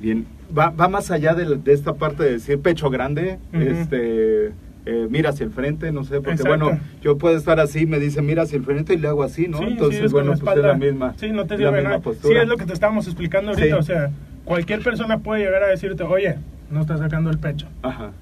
bien, 0.00 0.26
va, 0.56 0.70
va 0.70 0.86
más 0.86 1.10
allá 1.10 1.34
de, 1.34 1.56
de, 1.56 1.72
esta 1.72 1.94
parte 1.94 2.22
de 2.22 2.32
decir 2.34 2.60
pecho 2.60 2.88
grande, 2.88 3.40
este, 3.52 4.52
eh, 4.86 5.06
mira 5.10 5.30
hacia 5.30 5.44
el 5.44 5.50
frente, 5.50 5.90
no 5.90 6.04
sé, 6.04 6.20
porque 6.20 6.44
bueno, 6.44 6.78
yo 7.02 7.18
puedo 7.18 7.36
estar 7.36 7.58
así, 7.58 7.84
me 7.84 7.98
dice 7.98 8.22
mira 8.22 8.42
hacia 8.42 8.58
el 8.58 8.64
frente 8.64 8.94
y 8.94 8.98
le 8.98 9.08
hago 9.08 9.24
así, 9.24 9.48
¿no? 9.48 9.60
Entonces, 9.60 10.12
bueno, 10.12 10.34
pues 10.38 10.56
es 10.56 10.62
la 10.62 10.74
misma, 10.74 11.14
sí, 11.16 11.30
no 11.32 11.46
te 11.46 11.58
la 11.58 11.72
misma 11.72 11.98
postura. 11.98 12.32
Sí, 12.32 12.40
es 12.42 12.48
lo 12.48 12.56
que 12.56 12.66
te 12.66 12.72
estábamos 12.72 13.06
explicando 13.08 13.50
ahorita, 13.50 13.76
o 13.76 13.82
sea, 13.82 14.12
cualquier 14.44 14.82
persona 14.82 15.18
puede 15.18 15.44
llegar 15.44 15.62
a 15.62 15.68
decirte, 15.68 16.02
oye, 16.02 16.36
no 16.70 16.80
estás 16.80 17.00
sacando 17.00 17.30
el 17.30 17.38
pecho. 17.38 17.66
Ajá 17.82 18.12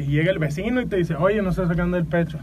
y 0.00 0.06
llega 0.06 0.30
el 0.30 0.38
vecino 0.38 0.80
y 0.80 0.86
te 0.86 0.96
dice, 0.96 1.14
oye, 1.14 1.42
no 1.42 1.50
estás 1.50 1.68
sacando 1.68 1.96
el 1.96 2.06
pecho. 2.06 2.38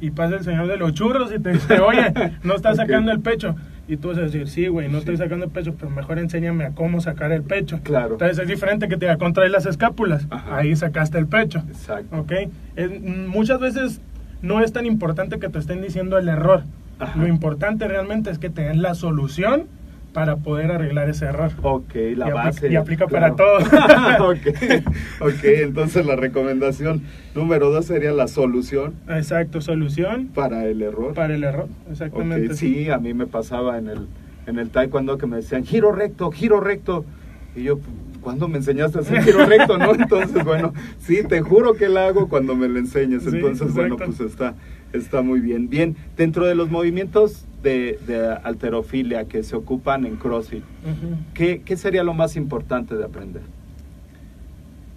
Y 0.00 0.10
pasa 0.10 0.36
el 0.36 0.44
señor 0.44 0.66
de 0.66 0.76
los 0.76 0.94
churros 0.94 1.32
y 1.32 1.38
te 1.38 1.52
dice, 1.52 1.78
oye, 1.80 2.12
no 2.42 2.54
estás 2.54 2.76
sacando 2.78 3.12
el 3.12 3.20
pecho. 3.20 3.54
Y 3.86 3.96
tú 3.96 4.08
vas 4.08 4.18
a 4.18 4.22
decir, 4.22 4.48
sí, 4.48 4.66
güey, 4.68 4.88
no 4.88 4.98
estoy 4.98 5.16
sacando 5.16 5.44
el 5.44 5.50
pecho, 5.50 5.74
pero 5.78 5.90
mejor 5.90 6.18
enséñame 6.18 6.64
a 6.64 6.70
cómo 6.70 7.00
sacar 7.00 7.30
el 7.32 7.42
pecho. 7.42 7.80
Claro. 7.82 8.12
Entonces 8.12 8.38
es 8.38 8.48
diferente 8.48 8.88
que 8.88 8.96
te 8.96 9.08
a 9.10 9.18
contraer 9.18 9.50
las 9.50 9.66
escápulas. 9.66 10.26
Ahí 10.50 10.74
sacaste 10.74 11.18
el 11.18 11.26
pecho. 11.26 11.62
Exacto. 11.68 12.16
¿Ok? 12.16 12.32
muchas 13.28 13.60
veces 13.60 14.00
no 14.40 14.60
es 14.60 14.72
tan 14.72 14.86
importante 14.86 15.38
que 15.38 15.48
te 15.48 15.58
estén 15.58 15.82
diciendo 15.82 16.18
el 16.18 16.28
error. 16.28 16.64
Lo 17.16 17.26
importante 17.26 17.88
realmente 17.88 18.30
es 18.30 18.38
que 18.38 18.48
te 18.48 18.62
den 18.62 18.80
la 18.80 18.94
solución 18.94 19.66
para 20.12 20.36
poder 20.36 20.70
arreglar 20.70 21.08
ese 21.08 21.24
error. 21.24 21.50
Ok, 21.62 21.94
la 22.16 22.32
base. 22.32 22.70
y 22.70 22.76
aplica 22.76 23.06
para 23.06 23.34
todo. 23.34 23.58
okay. 24.30 24.84
ok, 25.20 25.44
entonces 25.44 26.04
la 26.04 26.16
recomendación 26.16 27.02
número 27.34 27.70
dos 27.70 27.86
sería 27.86 28.12
la 28.12 28.28
solución. 28.28 28.94
Exacto, 29.08 29.60
solución. 29.60 30.28
Para 30.34 30.66
el 30.66 30.82
error. 30.82 31.14
Para 31.14 31.34
el 31.34 31.44
error, 31.44 31.68
exactamente. 31.90 32.54
sí. 32.54 32.90
a 32.90 32.98
mí 32.98 33.14
me 33.14 33.26
pasaba 33.26 33.78
en 33.78 33.88
el, 33.88 34.06
en 34.46 34.58
el 34.58 34.70
taekwondo 34.70 35.18
que 35.18 35.26
me 35.26 35.36
decían 35.36 35.64
giro 35.64 35.92
recto, 35.92 36.30
giro 36.30 36.60
recto. 36.60 37.04
Y 37.54 37.64
yo, 37.64 37.80
¿cuándo 38.20 38.48
me 38.48 38.58
enseñaste 38.58 38.98
a 38.98 39.00
hacer 39.02 39.22
giro 39.22 39.46
recto? 39.46 39.78
¿No? 39.78 39.94
Entonces, 39.94 40.44
bueno, 40.44 40.74
sí, 40.98 41.22
te 41.26 41.40
juro 41.40 41.74
que 41.74 41.88
la 41.88 42.06
hago 42.06 42.28
cuando 42.28 42.54
me 42.54 42.68
lo 42.68 42.78
enseñes. 42.78 43.26
Entonces, 43.26 43.72
bueno, 43.74 43.96
pues 43.96 44.20
está, 44.20 44.54
está 44.92 45.22
muy 45.22 45.40
bien. 45.40 45.68
Bien, 45.70 45.96
dentro 46.16 46.46
de 46.46 46.54
los 46.54 46.70
movimientos 46.70 47.46
de, 47.62 48.38
alterofilia 48.42 49.24
que 49.24 49.42
se 49.42 49.56
ocupan 49.56 50.04
en 50.04 50.16
CrossFit, 50.16 50.64
¿qué, 51.34 51.76
sería 51.76 52.02
lo 52.02 52.14
más 52.14 52.36
importante 52.36 52.94
de 52.96 53.04
aprender? 53.04 53.42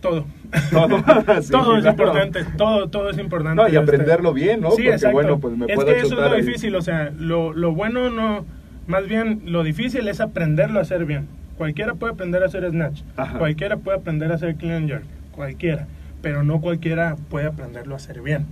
Todo. 0.01 0.25
Todo, 0.71 0.87
todo 1.51 1.77
es 1.77 1.85
importante, 1.85 2.45
todo, 2.57 2.89
todo 2.89 3.09
es 3.09 3.17
importante. 3.17 3.61
No, 3.61 3.67
y 3.67 3.75
aprenderlo 3.75 4.33
bien, 4.33 4.61
¿no? 4.61 4.71
Sí, 4.71 4.83
Porque 4.87 5.11
bueno, 5.11 5.39
pues 5.39 5.57
me 5.57 5.65
es 5.65 5.83
que 5.83 5.97
eso 5.99 6.23
es 6.23 6.31
lo 6.31 6.35
difícil, 6.35 6.75
o 6.75 6.81
sea, 6.81 7.11
lo, 7.17 7.53
lo, 7.53 7.73
bueno 7.73 8.09
no, 8.09 8.45
más 8.87 9.07
bien 9.07 9.41
lo 9.45 9.63
difícil 9.63 10.07
es 10.07 10.21
aprenderlo 10.21 10.79
a 10.79 10.83
hacer 10.83 11.05
bien. 11.05 11.27
Cualquiera 11.57 11.93
puede 11.93 12.13
aprender 12.13 12.43
a 12.43 12.47
hacer 12.47 12.69
snatch, 12.69 13.01
cualquiera 13.37 13.77
puede 13.77 13.97
aprender 13.97 14.31
a 14.31 14.35
hacer 14.35 14.55
clean 14.55 14.87
jerk, 14.87 15.05
cualquiera, 15.31 15.87
pero 16.21 16.43
no 16.43 16.59
cualquiera 16.59 17.15
puede 17.29 17.47
aprenderlo 17.47 17.93
a 17.93 17.97
hacer 17.97 18.21
bien. 18.21 18.45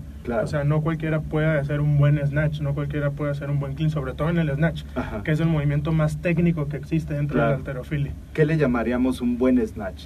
O 0.43 0.47
sea, 0.47 0.63
no 0.63 0.81
cualquiera 0.81 1.19
puede 1.21 1.59
hacer 1.59 1.81
un 1.81 1.97
buen 1.97 2.17
snatch, 2.26 2.61
no 2.61 2.74
cualquiera 2.74 3.11
puede 3.11 3.32
hacer 3.32 3.49
un 3.49 3.59
buen 3.59 3.74
clean, 3.76 3.91
sobre 3.91 4.13
todo 4.13 4.30
en 4.30 4.38
el 4.38 4.49
snatch, 4.49 4.84
que 5.24 5.32
es 5.32 5.39
el 5.39 5.47
movimiento 5.47 5.91
más 5.91 6.17
técnico 6.21 6.67
que 6.67 6.78
existe 6.78 7.13
dentro 7.13 7.41
de 7.41 7.47
la 7.47 7.55
alterofilia. 7.55 8.13
¿Qué 8.34 8.45
le 8.45 8.57
llamaríamos 8.57 9.21
un 9.21 9.38
buen 9.38 9.65
snatch? 9.65 10.05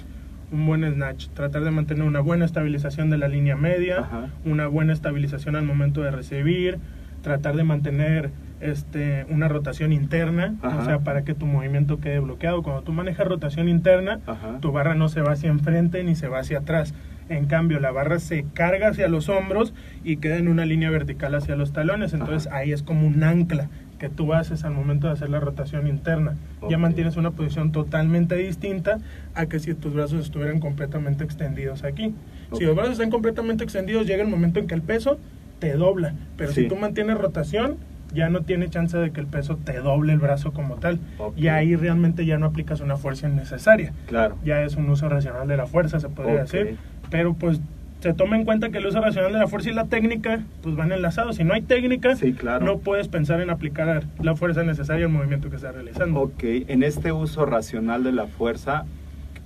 Un 0.50 0.66
buen 0.66 0.82
snatch, 0.92 1.28
tratar 1.28 1.62
de 1.62 1.70
mantener 1.70 2.04
una 2.04 2.20
buena 2.20 2.44
estabilización 2.44 3.10
de 3.10 3.18
la 3.18 3.28
línea 3.28 3.54
media, 3.56 4.08
una 4.44 4.66
buena 4.66 4.92
estabilización 4.92 5.56
al 5.56 5.64
momento 5.64 6.02
de 6.02 6.10
recibir, 6.10 6.78
tratar 7.22 7.56
de 7.56 7.64
mantener 7.64 8.30
este, 8.60 9.26
una 9.28 9.46
rotación 9.48 9.92
interna, 9.92 10.54
o 10.62 10.84
sea, 10.84 11.00
para 11.00 11.22
que 11.22 11.34
tu 11.34 11.46
movimiento 11.46 12.00
quede 12.00 12.18
bloqueado. 12.18 12.62
Cuando 12.62 12.82
tú 12.82 12.92
manejas 12.92 13.26
rotación 13.26 13.68
interna, 13.68 14.20
tu 14.60 14.72
barra 14.72 14.94
no 14.94 15.08
se 15.08 15.20
va 15.20 15.32
hacia 15.32 15.50
enfrente 15.50 16.02
ni 16.02 16.14
se 16.16 16.28
va 16.28 16.40
hacia 16.40 16.58
atrás. 16.58 16.94
En 17.28 17.46
cambio, 17.46 17.80
la 17.80 17.90
barra 17.90 18.18
se 18.18 18.44
carga 18.54 18.88
hacia 18.88 19.08
los 19.08 19.28
hombros 19.28 19.74
y 20.04 20.16
queda 20.16 20.36
en 20.36 20.48
una 20.48 20.64
línea 20.64 20.90
vertical 20.90 21.34
hacia 21.34 21.56
los 21.56 21.72
talones. 21.72 22.14
Entonces 22.14 22.50
ahí 22.52 22.72
es 22.72 22.82
como 22.82 23.06
un 23.06 23.22
ancla 23.22 23.68
que 23.98 24.08
tú 24.08 24.32
haces 24.32 24.64
al 24.64 24.72
momento 24.72 25.08
de 25.08 25.14
hacer 25.14 25.28
la 25.28 25.40
rotación 25.40 25.86
interna. 25.86 26.36
Ya 26.70 26.78
mantienes 26.78 27.16
una 27.16 27.32
posición 27.32 27.72
totalmente 27.72 28.36
distinta 28.36 28.98
a 29.34 29.46
que 29.46 29.58
si 29.58 29.74
tus 29.74 29.92
brazos 29.92 30.24
estuvieran 30.24 30.60
completamente 30.60 31.24
extendidos 31.24 31.84
aquí. 31.84 32.14
Si 32.56 32.64
los 32.64 32.74
brazos 32.74 32.92
están 32.92 33.10
completamente 33.10 33.64
extendidos, 33.64 34.06
llega 34.06 34.22
el 34.22 34.28
momento 34.28 34.60
en 34.60 34.66
que 34.66 34.74
el 34.74 34.82
peso 34.82 35.18
te 35.58 35.72
dobla. 35.72 36.14
Pero 36.36 36.52
si 36.52 36.68
tú 36.68 36.76
mantienes 36.76 37.18
rotación, 37.18 37.76
ya 38.14 38.30
no 38.30 38.42
tiene 38.42 38.70
chance 38.70 38.96
de 38.96 39.10
que 39.10 39.20
el 39.20 39.26
peso 39.26 39.58
te 39.62 39.78
doble 39.80 40.12
el 40.12 40.18
brazo 40.18 40.52
como 40.52 40.76
tal. 40.76 41.00
Y 41.36 41.48
ahí 41.48 41.76
realmente 41.76 42.24
ya 42.24 42.38
no 42.38 42.46
aplicas 42.46 42.80
una 42.80 42.96
fuerza 42.96 43.28
innecesaria. 43.28 43.92
Claro. 44.06 44.38
Ya 44.44 44.62
es 44.62 44.76
un 44.76 44.88
uso 44.88 45.08
racional 45.08 45.48
de 45.48 45.56
la 45.56 45.66
fuerza, 45.66 46.00
se 46.00 46.08
podría 46.08 46.42
decir 46.42 46.78
pero 47.10 47.34
pues 47.34 47.60
se 48.00 48.14
toma 48.14 48.36
en 48.36 48.44
cuenta 48.44 48.70
que 48.70 48.78
el 48.78 48.86
uso 48.86 49.00
racional 49.00 49.32
de 49.32 49.38
la 49.38 49.48
fuerza 49.48 49.70
y 49.70 49.74
la 49.74 49.86
técnica 49.86 50.44
pues 50.62 50.76
van 50.76 50.92
enlazados. 50.92 51.36
Si 51.36 51.44
no 51.44 51.54
hay 51.54 51.62
técnica, 51.62 52.16
no 52.60 52.78
puedes 52.78 53.08
pensar 53.08 53.40
en 53.40 53.50
aplicar 53.50 54.04
la 54.22 54.36
fuerza 54.36 54.62
necesaria 54.62 55.06
al 55.06 55.12
movimiento 55.12 55.50
que 55.50 55.56
está 55.56 55.72
realizando. 55.72 56.20
Ok, 56.20 56.44
en 56.44 56.82
este 56.82 57.12
uso 57.12 57.44
racional 57.44 58.04
de 58.04 58.12
la 58.12 58.26
fuerza, 58.26 58.84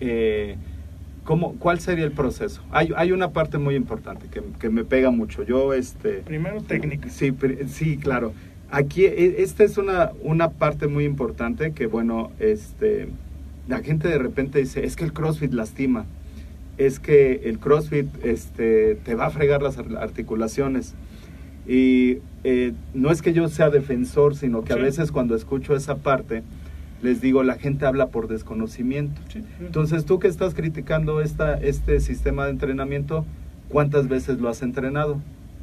eh, 0.01 0.57
¿cómo, 1.25 1.55
¿cuál 1.55 1.81
sería 1.81 2.05
el 2.05 2.13
proceso? 2.13 2.63
Hay, 2.71 2.91
hay 2.95 3.13
una 3.13 3.31
parte 3.31 3.57
muy 3.57 3.75
importante 3.75 4.27
que, 4.31 4.43
que, 4.59 4.69
me 4.69 4.85
pega 4.85 5.11
mucho. 5.11 5.45
Yo, 5.45 5.73
este... 5.73 6.19
Primero 6.19 6.61
técnica. 6.61 7.09
Sí, 7.09 7.35
sí, 7.69 7.97
claro. 7.97 8.35
Aquí, 8.71 9.07
e, 9.07 9.43
esta 9.43 9.65
es 9.65 9.79
una, 9.79 10.13
una 10.23 10.51
parte 10.51 10.89
muy 10.89 11.05
importante 11.05 11.73
que, 11.73 11.87
bueno, 11.87 12.33
este, 12.39 13.09
la 13.67 13.79
gente 13.79 14.09
de 14.09 14.19
repente 14.19 14.59
dice, 14.59 14.85
es 14.85 14.95
que 14.95 15.05
el 15.05 15.15
CrossFit 15.15 15.55
lastima 15.55 16.05
es 16.79 16.99
que 16.99 17.43
el 17.45 17.59
CrossFit 17.59 18.07
este, 18.25 18.97
te 18.97 19.15
va 19.15 19.27
a 19.27 19.31
fregar 19.31 19.63
las 19.63 19.79
articulaciones. 19.79 20.95
Y 21.67 22.19
eh, 22.45 22.73
no 22.95 23.11
es 23.11 23.23
que 23.23 23.33
yo 23.33 23.49
sea 23.49 23.71
defensor, 23.71 24.35
sino 24.35 24.65
que 24.65 24.73
a 24.73 24.77
veces 24.77 25.13
cuando 25.13 25.37
escucho 25.37 25.77
esa 25.77 25.97
parte, 25.97 26.43
les 27.03 27.21
digo, 27.21 27.43
la 27.43 27.55
gente 27.55 27.87
habla 27.87 28.09
por 28.09 28.29
desconocimiento. 28.29 29.21
Entonces, 29.61 30.05
tú 30.05 30.19
que 30.19 30.29
estás 30.29 30.55
criticando 30.55 31.21
esta, 31.21 31.55
este 31.55 32.01
sistema 32.01 32.45
de 32.45 32.53
entrenamiento, 32.53 33.25
¿cuántas 33.69 34.09
veces 34.09 34.41
lo 34.41 34.49
has 34.49 34.63
entrenado? 34.63 35.21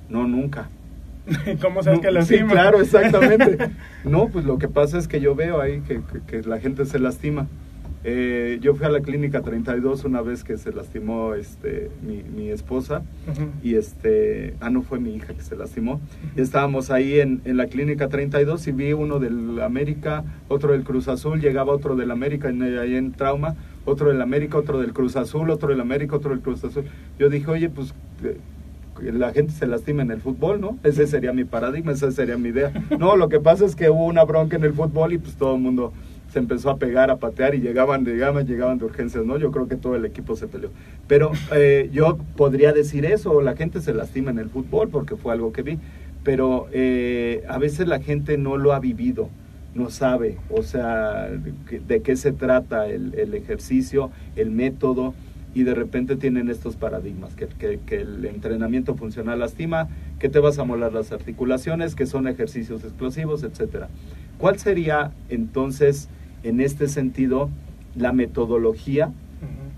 No, 0.10 0.28
nunca. 0.28 0.70
¿Cómo 1.62 1.84
sabes 1.84 2.00
que 2.00 2.12
lastima? 2.12 2.48
Sí, 2.48 2.52
claro, 2.52 2.82
exactamente. 2.82 3.72
no, 4.04 4.30
pues 4.30 4.46
lo 4.46 4.58
que 4.58 4.68
pasa 4.68 4.98
es 4.98 5.08
que 5.08 5.22
yo 5.22 5.36
veo 5.36 5.62
ahí 5.62 5.82
que, 5.82 6.02
que 6.28 6.42
la 6.44 6.60
gente 6.60 6.86
se 6.86 7.00
lastima. 7.00 7.48
Eh, 8.04 8.60
yo 8.62 8.76
fui 8.76 8.86
a 8.86 8.90
la 8.90 9.02
clínica 9.02 9.42
32 9.42 10.06
una 10.06 10.22
vez 10.22 10.46
que 10.46 10.58
se 10.58 10.72
lastimó 10.72 11.34
este, 11.34 11.92
mi, 12.02 12.50
esposa 12.50 13.04
y 13.62 13.76
este, 13.76 14.56
ah, 14.62 14.70
no 14.70 14.82
fue 14.82 15.00
mi 15.00 15.14
hija 15.14 15.34
que 15.34 15.42
se 15.42 15.56
lastimó. 15.56 16.00
estábamos 16.36 16.92
ahí 16.92 17.20
en, 17.20 17.42
en, 17.44 17.58
la 17.58 17.68
clínica 17.68 18.08
32 18.08 18.68
y 18.68 18.72
vi 18.72 18.94
uno 18.94 19.20
del 19.20 19.62
América, 19.62 20.24
otro 20.48 20.72
del 20.72 20.84
Cruz 20.84 21.10
Azul, 21.10 21.42
llegaba 21.42 21.74
otro 21.74 21.96
del 21.96 22.12
América 22.12 22.48
ahí 22.48 22.96
en 22.96 23.12
trauma, 23.12 23.56
otro 23.86 24.10
del 24.10 24.22
América, 24.22 24.58
otro 24.58 24.80
del 24.80 24.94
Cruz 24.94 25.16
Azul, 25.16 25.50
otro 25.50 25.70
del 25.70 25.82
América, 25.82 26.16
otro 26.16 26.32
del 26.32 26.40
Cruz 26.40 26.64
Azul. 26.64 26.86
Yo 27.20 27.30
dije, 27.30 27.52
oye, 27.52 27.70
pues 27.70 27.94
eh, 28.24 28.38
la 29.02 29.32
gente 29.32 29.54
se 29.54 29.68
lastima 29.68 30.02
en 30.02 30.12
el 30.12 30.22
fútbol, 30.22 30.62
¿no? 30.62 30.78
Ese 30.84 31.06
sería 31.08 31.34
mi 31.34 31.44
paradigma, 31.44 31.92
esa 31.92 32.12
sería 32.12 32.38
mi 32.38 32.50
idea. 32.50 32.72
No, 33.00 33.16
lo 33.16 33.30
que 33.30 33.40
pasa 33.40 33.66
es 33.66 33.76
que 33.76 33.90
hubo 33.90 34.06
una 34.06 34.24
bronca 34.24 34.58
en 34.58 34.64
el 34.64 34.74
fútbol 34.74 35.14
y 35.14 35.18
pues 35.18 35.36
todo 35.36 35.56
el 35.56 35.62
mundo 35.62 35.94
se 36.32 36.40
empezó 36.40 36.70
a 36.70 36.78
pegar, 36.78 37.10
a 37.10 37.18
patear 37.18 37.56
y 37.56 37.60
llegaban, 37.60 38.06
llegaban, 38.06 38.46
llegaban 38.46 38.78
de 38.78 38.86
urgencias, 38.86 39.26
¿no? 39.26 39.38
Yo 39.38 39.52
creo 39.52 39.68
que 39.68 39.76
todo 39.76 39.96
el 39.96 40.06
equipo 40.06 40.36
se 40.36 40.48
peleó. 40.48 40.70
Pero 41.08 41.32
eh, 41.54 41.90
yo 41.92 42.18
podría 42.36 42.72
decir 42.72 43.06
eso, 43.06 43.42
la 43.42 43.56
gente 43.56 43.82
se 43.82 43.94
lastima 43.94 44.32
en 44.32 44.40
el 44.40 44.50
fútbol 44.50 44.90
porque 44.90 45.16
fue 45.16 45.34
algo 45.34 45.52
que 45.52 45.64
vi, 45.64 45.80
pero 46.24 46.68
eh, 46.72 47.44
a 47.50 47.58
veces 47.58 47.88
la 47.88 48.00
gente 48.00 48.38
no 48.38 48.58
lo 48.58 48.74
ha 48.74 48.80
vivido, 48.80 49.30
no 49.74 49.90
sabe, 49.90 50.38
o 50.50 50.62
sea, 50.62 51.28
de, 51.30 52.02
qué 52.02 52.16
se 52.16 52.32
trata 52.32 52.88
el, 52.88 53.16
el, 53.16 53.34
ejercicio, 53.34 54.12
el 54.36 54.52
método, 54.52 55.14
y 55.56 55.64
de 55.64 55.74
repente 55.74 56.16
tienen 56.16 56.50
estos 56.50 56.76
paradigmas, 56.76 57.34
que, 57.34 57.48
que, 57.48 57.80
que 57.80 58.02
el 58.02 58.24
entrenamiento 58.26 58.94
funcional 58.94 59.40
lastima, 59.40 59.88
que 60.20 60.30
te 60.30 60.38
vas 60.38 60.60
a 60.60 60.64
molar 60.64 60.94
las 60.94 61.12
articulaciones, 61.12 61.96
que 61.96 62.06
son 62.06 62.28
ejercicios 62.28 62.84
explosivos, 62.84 63.42
etcétera. 63.42 63.90
¿Cuál 64.38 64.60
sería 64.60 65.12
entonces 65.30 66.08
en 66.44 66.62
este 66.62 66.88
sentido 66.88 67.50
la 67.96 68.14
metodología 68.14 69.12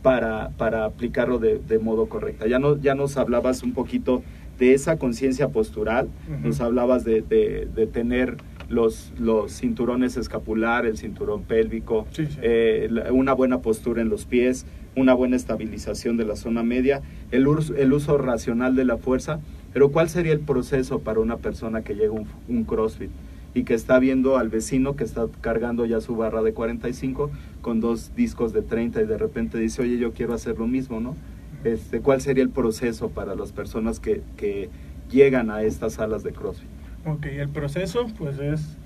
para, 0.01 0.49
para, 0.57 0.85
aplicarlo 0.85 1.37
de, 1.39 1.79
modo 1.79 2.07
correcto. 2.07 2.47
Ya, 2.47 2.59
no, 2.59 2.77
ya 2.77 2.95
nos 2.95 3.17
hablabas 3.17 3.61
un 3.63 3.73
poquito 3.73 4.23
de 4.57 4.73
esa 4.73 4.97
conciencia 4.97 5.49
postural, 5.49 6.07
nos 6.43 6.61
hablabas 6.61 7.03
de, 7.03 7.21
de, 7.21 7.87
tener 7.87 8.37
los, 8.69 9.11
los 9.19 9.51
cinturones 9.51 10.17
escapular, 10.17 10.85
el 10.85 10.97
cinturón 10.97 11.43
pélvico, 11.43 12.07
eh, 12.41 12.89
una 13.11 13.33
buena 13.33 13.59
postura 13.59 14.01
en 14.01 14.09
los 14.09 14.25
pies, 14.25 14.65
una 14.95 15.13
buena 15.13 15.35
estabilización 15.35 16.17
de 16.17 16.25
la 16.25 16.35
zona 16.35 16.63
media, 16.63 17.01
el, 17.31 17.47
el 17.77 17.93
uso 17.93 18.17
racional 18.17 18.75
de 18.75 18.85
la 18.85 18.97
fuerza, 18.97 19.39
pero 19.73 19.89
¿cuál 19.89 20.09
sería 20.09 20.33
el 20.33 20.41
proceso 20.41 20.99
para 20.99 21.19
una 21.19 21.37
persona 21.37 21.81
que 21.81 21.93
llega 21.93 22.09
a 22.09 22.13
un, 22.13 22.27
un 22.47 22.63
CrossFit? 22.63 23.09
Y 23.53 23.63
que 23.63 23.73
está 23.73 23.99
viendo 23.99 24.37
al 24.37 24.49
vecino 24.49 24.95
que 24.95 25.03
está 25.03 25.27
cargando 25.41 25.85
ya 25.85 25.99
su 26.01 26.15
barra 26.15 26.41
de 26.41 26.53
45 26.53 27.31
con 27.61 27.79
dos 27.79 28.15
discos 28.15 28.53
de 28.53 28.61
30 28.61 29.01
y 29.01 29.05
de 29.05 29.17
repente 29.17 29.57
dice, 29.57 29.81
oye, 29.81 29.97
yo 29.97 30.13
quiero 30.13 30.33
hacer 30.33 30.57
lo 30.57 30.67
mismo, 30.67 30.99
¿no? 30.99 31.15
Este, 31.63 31.99
¿Cuál 31.99 32.21
sería 32.21 32.43
el 32.43 32.49
proceso 32.49 33.09
para 33.09 33.35
las 33.35 33.51
personas 33.51 33.99
que, 33.99 34.21
que 34.37 34.69
llegan 35.11 35.51
a 35.51 35.63
estas 35.63 35.93
salas 35.93 36.23
de 36.23 36.31
CrossFit? 36.31 36.67
Ok, 37.05 37.25
el 37.25 37.49
proceso 37.49 38.07
pues 38.17 38.39
es, 38.39 38.77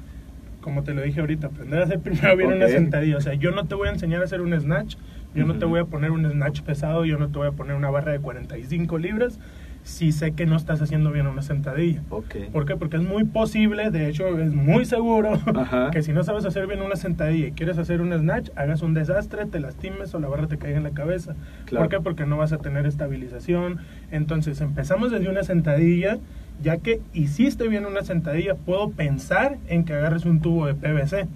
como 0.61 0.83
te 0.83 0.93
lo 0.93 1.01
dije 1.01 1.19
ahorita, 1.19 1.47
aprender 1.47 1.81
a 1.81 1.83
hacer 1.83 1.99
primero 2.01 2.35
bien 2.35 2.53
una 2.53 2.67
sentadilla. 2.67 3.17
O 3.17 3.21
sea, 3.21 3.33
yo 3.33 3.51
no 3.51 3.65
te 3.65 3.75
voy 3.75 3.87
a 3.87 3.91
enseñar 3.91 4.21
a 4.21 4.25
hacer 4.25 4.41
un 4.41 4.59
snatch, 4.59 4.95
yo 5.33 5.45
no 5.45 5.57
te 5.57 5.65
voy 5.65 5.81
a 5.81 5.85
poner 5.85 6.11
un 6.11 6.29
snatch 6.29 6.61
pesado, 6.61 7.05
yo 7.05 7.17
no 7.17 7.29
te 7.29 7.37
voy 7.37 7.47
a 7.47 7.51
poner 7.51 7.75
una 7.75 7.89
barra 7.89 8.13
de 8.13 8.19
45 8.19 8.97
libras, 8.97 9.39
si 9.85 10.11
sé 10.11 10.31
que 10.31 10.47
no 10.47 10.55
estás 10.57 10.81
haciendo 10.81 11.11
bien 11.11 11.27
una 11.27 11.43
sentadilla. 11.43 12.01
Okay. 12.09 12.49
¿Por 12.49 12.65
qué? 12.65 12.75
Porque 12.75 12.97
es 12.97 13.03
muy 13.03 13.23
posible, 13.23 13.91
de 13.91 14.09
hecho 14.09 14.39
es 14.39 14.51
muy 14.51 14.83
seguro, 14.83 15.39
que 15.91 16.01
si 16.01 16.11
no 16.11 16.23
sabes 16.23 16.43
hacer 16.43 16.65
bien 16.65 16.81
una 16.81 16.95
sentadilla 16.95 17.47
y 17.47 17.51
quieres 17.51 17.77
hacer 17.77 18.01
un 18.01 18.11
snatch, 18.11 18.49
hagas 18.55 18.81
un 18.81 18.95
desastre, 18.95 19.45
te 19.45 19.59
lastimes 19.59 20.13
o 20.15 20.19
la 20.19 20.27
barra 20.27 20.47
te 20.47 20.57
caiga 20.57 20.77
en 20.77 20.83
la 20.83 20.91
cabeza. 20.91 21.35
¿Por 21.69 21.87
qué? 21.87 21.99
Porque 21.99 22.25
no 22.25 22.35
vas 22.35 22.51
a 22.51 22.57
tener 22.57 22.87
estabilización. 22.87 23.77
Entonces 24.11 24.59
empezamos 24.59 25.11
desde 25.11 25.29
una 25.29 25.43
sentadilla, 25.43 26.17
ya 26.63 26.77
que 26.77 26.99
hiciste 27.13 27.67
bien 27.67 27.85
una 27.85 28.01
sentadilla, 28.01 28.55
puedo 28.55 28.89
pensar 28.89 29.59
en 29.67 29.85
que 29.85 29.93
agarres 29.93 30.25
un 30.25 30.41
tubo 30.41 30.65
de 30.65 30.73
PVC. 30.73 31.27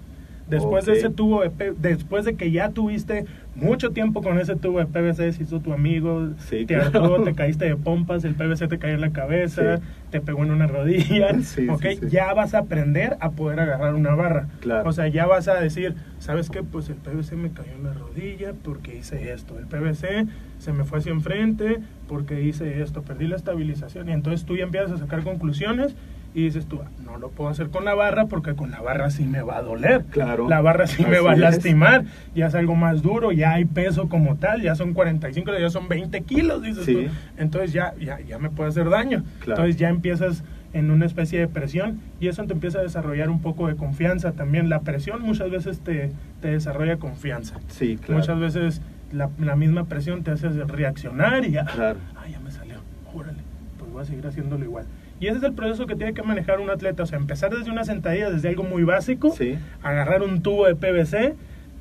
Después 0.50 0.84
de 0.86 0.92
ese 0.94 1.10
tubo 1.10 1.42
de 1.42 1.74
después 1.78 2.24
de 2.24 2.34
que 2.34 2.50
ya 2.50 2.70
tuviste 2.70 3.24
mucho 3.54 3.90
tiempo 3.90 4.22
con 4.22 4.38
ese 4.38 4.56
tubo 4.56 4.78
de 4.78 4.86
PVC, 4.86 5.32
se 5.32 5.42
hizo 5.42 5.60
tu 5.60 5.72
amigo, 5.72 6.30
te 6.48 6.66
claro. 6.66 7.22
te 7.22 7.34
caíste 7.34 7.66
de 7.66 7.76
pompas, 7.76 8.24
el 8.24 8.34
PVC 8.34 8.68
te 8.68 8.78
cayó 8.78 8.94
en 8.94 9.00
la 9.00 9.12
cabeza, 9.12 9.80
te 10.10 10.20
pegó 10.20 10.42
en 10.44 10.50
una 10.50 10.66
rodilla, 10.66 11.36
ya 12.10 12.32
vas 12.34 12.54
a 12.54 12.58
aprender 12.58 13.16
a 13.20 13.30
poder 13.30 13.60
agarrar 13.60 13.94
una 13.94 14.14
barra. 14.14 14.48
O 14.84 14.92
sea, 14.92 15.08
ya 15.08 15.26
vas 15.26 15.48
a 15.48 15.54
decir, 15.54 15.94
¿sabes 16.18 16.50
qué? 16.50 16.62
Pues 16.62 16.88
el 16.88 16.96
PVC 16.96 17.36
me 17.36 17.50
cayó 17.50 17.72
en 17.72 17.84
la 17.84 17.92
rodilla 17.92 18.52
porque 18.62 18.96
hice 18.96 19.32
esto, 19.32 19.58
el 19.58 19.66
PVC 19.66 20.26
se 20.58 20.72
me 20.72 20.84
fue 20.84 20.98
hacia 20.98 21.12
enfrente 21.12 21.78
porque 22.08 22.42
hice 22.42 22.82
esto, 22.82 23.02
perdí 23.02 23.26
la 23.26 23.36
estabilización. 23.36 24.08
Y 24.08 24.12
entonces 24.12 24.44
tú 24.44 24.56
ya 24.56 24.64
empiezas 24.64 24.92
a 24.92 24.98
sacar 24.98 25.22
conclusiones 25.22 25.94
y 26.32 26.44
dices 26.44 26.66
tú, 26.66 26.80
no 27.04 27.18
lo 27.18 27.30
puedo 27.30 27.50
hacer 27.50 27.70
con 27.70 27.84
la 27.84 27.94
barra 27.94 28.26
porque 28.26 28.54
con 28.54 28.70
la 28.70 28.80
barra 28.80 29.10
sí 29.10 29.24
me 29.24 29.42
va 29.42 29.58
a 29.58 29.62
doler. 29.62 30.04
Claro. 30.10 30.48
La 30.48 30.60
barra 30.60 30.86
sí 30.86 31.04
me 31.04 31.18
va 31.18 31.32
a 31.32 31.36
lastimar. 31.36 32.04
Ya 32.34 32.46
es 32.46 32.54
algo 32.54 32.76
más 32.76 33.02
duro, 33.02 33.32
ya 33.32 33.54
hay 33.54 33.64
peso 33.64 34.08
como 34.08 34.36
tal, 34.36 34.62
ya 34.62 34.74
son 34.74 34.94
45, 34.94 35.50
ya 35.58 35.70
son 35.70 35.88
20 35.88 36.20
kilos, 36.22 36.62
dices 36.62 36.86
tú. 36.86 37.12
Entonces 37.36 37.72
ya, 37.72 37.94
ya, 38.00 38.20
ya 38.20 38.38
me 38.38 38.50
puede 38.50 38.70
hacer 38.70 38.88
daño. 38.88 39.24
Entonces 39.44 39.76
ya 39.76 39.88
empiezas 39.88 40.44
en 40.72 40.90
una 40.90 41.06
especie 41.06 41.40
de 41.40 41.48
presión 41.48 42.00
y 42.20 42.28
eso 42.28 42.44
te 42.44 42.52
empieza 42.52 42.78
a 42.78 42.82
desarrollar 42.82 43.28
un 43.28 43.40
poco 43.40 43.66
de 43.66 43.74
confianza 43.74 44.32
también. 44.32 44.68
La 44.68 44.80
presión 44.80 45.22
muchas 45.22 45.50
veces 45.50 45.80
te, 45.80 46.12
te 46.40 46.48
desarrolla 46.48 46.98
confianza. 46.98 47.56
Sí, 47.68 47.96
claro. 47.96 48.20
Muchas 48.20 48.38
veces 48.38 48.82
la, 49.12 49.30
la, 49.38 49.56
misma 49.56 49.86
presión 49.86 50.22
te 50.22 50.30
hace 50.30 50.48
reaccionar 50.48 51.44
y 51.44 51.52
ya, 51.52 51.64
claro. 51.64 51.98
ah, 52.16 52.28
ya 52.28 52.38
me 52.38 52.52
salió, 52.52 52.76
órale, 53.12 53.40
pues 53.78 53.90
voy 53.90 54.02
a 54.02 54.04
seguir 54.04 54.26
haciéndolo 54.26 54.64
igual. 54.64 54.86
Y 55.20 55.26
ese 55.26 55.36
es 55.36 55.42
el 55.42 55.52
proceso 55.52 55.86
que 55.86 55.94
tiene 55.94 56.14
que 56.14 56.22
manejar 56.22 56.60
un 56.60 56.70
atleta, 56.70 57.02
o 57.02 57.06
sea, 57.06 57.18
empezar 57.18 57.54
desde 57.54 57.70
una 57.70 57.84
sentadilla, 57.84 58.30
desde 58.30 58.48
algo 58.48 58.64
muy 58.64 58.84
básico, 58.84 59.34
agarrar 59.82 60.22
un 60.22 60.42
tubo 60.42 60.66
de 60.66 60.74
PVC, 60.74 61.34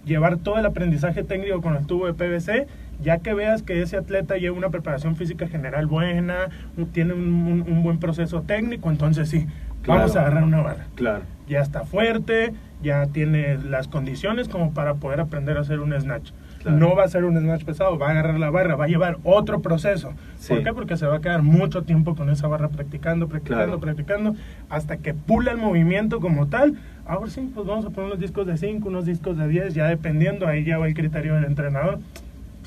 llevar 0.06 0.38
todo 0.38 0.60
el 0.60 0.66
aprendizaje 0.66 1.24
técnico 1.24 1.62
con 1.62 1.78
el 1.78 1.86
tubo 1.86 2.06
de 2.06 2.14
PVC, 2.14 2.68
ya 3.02 3.20
que 3.20 3.34
veas 3.34 3.64
que 3.64 3.82
ese 3.82 3.96
atleta 3.96 4.36
lleva 4.36 4.58
una 4.58 4.70
preparación 4.70 5.16
física 5.16 5.48
general 5.48 5.88
buena, 5.88 6.50
tiene 6.92 7.14
un, 7.14 7.82
buen 7.82 8.00
proceso 8.00 8.42
técnico, 8.42 8.90
entonces 8.90 9.30
sí, 9.30 9.48
vamos 9.88 10.18
a 10.18 10.22
agarrar 10.22 10.44
una 10.44 10.62
barra. 10.62 10.88
Claro. 10.96 11.24
Ya 11.48 11.62
está 11.62 11.86
fuerte, 11.86 12.54
ya 12.84 13.06
tiene 13.08 13.58
las 13.58 13.88
condiciones 13.88 14.50
como 14.50 14.74
para 14.74 14.96
poder 14.96 15.22
aprender 15.22 15.58
a 15.58 15.62
hacer 15.62 15.80
un 15.80 15.98
snatch. 15.98 16.32
No 16.66 16.96
va 16.96 17.04
a 17.04 17.08
ser 17.08 17.24
un 17.24 17.38
snatch 17.38 17.64
pesado, 17.64 17.98
va 17.98 18.08
a 18.08 18.12
agarrar 18.12 18.40
la 18.40 18.50
barra, 18.50 18.76
va 18.76 18.86
a 18.86 18.88
llevar 18.88 19.18
otro 19.24 19.62
proceso. 19.62 20.14
¿Por 20.48 20.64
qué? 20.64 20.74
Porque 20.74 20.98
se 20.98 21.06
va 21.06 21.18
a 21.18 21.22
quedar 21.22 21.42
mucho 21.42 21.84
tiempo 21.84 22.16
con 22.16 22.30
esa 22.30 22.48
barra 22.48 22.68
practicando, 22.68 23.28
practicando, 23.28 23.80
practicando, 23.80 24.36
hasta 24.70 24.98
que 24.98 25.14
pula 25.14 25.52
el 25.52 25.58
movimiento 25.58 26.20
como 26.20 26.48
tal. 26.48 26.78
Ahora 27.06 27.30
sí, 27.30 27.50
pues 27.54 27.66
vamos 27.66 27.86
a 27.86 27.90
poner 27.90 28.08
unos 28.08 28.20
discos 28.20 28.46
de 28.46 28.58
5, 28.58 28.88
unos 28.88 29.06
discos 29.06 29.38
de 29.38 29.48
10, 29.48 29.74
ya 29.74 29.88
dependiendo, 29.88 30.48
ahí 30.48 30.64
ya 30.64 30.78
va 30.78 30.88
el 30.88 30.94
criterio 30.94 31.36
del 31.36 31.46
entrenador. 31.46 32.00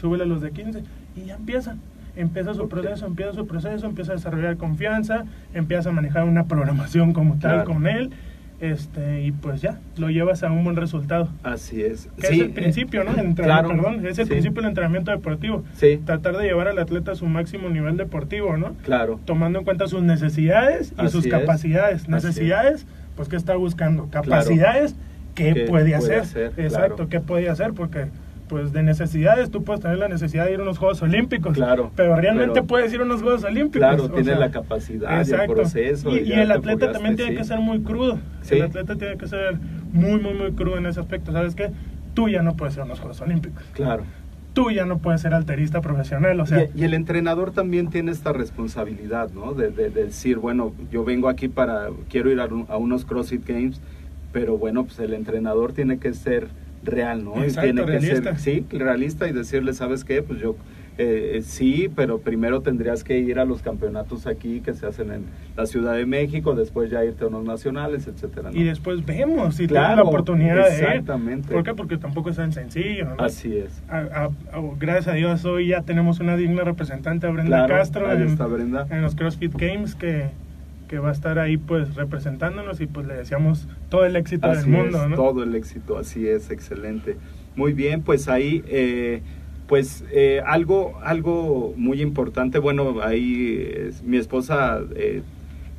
Súbele 0.00 0.26
los 0.26 0.40
de 0.40 0.50
15 0.50 0.82
y 1.16 1.26
ya 1.26 1.34
empieza 1.36 1.76
empieza 2.14 2.52
su 2.52 2.68
proceso, 2.68 3.06
empieza 3.06 3.32
su 3.32 3.46
proceso, 3.46 3.86
empieza 3.86 4.12
a 4.12 4.16
desarrollar 4.16 4.58
confianza, 4.58 5.24
empieza 5.54 5.88
a 5.88 5.92
manejar 5.92 6.24
una 6.24 6.44
programación 6.44 7.14
como 7.14 7.38
tal 7.38 7.64
con 7.64 7.86
él 7.86 8.10
este 8.62 9.22
y 9.22 9.32
pues 9.32 9.60
ya 9.60 9.80
lo 9.96 10.08
llevas 10.08 10.42
a 10.44 10.50
un 10.50 10.62
buen 10.64 10.76
resultado. 10.76 11.28
Así 11.42 11.82
es. 11.82 12.08
Que 12.20 12.28
es 12.28 12.40
el 12.40 12.50
principio 12.50 13.04
no 13.04 13.10
el 13.14 13.34
claro, 13.34 13.68
perdón 13.68 14.06
es 14.06 14.18
el 14.18 14.28
principio 14.28 14.62
del 14.62 14.68
entrenamiento 14.70 15.10
deportivo. 15.10 15.64
Sí. 15.74 16.00
tratar 16.04 16.36
de 16.36 16.44
llevar 16.44 16.68
al 16.68 16.78
atleta 16.78 17.12
a 17.12 17.14
su 17.16 17.26
máximo 17.26 17.68
nivel 17.68 17.96
deportivo 17.96 18.56
no 18.56 18.74
claro. 18.84 19.18
Tomando 19.24 19.58
en 19.58 19.64
cuenta 19.64 19.88
sus 19.88 20.02
necesidades 20.02 20.92
y 20.96 21.00
Así 21.02 21.10
sus 21.12 21.26
es. 21.26 21.30
capacidades. 21.32 22.08
Necesidades 22.08 22.86
pues 23.16 23.28
qué 23.28 23.36
está 23.36 23.56
buscando 23.56 24.08
capacidades 24.10 24.94
qué, 25.34 25.54
¿Qué 25.54 25.60
puede 25.64 25.68
puede 25.68 25.94
hacer, 25.94 26.20
hacer? 26.20 26.52
exacto 26.56 26.94
Claro. 26.96 27.08
qué 27.08 27.20
puede 27.20 27.48
hacer 27.48 27.72
porque 27.72 28.06
pues 28.52 28.70
de 28.74 28.82
necesidades 28.82 29.50
tú 29.50 29.64
puedes 29.64 29.80
tener 29.80 29.96
la 29.96 30.08
necesidad 30.08 30.44
de 30.44 30.52
ir 30.52 30.60
a 30.60 30.62
unos 30.62 30.76
Juegos 30.76 31.00
Olímpicos 31.00 31.54
Claro, 31.54 31.90
pero 31.96 32.14
realmente 32.16 32.52
pero- 32.52 32.66
puedes 32.66 32.92
ir 32.92 33.00
a 33.00 33.04
unos 33.04 33.22
Juegos 33.22 33.44
Olímpicos 33.44 33.78
claro 33.88 34.04
o 34.04 34.08
tiene 34.10 34.24
sea, 34.24 34.38
la 34.38 34.50
capacidad 34.50 35.18
Exacto. 35.20 35.44
el 35.44 35.56
proceso 35.58 36.10
Y, 36.14 36.18
y 36.18 36.32
el 36.34 36.52
atleta 36.52 36.92
también 36.92 37.16
tiene 37.16 37.34
que 37.34 37.44
ser 37.44 37.60
muy 37.60 37.80
crudo. 37.80 38.18
Sí. 38.42 38.56
El 38.56 38.62
atleta 38.64 38.94
tiene 38.96 39.16
que 39.16 39.26
ser 39.26 39.56
muy, 39.90 40.20
muy, 40.20 40.34
muy 40.34 40.52
crudo 40.52 40.76
en 40.76 40.84
ese 40.84 41.00
aspecto. 41.00 41.32
¿Sabes 41.32 41.54
qué? 41.54 41.70
Tú 42.12 42.28
ya 42.28 42.42
no 42.42 42.54
puedes 42.56 42.74
ser 42.74 42.82
en 42.82 42.90
los 42.90 43.00
Juegos 43.00 43.22
Olímpicos. 43.22 43.64
claro 43.72 44.02
Tú 44.52 44.70
ya 44.70 44.84
no 44.84 44.98
puedes 44.98 45.22
ser 45.22 45.32
alterista 45.32 45.80
profesional. 45.80 46.38
O 46.38 46.44
sea, 46.44 46.64
y, 46.74 46.82
y 46.82 46.84
el 46.84 46.92
entrenador 46.92 47.52
también 47.52 47.88
tiene 47.88 48.12
esta 48.12 48.34
responsabilidad, 48.34 49.30
¿no? 49.30 49.54
De, 49.54 49.70
de- 49.70 49.88
de 49.88 50.04
decir, 50.04 50.36
bueno, 50.36 50.74
yo 50.90 51.04
vengo 51.04 51.30
aquí 51.30 51.48
para, 51.48 51.86
quiero 52.10 52.30
ir 52.30 52.38
a, 52.38 52.48
a 52.68 52.76
unos 52.76 53.06
CrossFit 53.06 53.48
Games, 53.48 53.80
pero 54.30 54.58
bueno, 54.58 54.84
pues 54.84 54.98
el 54.98 55.14
entrenador 55.14 55.72
tiene 55.72 55.96
que 55.98 56.12
ser 56.12 56.48
real, 56.84 57.24
¿no? 57.24 57.36
Y 57.36 57.44
Exacto, 57.44 57.62
tiene 57.62 57.80
que 57.82 57.86
realista. 57.98 58.36
ser, 58.36 58.38
sí, 58.38 58.66
realista 58.76 59.28
y 59.28 59.32
decirle, 59.32 59.72
¿sabes 59.72 60.04
qué? 60.04 60.22
Pues 60.22 60.40
yo, 60.40 60.56
eh, 60.98 61.36
eh, 61.36 61.42
sí, 61.42 61.88
pero 61.94 62.18
primero 62.18 62.60
tendrías 62.60 63.02
que 63.02 63.18
ir 63.18 63.38
a 63.38 63.44
los 63.46 63.62
campeonatos 63.62 64.26
aquí 64.26 64.60
que 64.60 64.74
se 64.74 64.84
hacen 64.86 65.10
en 65.10 65.22
la 65.56 65.64
Ciudad 65.66 65.94
de 65.94 66.04
México, 66.04 66.54
después 66.54 66.90
ya 66.90 67.02
irte 67.04 67.24
a 67.24 67.28
unos 67.28 67.44
nacionales, 67.44 68.06
etcétera, 68.06 68.50
¿no? 68.50 68.58
y 68.58 68.64
después 68.64 69.04
vemos 69.06 69.54
si 69.54 69.66
Claro, 69.66 69.96
la 69.96 70.02
oportunidad 70.02 70.54
de 70.68 70.76
ir. 70.76 70.84
exactamente. 70.84 71.52
¿Por 71.52 71.62
qué? 71.64 71.72
Porque 71.74 71.96
tampoco 71.96 72.28
es 72.30 72.36
tan 72.36 72.52
sencillo. 72.52 73.06
¿no? 73.16 73.24
Así 73.24 73.56
es. 73.56 73.82
A- 73.88 73.98
a- 73.98 74.24
a- 74.26 74.30
gracias 74.78 75.08
a 75.08 75.12
Dios 75.14 75.44
hoy 75.46 75.68
ya 75.68 75.80
tenemos 75.82 76.20
una 76.20 76.36
digna 76.36 76.62
representante, 76.62 77.26
Brenda 77.28 77.64
Claro, 77.66 77.74
Castro, 77.74 78.10
ahí 78.10 78.18
en, 78.22 78.28
está 78.28 78.46
Brenda. 78.46 78.86
en 78.90 79.00
los 79.02 79.14
CrossFit 79.14 79.54
Games 79.56 79.94
que, 79.94 80.28
que 80.92 80.98
va 80.98 81.08
a 81.08 81.12
estar 81.12 81.38
ahí 81.38 81.56
pues 81.56 81.94
representándonos 81.94 82.82
y 82.82 82.86
pues 82.86 83.06
le 83.06 83.14
deseamos 83.14 83.66
todo 83.88 84.04
el 84.04 84.14
éxito 84.14 84.46
Así 84.48 84.68
del 84.70 84.78
mundo. 84.78 85.02
es, 85.04 85.08
¿no? 85.08 85.16
todo 85.16 85.42
el 85.42 85.54
éxito, 85.54 85.96
así 85.96 86.28
es, 86.28 86.50
excelente. 86.50 87.16
Muy 87.56 87.72
bien, 87.72 88.02
pues 88.02 88.28
ahí, 88.28 88.62
eh, 88.68 89.22
pues 89.68 90.04
eh, 90.12 90.42
algo, 90.44 91.00
algo 91.02 91.72
muy 91.78 92.02
importante, 92.02 92.58
bueno, 92.58 92.96
ahí 93.02 93.66
es- 93.74 94.02
mi 94.02 94.18
esposa 94.18 94.80
eh, 94.94 95.22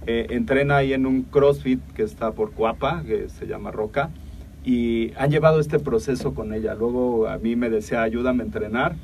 eh, 0.07 0.25
entrena 0.31 0.77
ahí 0.77 0.93
en 0.93 1.05
un 1.05 1.21
CrossFit 1.21 1.79
que 1.95 2.01
está 2.01 2.31
por 2.31 2.53
Cuapa, 2.53 3.03
que 3.05 3.29
se 3.29 3.45
llama 3.45 3.69
Roca, 3.69 4.09
y 4.65 5.11
han 5.15 5.29
llevado 5.29 5.59
este 5.59 5.77
proceso 5.77 6.33
con 6.33 6.55
ella. 6.55 6.73
Luego 6.73 7.27
a 7.27 7.37
mí 7.37 7.55
me 7.55 7.69
decía, 7.69 8.01
ayúdame 8.01 8.41
a 8.41 8.45
entrenar, 8.47 8.95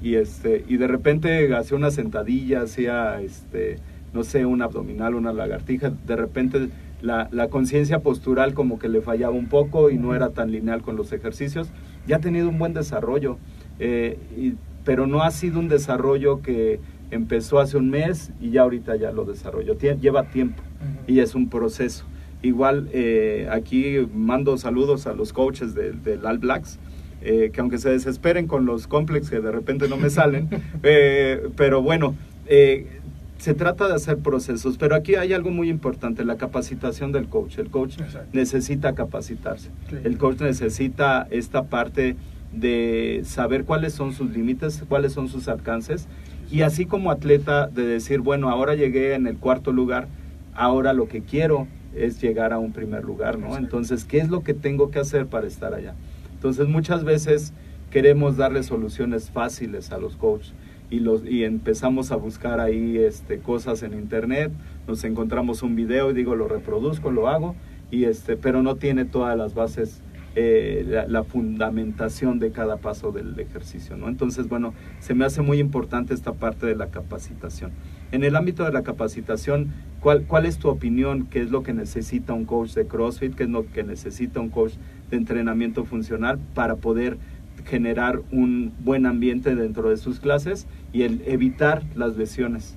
y 0.00 0.14
este, 0.14 0.64
y 0.66 0.78
de 0.78 0.86
repente 0.86 1.54
hacía 1.54 1.76
una 1.76 1.90
sentadilla, 1.90 2.62
hacía 2.62 3.20
este, 3.20 3.76
no 4.18 4.24
sé, 4.24 4.44
un 4.44 4.62
abdominal, 4.62 5.14
una 5.14 5.32
lagartija, 5.32 5.92
de 6.06 6.16
repente 6.16 6.68
la, 7.02 7.28
la 7.30 7.46
conciencia 7.48 8.00
postural 8.00 8.52
como 8.52 8.80
que 8.80 8.88
le 8.88 9.00
fallaba 9.00 9.32
un 9.32 9.46
poco 9.46 9.90
y 9.90 9.96
no 9.96 10.12
era 10.12 10.30
tan 10.30 10.50
lineal 10.50 10.82
con 10.82 10.96
los 10.96 11.12
ejercicios. 11.12 11.68
Ya 12.08 12.16
ha 12.16 12.18
tenido 12.18 12.48
un 12.48 12.58
buen 12.58 12.74
desarrollo, 12.74 13.38
eh, 13.78 14.18
y- 14.36 14.54
pero 14.84 15.06
no 15.06 15.22
ha 15.22 15.30
sido 15.30 15.60
un 15.60 15.68
desarrollo 15.68 16.42
que 16.42 16.80
empezó 17.12 17.60
hace 17.60 17.76
un 17.76 17.90
mes 17.90 18.32
y 18.40 18.50
ya 18.50 18.62
ahorita 18.62 18.96
ya 18.96 19.12
lo 19.12 19.24
desarrolló. 19.24 19.74
Lleva 19.78 20.24
tiempo 20.24 20.60
y 21.06 21.20
es 21.20 21.36
un 21.36 21.48
proceso. 21.48 22.04
Igual 22.42 22.88
eh, 22.92 23.46
aquí 23.52 23.98
mando 24.12 24.56
saludos 24.58 25.06
a 25.06 25.12
los 25.12 25.32
coaches 25.32 25.74
del, 25.76 26.02
del 26.02 26.26
All 26.26 26.38
Blacks, 26.38 26.80
eh, 27.22 27.50
que 27.52 27.60
aunque 27.60 27.78
se 27.78 27.90
desesperen 27.90 28.48
con 28.48 28.66
los 28.66 28.88
complexes 28.88 29.30
que 29.30 29.40
de 29.40 29.52
repente 29.52 29.88
no 29.88 29.96
me 29.96 30.10
salen, 30.10 30.48
eh, 30.82 31.48
pero 31.56 31.82
bueno, 31.82 32.14
eh, 32.46 32.97
se 33.38 33.54
trata 33.54 33.86
de 33.88 33.94
hacer 33.94 34.18
procesos, 34.18 34.76
pero 34.78 34.94
aquí 34.96 35.14
hay 35.14 35.32
algo 35.32 35.50
muy 35.50 35.68
importante, 35.70 36.24
la 36.24 36.36
capacitación 36.36 37.12
del 37.12 37.28
coach. 37.28 37.58
El 37.58 37.70
coach 37.70 37.98
Exacto. 38.00 38.28
necesita 38.32 38.94
capacitarse, 38.94 39.70
Sí. 39.88 39.96
el 40.04 40.18
coach 40.18 40.40
necesita 40.40 41.26
esta 41.30 41.64
parte 41.64 42.16
de 42.52 43.22
saber 43.24 43.64
cuáles 43.64 43.92
son 43.92 44.12
sus 44.12 44.30
límites, 44.30 44.82
cuáles 44.88 45.12
son 45.12 45.28
sus 45.28 45.48
alcances, 45.48 46.08
y 46.50 46.62
así 46.62 46.86
como 46.86 47.10
atleta 47.10 47.68
de 47.68 47.84
decir, 47.86 48.20
bueno, 48.20 48.48
ahora 48.50 48.74
llegué 48.74 49.14
en 49.14 49.26
el 49.26 49.36
cuarto 49.36 49.70
lugar, 49.70 50.08
ahora 50.54 50.92
lo 50.92 51.06
que 51.08 51.20
quiero 51.22 51.68
es 51.94 52.20
llegar 52.20 52.52
a 52.52 52.58
un 52.58 52.72
primer 52.72 53.04
lugar, 53.04 53.38
¿no? 53.38 53.46
Exacto. 53.46 53.64
Entonces, 53.64 54.04
¿qué 54.04 54.18
es 54.18 54.28
lo 54.30 54.42
que 54.42 54.54
tengo 54.54 54.90
que 54.90 54.98
hacer 54.98 55.26
para 55.26 55.46
estar 55.46 55.74
allá? 55.74 55.94
Entonces, 56.34 56.66
muchas 56.68 57.04
veces 57.04 57.52
queremos 57.90 58.36
darle 58.36 58.62
soluciones 58.62 59.30
fáciles 59.30 59.92
a 59.92 59.98
los 59.98 60.16
coaches 60.16 60.52
y, 60.90 61.00
los, 61.00 61.24
y 61.24 61.44
empezamos 61.44 62.12
a 62.12 62.16
buscar 62.16 62.60
ahí 62.60 62.98
este, 62.98 63.38
cosas 63.38 63.82
en 63.82 63.94
internet, 63.94 64.50
nos 64.86 65.04
encontramos 65.04 65.62
un 65.62 65.76
video 65.76 66.10
y 66.10 66.14
digo, 66.14 66.34
lo 66.34 66.48
reproduzco, 66.48 67.10
lo 67.10 67.28
hago, 67.28 67.54
y 67.90 68.04
este, 68.04 68.36
pero 68.36 68.62
no 68.62 68.76
tiene 68.76 69.04
todas 69.04 69.36
las 69.36 69.54
bases, 69.54 70.00
eh, 70.34 70.84
la, 70.86 71.06
la 71.06 71.24
fundamentación 71.24 72.38
de 72.38 72.52
cada 72.52 72.76
paso 72.76 73.12
del 73.12 73.38
ejercicio, 73.38 73.96
¿no? 73.96 74.08
Entonces, 74.08 74.48
bueno, 74.48 74.72
se 75.00 75.14
me 75.14 75.24
hace 75.24 75.42
muy 75.42 75.58
importante 75.58 76.14
esta 76.14 76.32
parte 76.32 76.66
de 76.66 76.76
la 76.76 76.88
capacitación. 76.88 77.72
En 78.12 78.24
el 78.24 78.36
ámbito 78.36 78.64
de 78.64 78.72
la 78.72 78.82
capacitación, 78.82 79.72
¿cuál, 80.00 80.24
¿cuál 80.26 80.46
es 80.46 80.58
tu 80.58 80.68
opinión? 80.68 81.26
¿Qué 81.26 81.42
es 81.42 81.50
lo 81.50 81.62
que 81.62 81.74
necesita 81.74 82.32
un 82.32 82.46
coach 82.46 82.72
de 82.72 82.86
CrossFit? 82.86 83.34
¿Qué 83.34 83.42
es 83.44 83.50
lo 83.50 83.66
que 83.70 83.82
necesita 83.82 84.40
un 84.40 84.48
coach 84.48 84.74
de 85.10 85.18
entrenamiento 85.18 85.84
funcional 85.84 86.38
para 86.54 86.76
poder 86.76 87.18
generar 87.64 88.20
un 88.32 88.72
buen 88.80 89.06
ambiente 89.06 89.54
dentro 89.54 89.90
de 89.90 89.96
sus 89.96 90.20
clases 90.20 90.66
y 90.92 91.02
el 91.02 91.22
evitar 91.26 91.82
las 91.94 92.16
lesiones 92.16 92.76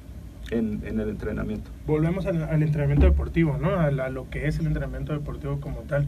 en, 0.51 0.81
en 0.85 0.99
el 0.99 1.09
entrenamiento? 1.09 1.71
volvemos 1.87 2.25
al, 2.25 2.43
al 2.43 2.61
entrenamiento 2.63 3.05
deportivo, 3.05 3.57
¿no? 3.61 3.75
A, 3.79 3.89
la- 3.91 4.05
a 4.05 4.09
lo 4.09 4.29
que 4.29 4.47
es 4.47 4.59
el 4.59 4.67
entrenamiento 4.67 5.13
deportivo 5.13 5.59
como 5.59 5.79
tal. 5.81 6.05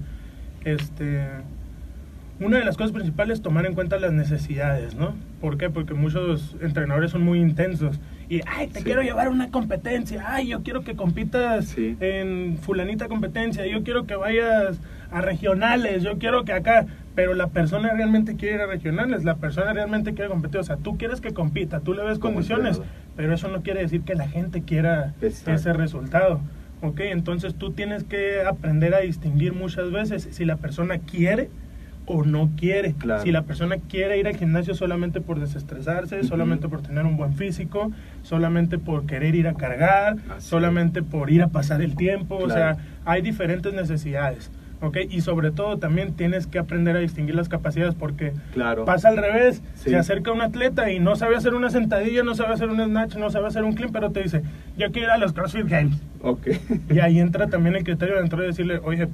Este, 0.65 1.27
una 2.39 2.57
de 2.57 2.65
las 2.65 2.77
cosas 2.77 2.91
principales 2.93 3.39
es 3.39 3.41
tomar 3.43 3.65
en 3.65 3.73
cuenta 3.73 3.97
las 3.99 4.11
necesidades, 4.11 4.95
¿no? 4.95 5.13
¿Por 5.39 5.57
qué? 5.57 5.69
Porque 5.69 5.93
muchos 5.93 6.55
entrenadores 6.61 7.11
son 7.11 7.23
muy 7.23 7.39
intensos 7.39 7.99
y, 8.29 8.41
ay, 8.47 8.67
te 8.67 8.79
Sí. 8.79 8.85
quiero 8.85 9.01
llevar 9.01 9.27
a 9.27 9.29
una 9.29 9.49
competencia, 9.51 10.23
ay, 10.27 10.47
yo 10.47 10.63
quiero 10.63 10.81
que 10.83 10.95
compitas 10.95 11.65
Sí. 11.65 11.95
en 11.99 12.57
fulanita 12.61 13.07
competencia, 13.07 13.65
yo 13.67 13.83
quiero 13.83 14.05
que 14.05 14.15
vayas 14.15 14.79
a 15.11 15.21
regionales, 15.21 16.01
yo 16.03 16.17
quiero 16.17 16.43
que 16.43 16.53
acá, 16.53 16.85
pero 17.15 17.33
la 17.35 17.47
persona 17.47 17.93
realmente 17.93 18.35
quiere 18.35 18.55
ir 18.55 18.61
a 18.61 18.65
regionales, 18.67 19.23
la 19.23 19.35
persona 19.35 19.71
realmente 19.73 20.13
quiere 20.13 20.29
competir, 20.29 20.59
o 20.59 20.63
sea, 20.63 20.77
tú 20.77 20.97
quieres 20.97 21.21
que 21.21 21.33
compita, 21.33 21.79
tú 21.79 21.93
le 21.93 22.03
ves 22.03 22.17
Como 22.19 22.33
condiciones, 22.35 22.81
pero 23.15 23.33
eso 23.33 23.47
no 23.49 23.61
quiere 23.61 23.81
decir 23.81 24.01
que 24.01 24.15
la 24.15 24.27
gente 24.27 24.63
quiera 24.63 25.13
Exacto. 25.21 25.51
ese 25.51 25.73
resultado. 25.73 26.41
¿Ok? 26.81 26.99
Entonces 26.99 27.55
tú 27.55 27.71
tienes 27.71 28.03
que 28.03 28.41
aprender 28.41 28.93
a 28.93 28.99
distinguir 28.99 29.53
muchas 29.53 29.89
veces 29.91 30.27
si 30.31 30.43
la 30.43 30.57
persona 30.57 30.97
quiere 30.97 31.49
o 32.05 32.25
no 32.25 32.49
quiere. 32.57 32.93
Claro. 32.95 33.23
Si 33.23 33.31
la 33.31 33.43
persona 33.43 33.77
quiere 33.77 34.17
ir 34.17 34.27
al 34.27 34.35
gimnasio 34.35 34.73
solamente 34.75 35.21
por 35.21 35.39
desestresarse, 35.39 36.17
Ujú. 36.19 36.27
solamente 36.27 36.67
por 36.67 36.81
tener 36.81 37.05
un 37.05 37.15
buen 37.15 37.35
físico, 37.35 37.93
solamente 38.23 38.79
por 38.79 39.05
querer 39.05 39.33
ir 39.35 39.47
a 39.47 39.53
cargar, 39.53 40.17
Así 40.35 40.49
solamente 40.49 41.03
por 41.03 41.29
ir 41.31 41.41
a 41.43 41.47
pasar 41.47 41.81
el 41.81 41.95
tiempo. 41.95 42.35
O 42.35 42.45
Claro. 42.47 42.75
sea, 42.75 42.85
hay 43.05 43.21
diferentes 43.21 43.73
necesidades. 43.73 44.51
¿Ok? 44.83 44.97
Y 45.09 45.21
sobre 45.21 45.51
todo 45.51 45.77
también 45.77 46.13
tienes 46.13 46.45
que 46.45 46.59
aprender 46.59 46.97
a 46.97 46.99
distinguir 46.99 47.35
las 47.35 47.47
capacidades 47.47 47.95
porque 47.95 48.33
Claro. 48.53 48.83
Pasa 48.83 49.07
al 49.07 49.15
revés, 49.17 49.61
Sí. 49.75 49.91
se 49.91 49.95
acerca 49.95 50.33
un 50.33 50.41
atleta 50.41 50.91
y 50.91 50.99
no 50.99 51.15
sabe 51.15 51.37
hacer 51.37 51.53
una 51.53 51.69
sentadilla, 51.69 52.21
no 52.23 52.35
sabe 52.35 52.53
hacer 52.53 52.67
un 52.69 52.83
snatch, 52.83 53.15
no 53.15 53.29
sabe 53.31 53.47
hacer 53.47 53.63
un 53.63 53.73
clean, 53.75 53.93
pero 53.93 54.11
te 54.11 54.21
dice, 54.21 54.43
yo 54.77 54.91
quiero 54.91 55.07
ir 55.07 55.11
a 55.11 55.17
los 55.17 55.31
CrossFit 55.31 55.67
Games. 55.69 55.95
Ok. 56.21 56.47
Y 56.89 56.99
ahí 56.99 57.19
entra 57.19 57.47
también 57.47 57.75
el 57.77 57.83
criterio 57.85 58.15
de 58.15 58.21
entrar 58.21 58.43
y 58.43 58.47
decirle, 58.47 58.79
oye, 58.83 59.07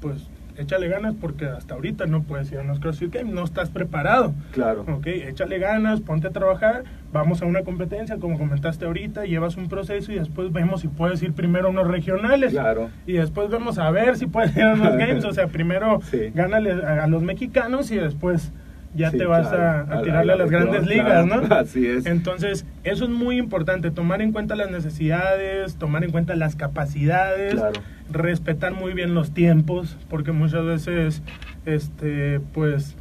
pues 0.00 0.28
échale 0.58 0.88
ganas 0.88 1.14
porque 1.20 1.46
hasta 1.46 1.74
ahorita 1.74 2.06
no 2.06 2.22
puedes 2.22 2.50
ir 2.52 2.58
a 2.58 2.64
los 2.64 2.80
CrossFit 2.80 3.14
Games, 3.14 3.32
no 3.34 3.44
estás 3.44 3.70
preparado. 3.70 4.34
Claro. 4.52 4.84
Ok, 4.88 5.06
échale 5.06 5.58
ganas, 5.58 6.00
ponte 6.00 6.28
a 6.28 6.30
trabajar, 6.30 6.84
vamos 7.12 7.42
a 7.42 7.46
una 7.46 7.62
competencia, 7.62 8.16
como 8.18 8.38
comentaste 8.38 8.84
ahorita, 8.86 9.24
llevas 9.24 9.56
un 9.56 9.68
proceso 9.68 10.12
y 10.12 10.16
después 10.18 10.52
vemos 10.52 10.80
si 10.82 10.88
puedes 10.88 11.22
ir 11.22 11.32
primero 11.32 11.68
a 11.68 11.70
unos 11.70 11.86
regionales. 11.88 12.52
Claro. 12.52 12.90
Y 13.06 13.14
después 13.14 13.50
vemos 13.50 13.78
a 13.78 13.90
ver 13.90 14.16
si 14.16 14.26
puedes 14.26 14.56
ir 14.56 14.62
a 14.64 14.74
unos 14.74 14.96
games. 14.98 15.24
O 15.24 15.32
sea, 15.32 15.46
primero 15.48 16.00
Sí. 16.10 16.30
gánale 16.34 16.72
a, 16.72 17.06
los 17.06 17.22
mexicanos 17.22 17.90
y 17.90 17.96
después 17.96 18.52
ya 18.94 19.10
Sí, 19.10 19.18
te 19.18 19.26
vas 19.26 19.48
claro. 19.48 19.92
a, 19.92 20.02
tirarle 20.02 20.32
a 20.32 20.34
a, 20.34 20.36
la 20.38 20.44
las 20.44 20.50
grandes 20.50 20.86
ligas. 20.86 21.26
¿no? 21.26 21.34
Así 21.54 21.86
es. 21.86 22.06
Entonces, 22.06 22.64
eso 22.82 23.04
es 23.04 23.10
muy 23.10 23.36
importante, 23.36 23.90
tomar 23.90 24.22
en 24.22 24.32
cuenta 24.32 24.56
las 24.56 24.70
necesidades, 24.70 25.76
tomar 25.76 26.02
en 26.04 26.10
cuenta 26.12 26.34
las 26.36 26.56
capacidades, 26.56 27.54
Claro. 27.54 27.80
Respetar 28.10 28.72
muy 28.74 28.92
bien 28.92 29.14
los 29.14 29.32
tiempos, 29.32 29.96
porque 30.08 30.32
muchas 30.32 30.64
veces, 30.64 31.22
este, 31.64 32.40
pues, 32.52 32.96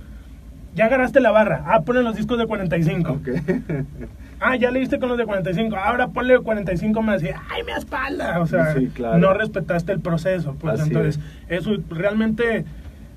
ya 0.75 0.85
agarraste 0.85 1.19
la 1.21 1.31
barra, 1.31 1.63
ah, 1.67 1.81
ponen 1.81 2.03
los 2.03 2.15
discos 2.15 2.37
de 2.37 2.45
45. 2.47 3.11
Okay. 3.13 3.35
ah, 4.39 4.55
ya 4.55 4.71
leíste 4.71 4.99
con 4.99 5.09
los 5.09 5.17
de 5.17 5.25
45, 5.25 5.75
ahora 5.75 6.09
ponle 6.09 6.37
45 6.39 7.01
más 7.01 7.23
y, 7.23 7.27
ay, 7.27 7.63
mi 7.65 7.71
espalda. 7.71 8.39
O 8.41 8.47
sea, 8.47 8.73
Sí, 8.73 8.87
claro. 8.93 9.17
no 9.17 9.33
respetaste 9.33 9.91
el 9.93 10.01
proceso. 10.01 10.55
Pues 10.59 10.79
Así 10.81 10.89
entonces, 10.89 11.19
eso 11.47 11.77
realmente 11.89 12.65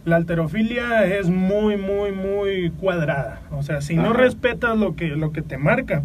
la 0.05 0.16
alterofilia 0.16 1.05
es 1.05 1.28
muy, 1.28 1.76
muy, 1.76 2.12
muy 2.12 2.70
cuadrada. 2.70 3.41
O 3.51 3.62
sea, 3.62 3.80
si 3.80 3.97
no 3.97 4.12
respetas 4.12 4.78
lo 4.78 4.95
que, 4.95 5.09
lo 5.09 5.32
que 5.32 5.43
te 5.43 5.59
marca, 5.59 6.03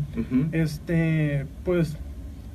este, 0.51 1.45
pues 1.63 1.97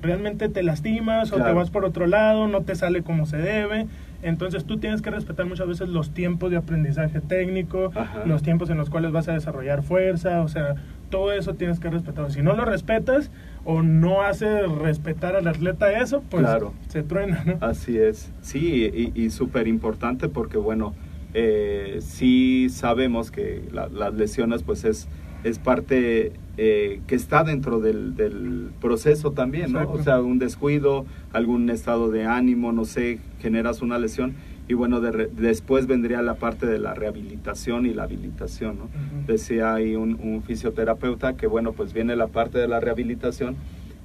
realmente 0.03 0.49
te 0.49 0.63
lastimas 0.63 1.33
o 1.33 1.37
te 1.43 1.53
vas 1.53 1.71
por 1.71 1.85
otro 1.85 2.07
lado, 2.07 2.47
no 2.49 2.63
te 2.63 2.75
sale 2.75 3.03
como 3.03 3.27
se 3.27 3.37
debe. 3.39 3.87
Entonces 4.23 4.65
tú 4.65 4.79
tienes 4.79 5.01
que 5.01 5.11
respetar 5.11 5.47
muchas 5.47 5.69
veces 5.69 5.89
los 5.89 6.11
tiempos 6.11 6.51
de 6.51 6.57
aprendizaje 6.57 7.21
técnico, 7.21 7.93
Ajá. 7.95 8.25
los 8.27 8.43
tiempos 8.43 8.69
en 8.71 8.77
los 8.77 8.91
cuales 8.91 9.13
vas 9.13 9.29
a 9.29 9.33
desarrollar 9.33 9.83
fuerza, 9.85 10.43
o 10.43 10.49
sea, 10.49 10.75
todo 11.09 11.33
eso 11.33 11.55
tienes 11.55 11.79
que 11.79 11.89
respetar. 11.89 12.31
Si 12.33 12.43
no 12.43 12.55
lo 12.55 12.65
respetas 12.65 13.31
o 13.65 13.83
no 13.83 14.23
haces 14.23 14.69
respetar 14.71 15.37
al 15.37 15.47
atleta 15.47 15.93
eso, 16.01 16.23
pues 16.29 16.43
Claro. 16.45 16.75
se 16.89 17.03
truena, 17.05 17.45
¿no? 17.47 17.59
Así 17.61 17.97
es, 17.99 18.33
sí, 18.41 18.91
y, 18.93 19.13
y 19.21 19.31
súper 19.31 19.69
importante 19.69 20.29
porque, 20.29 20.59
bueno, 20.59 20.95
eh, 21.35 21.99
sí 22.01 22.69
sabemos 22.71 23.31
que 23.31 23.63
la- 23.73 23.89
las 23.89 24.15
lesiones, 24.15 24.63
pues 24.65 24.85
es, 24.85 25.09
es 25.45 25.59
parte 25.59 26.33
eh, 26.57 27.01
que 27.07 27.15
está 27.15 27.45
dentro 27.45 27.79
del, 27.81 28.17
del 28.17 28.71
proceso 28.81 29.31
también, 29.33 29.73
¿no? 29.73 29.79
Exacto. 29.81 30.01
O 30.01 30.03
sea, 30.03 30.21
un 30.21 30.39
descuido, 30.39 31.07
algún 31.33 31.71
estado 31.71 32.11
de 32.11 32.25
ánimo, 32.25 32.73
no 32.73 32.85
sé, 32.85 33.19
generas 33.41 33.81
una 33.83 33.99
lesión 33.99 34.35
y 34.69 34.75
bueno, 34.75 35.01
de 35.01 35.13
re- 35.13 35.29
después 35.35 35.87
vendría 35.87 36.21
la 36.21 36.35
parte 36.35 36.67
de 36.67 36.79
la 36.79 36.93
rehabilitación 36.95 37.87
y 37.87 37.95
la 37.95 38.03
habilitación, 38.03 38.79
¿no? 38.79 38.85
Ujú. 38.85 39.27
Decía 39.29 39.73
ahí 39.75 39.95
un, 39.97 40.19
un 40.21 40.43
fisioterapeuta 40.43 41.35
que, 41.37 41.47
bueno, 41.47 41.73
pues 41.73 41.93
viene 41.95 42.17
la 42.17 42.27
parte 42.27 42.59
de 42.59 42.69
la 42.69 42.81
rehabilitación 42.81 43.57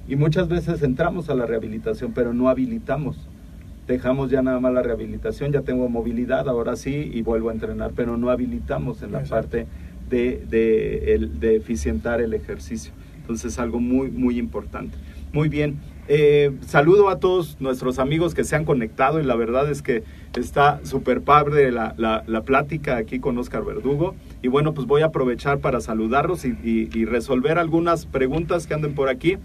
y 0.08 0.16
muchas 0.16 0.48
veces 0.48 0.82
entramos 0.82 1.28
a 1.30 1.34
la 1.34 1.44
rehabilitación, 1.46 2.12
pero 2.12 2.32
no 2.32 2.48
habilitamos. 2.48 3.16
Dejamos 3.86 4.30
ya 4.30 4.40
nada 4.40 4.60
más 4.60 4.72
la 4.72 4.80
rehabilitación, 4.82 5.52
ya 5.52 5.60
tengo 5.60 5.88
movilidad, 5.90 6.48
ahora 6.48 6.76
sí, 6.76 7.10
y 7.12 7.20
vuelvo 7.20 7.50
a 7.50 7.52
entrenar, 7.52 7.92
pero 7.94 8.16
no 8.16 8.30
habilitamos 8.30 9.02
en 9.02 9.12
la 9.12 9.20
Exacto. 9.20 9.50
parte 9.50 9.66
de, 10.14 10.44
de, 10.48 11.14
el- 11.14 11.42
eficientar 11.42 12.20
el 12.20 12.34
ejercicio. 12.34 12.92
Entonces, 13.20 13.58
algo 13.58 13.80
muy, 13.80 14.10
muy 14.10 14.38
importante. 14.38 14.96
Muy 15.32 15.48
bien. 15.48 15.78
Eh, 16.06 16.52
saludo 16.66 17.08
a 17.08 17.18
todos 17.18 17.56
nuestros 17.60 17.98
amigos 17.98 18.34
que 18.34 18.44
se 18.44 18.54
han 18.56 18.66
conectado 18.66 19.20
y 19.20 19.24
la 19.24 19.34
verdad 19.34 19.70
es 19.70 19.80
que 19.80 20.04
está 20.36 20.80
súper 20.84 21.22
padre 21.22 21.72
la, 21.72 21.94
la, 21.96 22.42
plática 22.42 22.98
aquí 22.98 23.18
con 23.18 23.38
Oscar 23.38 23.64
Verdugo. 23.64 24.14
Y 24.42 24.48
bueno, 24.48 24.74
pues 24.74 24.86
voy 24.86 25.02
a 25.02 25.06
aprovechar 25.06 25.58
para 25.60 25.80
saludarlos 25.80 26.44
y 26.44 27.04
resolver 27.06 27.58
algunas 27.58 28.04
preguntas 28.06 28.66
que 28.66 28.74
anden 28.74 28.94
por 28.94 29.08
aquí. 29.08 29.38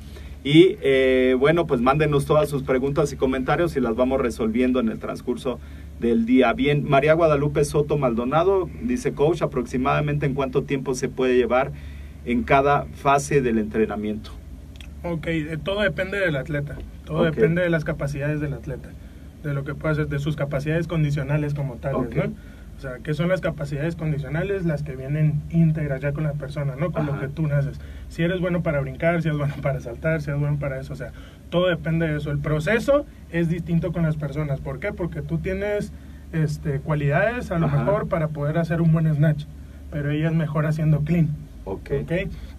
Y 0.43 0.78
eh, 0.82 1.36
bueno, 1.38 1.67
pues 1.67 1.82
mándenos 1.82 2.26
todas 2.26 2.47
sus 2.47 2.63
preguntas 2.63 3.11
y 3.11 3.17
comentarios 3.17 3.76
y 3.76 3.82
las 3.82 3.95
vamos 3.95 4.22
resolviendo 4.22 4.80
en 4.80 4.88
el 4.88 4.97
transcurso 4.97 5.59
del 6.00 6.26
día. 6.26 6.54
Bien, 6.54 6.84
María 6.88 7.14
Guadalupe 7.14 7.64
Soto 7.66 7.97
Maldonado 7.97 8.70
dice, 8.82 9.14
coach, 9.14 9.41
aproximadamente 9.41 10.26
en 10.26 10.34
cuánto 10.34 10.64
tiempo 10.64 10.95
se 10.95 11.10
puede 11.10 11.36
llevar 11.36 11.72
en 12.26 12.43
cada 12.43 12.86
fase 12.86 13.41
del 13.41 13.58
entrenamiento. 13.58 14.32
Ok, 15.04 15.28
eh, 15.28 15.58
todo 15.64 15.82
depende 15.82 16.20
del 16.20 16.36
atleta, 16.36 16.78
todo 17.06 17.24
depende 17.24 17.62
de 17.62 17.70
las 17.70 17.86
capacidades 17.86 18.41
del 18.41 18.54
atleta, 18.54 18.89
de 19.43 19.54
lo 19.54 19.64
que 19.64 19.74
puede 19.76 19.93
hacer, 19.93 20.08
de 20.08 20.20
sus 20.20 20.36
capacidades 20.36 20.88
condicionales 20.88 21.54
como 21.54 21.76
tales. 21.76 22.14
¿no? 22.16 22.34
O 22.78 22.82
sea, 22.82 23.00
¿qué 23.04 23.14
son 23.14 23.28
las 23.28 23.41
capacidades 23.41 23.97
condicionales? 23.97 24.66
Las 24.66 24.84
que 24.84 24.95
vienen 24.95 25.41
íntegras 25.50 26.02
ya 26.02 26.14
con 26.14 26.24
la 26.24 26.32
persona, 26.32 26.76
¿no? 26.78 26.93
Con 26.93 27.04
Ajá. 27.04 27.12
lo 27.12 27.20
que 27.20 27.28
tú 27.28 27.45
naces. 27.45 27.78
Si 28.08 28.24
eres 28.24 28.39
bueno 28.39 28.64
para 28.64 28.80
brincar, 28.80 29.22
si 29.22 29.28
eres 29.28 29.38
bueno 29.38 29.56
para 29.62 29.82
saltar, 29.82 30.22
si 30.22 30.30
eres 30.30 30.39
bueno 30.39 30.60
para 30.60 30.80
eso, 30.80 30.93
o 30.93 30.95
sea, 30.95 31.12
todo 31.50 31.68
depende 31.68 32.08
de 32.08 32.18
eso. 32.18 32.32
El 32.32 32.39
proceso 32.39 33.06
es 33.32 33.50
distinto 33.50 33.91
con 33.91 34.04
las 34.04 34.16
personas. 34.16 34.60
¿Por 34.60 34.80
qué? 34.80 34.93
Porque 34.93 35.22
tú 35.22 35.38
tienes 35.39 35.91
este, 36.32 36.80
cualidades 36.80 37.52
a 37.52 37.60
lo 37.60 37.68
Ajá. 37.68 37.78
mejor 37.78 38.08
para 38.08 38.30
poder 38.30 38.58
hacer 38.58 38.82
un 38.82 38.91
buen 38.91 39.14
snatch, 39.14 39.45
pero 39.91 40.12
ella 40.12 40.28
es 40.28 40.36
mejor 40.36 40.66
haciendo 40.66 41.02
clean. 41.02 41.30
Ok. 41.66 41.91
¿ok? 42.04 42.12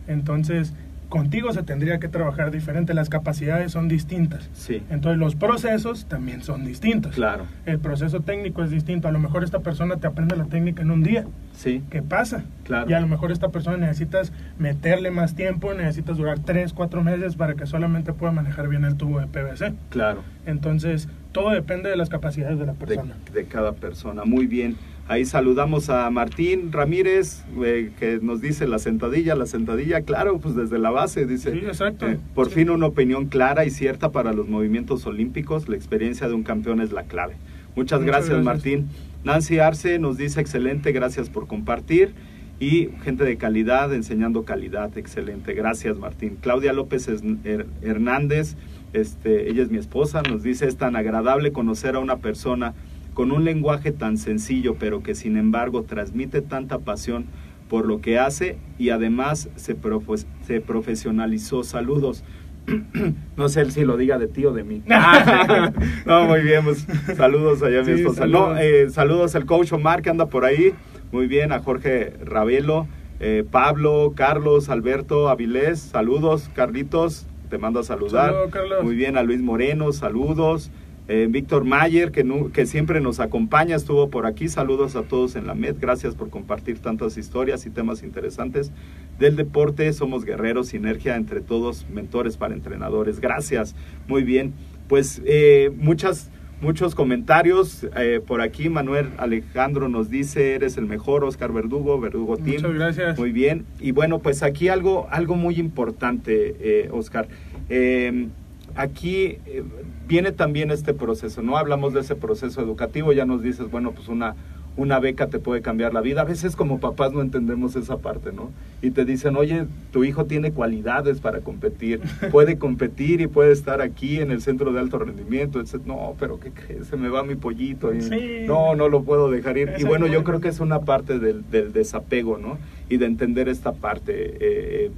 Entonces, 0.08 0.74
contigo 1.10 1.52
se 1.52 1.62
tendría 1.62 1.98
que 1.98 2.08
trabajar 2.08 2.50
diferente, 2.50 2.94
las 2.94 3.10
capacidades 3.10 3.72
son 3.72 3.88
distintas. 3.88 4.48
Sí, 4.54 4.82
Entonces, 4.88 5.18
los 5.18 5.34
procesos 5.34 6.06
también 6.06 6.42
son 6.42 6.64
distintos. 6.64 7.14
claro. 7.14 7.44
El 7.66 7.78
proceso 7.80 8.20
técnico 8.20 8.62
es 8.62 8.70
distinto. 8.70 9.08
A 9.08 9.12
lo 9.12 9.18
mejor 9.18 9.44
esta 9.44 9.58
persona 9.58 9.96
te 9.96 10.06
aprende 10.06 10.36
la 10.36 10.44
técnica 10.46 10.80
en 10.82 10.90
un 10.90 11.02
día. 11.02 11.26
Sí, 11.52 11.82
¿Qué 11.90 12.00
pasa? 12.00 12.44
Claro. 12.64 12.88
Y 12.88 12.94
a 12.94 13.00
lo 13.00 13.06
mejor 13.08 13.30
esta 13.32 13.48
persona 13.50 13.76
necesitas 13.76 14.32
meterle 14.58 15.10
más 15.10 15.34
tiempo, 15.34 15.74
necesitas 15.74 16.16
durar 16.16 16.38
3, 16.38 16.72
4 16.72 17.02
meses 17.02 17.34
para 17.36 17.54
que 17.54 17.66
solamente 17.66 18.12
pueda 18.14 18.32
manejar 18.32 18.68
bien 18.68 18.84
el 18.84 18.96
tubo 18.96 19.20
de 19.20 19.26
PVC. 19.26 19.74
claro. 19.90 20.22
Entonces, 20.46 21.08
todo 21.32 21.50
depende 21.50 21.90
de 21.90 21.96
las 21.96 22.08
capacidades 22.08 22.58
de 22.58 22.66
la 22.66 22.72
De, 22.72 22.78
persona. 22.78 23.14
de 23.34 23.44
cada 23.44 23.72
persona. 23.72 24.24
Muy 24.24 24.46
bien. 24.46 24.76
Ahí 25.10 25.24
saludamos 25.24 25.90
a 25.90 26.08
Martín 26.10 26.70
Ramírez, 26.70 27.42
eh, 27.64 27.90
que 27.98 28.20
nos 28.22 28.40
dice 28.40 28.68
la 28.68 28.78
sentadilla, 28.78 29.34
la 29.34 29.46
sentadilla, 29.46 30.02
claro, 30.02 30.38
pues 30.38 30.54
desde 30.54 30.78
la 30.78 30.90
base, 30.90 31.26
dice. 31.26 31.50
Sí, 31.50 31.58
exacto. 31.66 32.08
eh, 32.08 32.16
por 32.32 32.46
Sí. 32.48 32.54
fin 32.54 32.70
una 32.70 32.86
opinión 32.86 33.26
clara 33.26 33.64
y 33.64 33.70
cierta 33.70 34.12
para 34.12 34.32
los 34.32 34.48
movimientos 34.48 35.04
olímpicos. 35.06 35.68
La 35.68 35.74
experiencia 35.74 36.28
de 36.28 36.34
un 36.34 36.44
campeón 36.44 36.80
es 36.80 36.92
la 36.92 37.02
clave. 37.02 37.34
Muchas, 37.74 37.98
Muchas 37.98 38.04
gracias, 38.04 38.28
gracias. 38.28 38.44
Martín. 38.44 38.88
Nancy 39.24 39.58
Arce 39.58 39.98
nos 39.98 40.16
dice 40.16 40.40
excelente, 40.40 40.92
gracias 40.92 41.28
por 41.28 41.48
compartir. 41.48 42.12
Y 42.60 42.90
gente 43.02 43.24
de 43.24 43.36
calidad, 43.36 43.92
enseñando 43.92 44.44
calidad, 44.44 44.96
excelente. 44.96 45.54
Gracias, 45.54 45.96
Martín. 45.98 46.36
Claudia 46.40 46.72
López 46.72 47.08
Her- 47.08 47.66
Hernández, 47.82 48.54
este, 48.92 49.50
ella 49.50 49.62
es 49.64 49.70
mi 49.72 49.78
esposa, 49.78 50.22
nos 50.22 50.44
dice, 50.44 50.68
es 50.68 50.76
tan 50.76 50.94
agradable 50.94 51.50
conocer 51.50 51.96
a 51.96 51.98
una 51.98 52.18
persona 52.18 52.74
con 53.20 53.32
un 53.32 53.44
lenguaje 53.44 53.92
tan 53.92 54.16
sencillo, 54.16 54.76
pero 54.78 55.02
que 55.02 55.14
sin 55.14 55.36
embargo 55.36 55.82
transmite 55.82 56.40
tanta 56.40 56.78
pasión 56.78 57.26
por 57.68 57.84
lo 57.84 58.00
que 58.00 58.18
hace 58.18 58.56
y 58.78 58.88
además 58.88 59.50
se, 59.56 59.76
profe- 59.76 60.24
se 60.46 60.62
profesionalizó. 60.62 61.62
Saludos. 61.62 62.24
no 63.36 63.50
sé 63.50 63.70
si 63.72 63.84
lo 63.84 63.98
diga 63.98 64.16
de 64.16 64.26
ti 64.26 64.46
o 64.46 64.54
de 64.54 64.64
mí. 64.64 64.80
no, 66.06 66.24
muy 66.24 66.40
bien, 66.40 66.64
pues, 66.64 66.86
saludos 67.14 67.62
allá 67.62 67.82
mi 67.82 67.92
esposa. 67.92 68.20
saludos. 68.20 68.54
No, 68.54 68.56
eh, 68.58 68.88
saludos 68.88 69.34
al 69.34 69.44
coach 69.44 69.70
Omar 69.74 70.00
que 70.00 70.08
anda 70.08 70.24
por 70.24 70.46
ahí. 70.46 70.72
Muy 71.12 71.26
bien, 71.26 71.52
a 71.52 71.58
Jorge 71.58 72.14
Ravelo, 72.24 72.88
eh, 73.20 73.44
Pablo, 73.50 74.14
Carlos, 74.16 74.70
Alberto, 74.70 75.28
Avilés. 75.28 75.78
Saludos, 75.78 76.50
Carlitos, 76.54 77.26
te 77.50 77.58
mando 77.58 77.80
a 77.80 77.82
saludar. 77.82 78.30
Saludos, 78.30 78.50
Carlos. 78.50 78.82
Muy 78.82 78.96
bien, 78.96 79.18
a 79.18 79.22
Luis 79.22 79.42
Moreno, 79.42 79.92
saludos. 79.92 80.70
Eh, 81.12 81.26
Víctor 81.28 81.64
Mayer, 81.64 82.12
que, 82.12 82.22
nu- 82.22 82.52
que 82.52 82.66
siempre 82.66 83.00
nos 83.00 83.18
acompaña, 83.18 83.74
estuvo 83.74 84.10
por 84.10 84.26
aquí. 84.26 84.46
Saludos 84.46 84.94
a 84.94 85.02
todos 85.02 85.34
en 85.34 85.48
la 85.48 85.54
MED. 85.54 85.74
Gracias 85.80 86.14
por 86.14 86.30
compartir 86.30 86.78
tantas 86.78 87.18
historias 87.18 87.66
y 87.66 87.70
temas 87.70 88.04
interesantes 88.04 88.70
del 89.18 89.34
deporte. 89.34 89.92
Somos 89.92 90.24
guerreros, 90.24 90.68
sinergia 90.68 91.16
entre 91.16 91.40
todos, 91.40 91.84
mentores 91.92 92.36
para 92.36 92.54
entrenadores. 92.54 93.18
Gracias. 93.18 93.74
Muy 94.06 94.22
bien. 94.22 94.52
Pues 94.86 95.20
eh, 95.24 95.72
muchas, 95.76 96.30
muchos 96.60 96.94
comentarios. 96.94 97.88
Eh, 97.96 98.20
por 98.24 98.40
aquí 98.40 98.68
Manuel 98.68 99.08
Alejandro 99.18 99.88
nos 99.88 100.10
dice, 100.10 100.54
eres 100.54 100.76
el 100.76 100.86
mejor, 100.86 101.24
Oscar 101.24 101.52
Verdugo, 101.52 101.98
Verdugo 101.98 102.36
Team. 102.36 102.62
Muchas 102.62 102.74
gracias. 102.74 103.18
Muy 103.18 103.32
bien. 103.32 103.64
Y 103.80 103.90
bueno, 103.90 104.20
pues 104.20 104.44
aquí 104.44 104.68
algo, 104.68 105.08
algo 105.10 105.34
muy 105.34 105.56
importante, 105.58 106.54
eh, 106.60 106.88
Oscar. 106.92 107.26
Eh, 107.68 108.28
aquí 108.74 109.38
eh, 109.46 109.62
viene 110.08 110.32
también 110.32 110.70
este 110.70 110.94
proceso, 110.94 111.42
¿no? 111.42 111.56
Hablamos 111.56 111.94
de 111.94 112.00
ese 112.00 112.14
proceso 112.16 112.60
educativo, 112.60 113.12
ya 113.12 113.24
nos 113.26 113.42
dices, 113.42 113.70
bueno, 113.70 113.92
pues 113.92 114.08
una, 114.08 114.34
una 114.76 114.98
beca 115.00 115.26
te 115.26 115.38
puede 115.38 115.62
cambiar 115.62 115.92
la 115.92 116.00
vida. 116.00 116.22
A 116.22 116.24
veces 116.24 116.56
como 116.56 116.80
papás 116.80 117.12
no 117.12 117.20
entendemos 117.20 117.76
esa 117.76 117.98
parte, 117.98 118.32
¿no? 118.32 118.50
Y 118.82 118.90
te 118.92 119.04
dicen, 119.04 119.36
oye, 119.36 119.66
tu 119.92 120.04
hijo 120.04 120.24
tiene 120.24 120.52
cualidades 120.52 121.20
para 121.20 121.40
competir, 121.40 122.00
puede 122.30 122.56
competir 122.58 123.20
y 123.20 123.26
puede 123.26 123.52
estar 123.52 123.80
aquí 123.82 124.20
en 124.20 124.30
el 124.30 124.40
centro 124.40 124.72
de 124.72 124.80
alto 124.80 124.98
rendimiento. 124.98 125.60
Etc. 125.60 125.74
No, 125.84 126.14
pero 126.18 126.40
¿qué 126.40 126.50
crees? 126.50 126.86
Se 126.86 126.96
me 126.96 127.08
va 127.08 127.22
mi 127.22 127.34
pollito. 127.34 127.92
Y, 127.94 128.00
Sí. 128.00 128.44
No, 128.46 128.74
no 128.74 128.88
lo 128.88 129.02
puedo 129.02 129.30
dejar 129.30 129.58
ir. 129.58 129.72
Y 129.78 129.84
bueno, 129.84 130.06
yo 130.06 130.24
creo 130.24 130.40
que 130.40 130.48
es 130.48 130.60
una 130.60 130.80
parte 130.80 131.18
del, 131.18 131.48
del 131.50 131.72
desapego, 131.72 132.38
¿no? 132.38 132.58
Y 132.88 132.96
de 132.96 133.06
entender 133.06 133.48
esta 133.48 133.72
parte. 133.72 134.36
eh, 134.40 134.90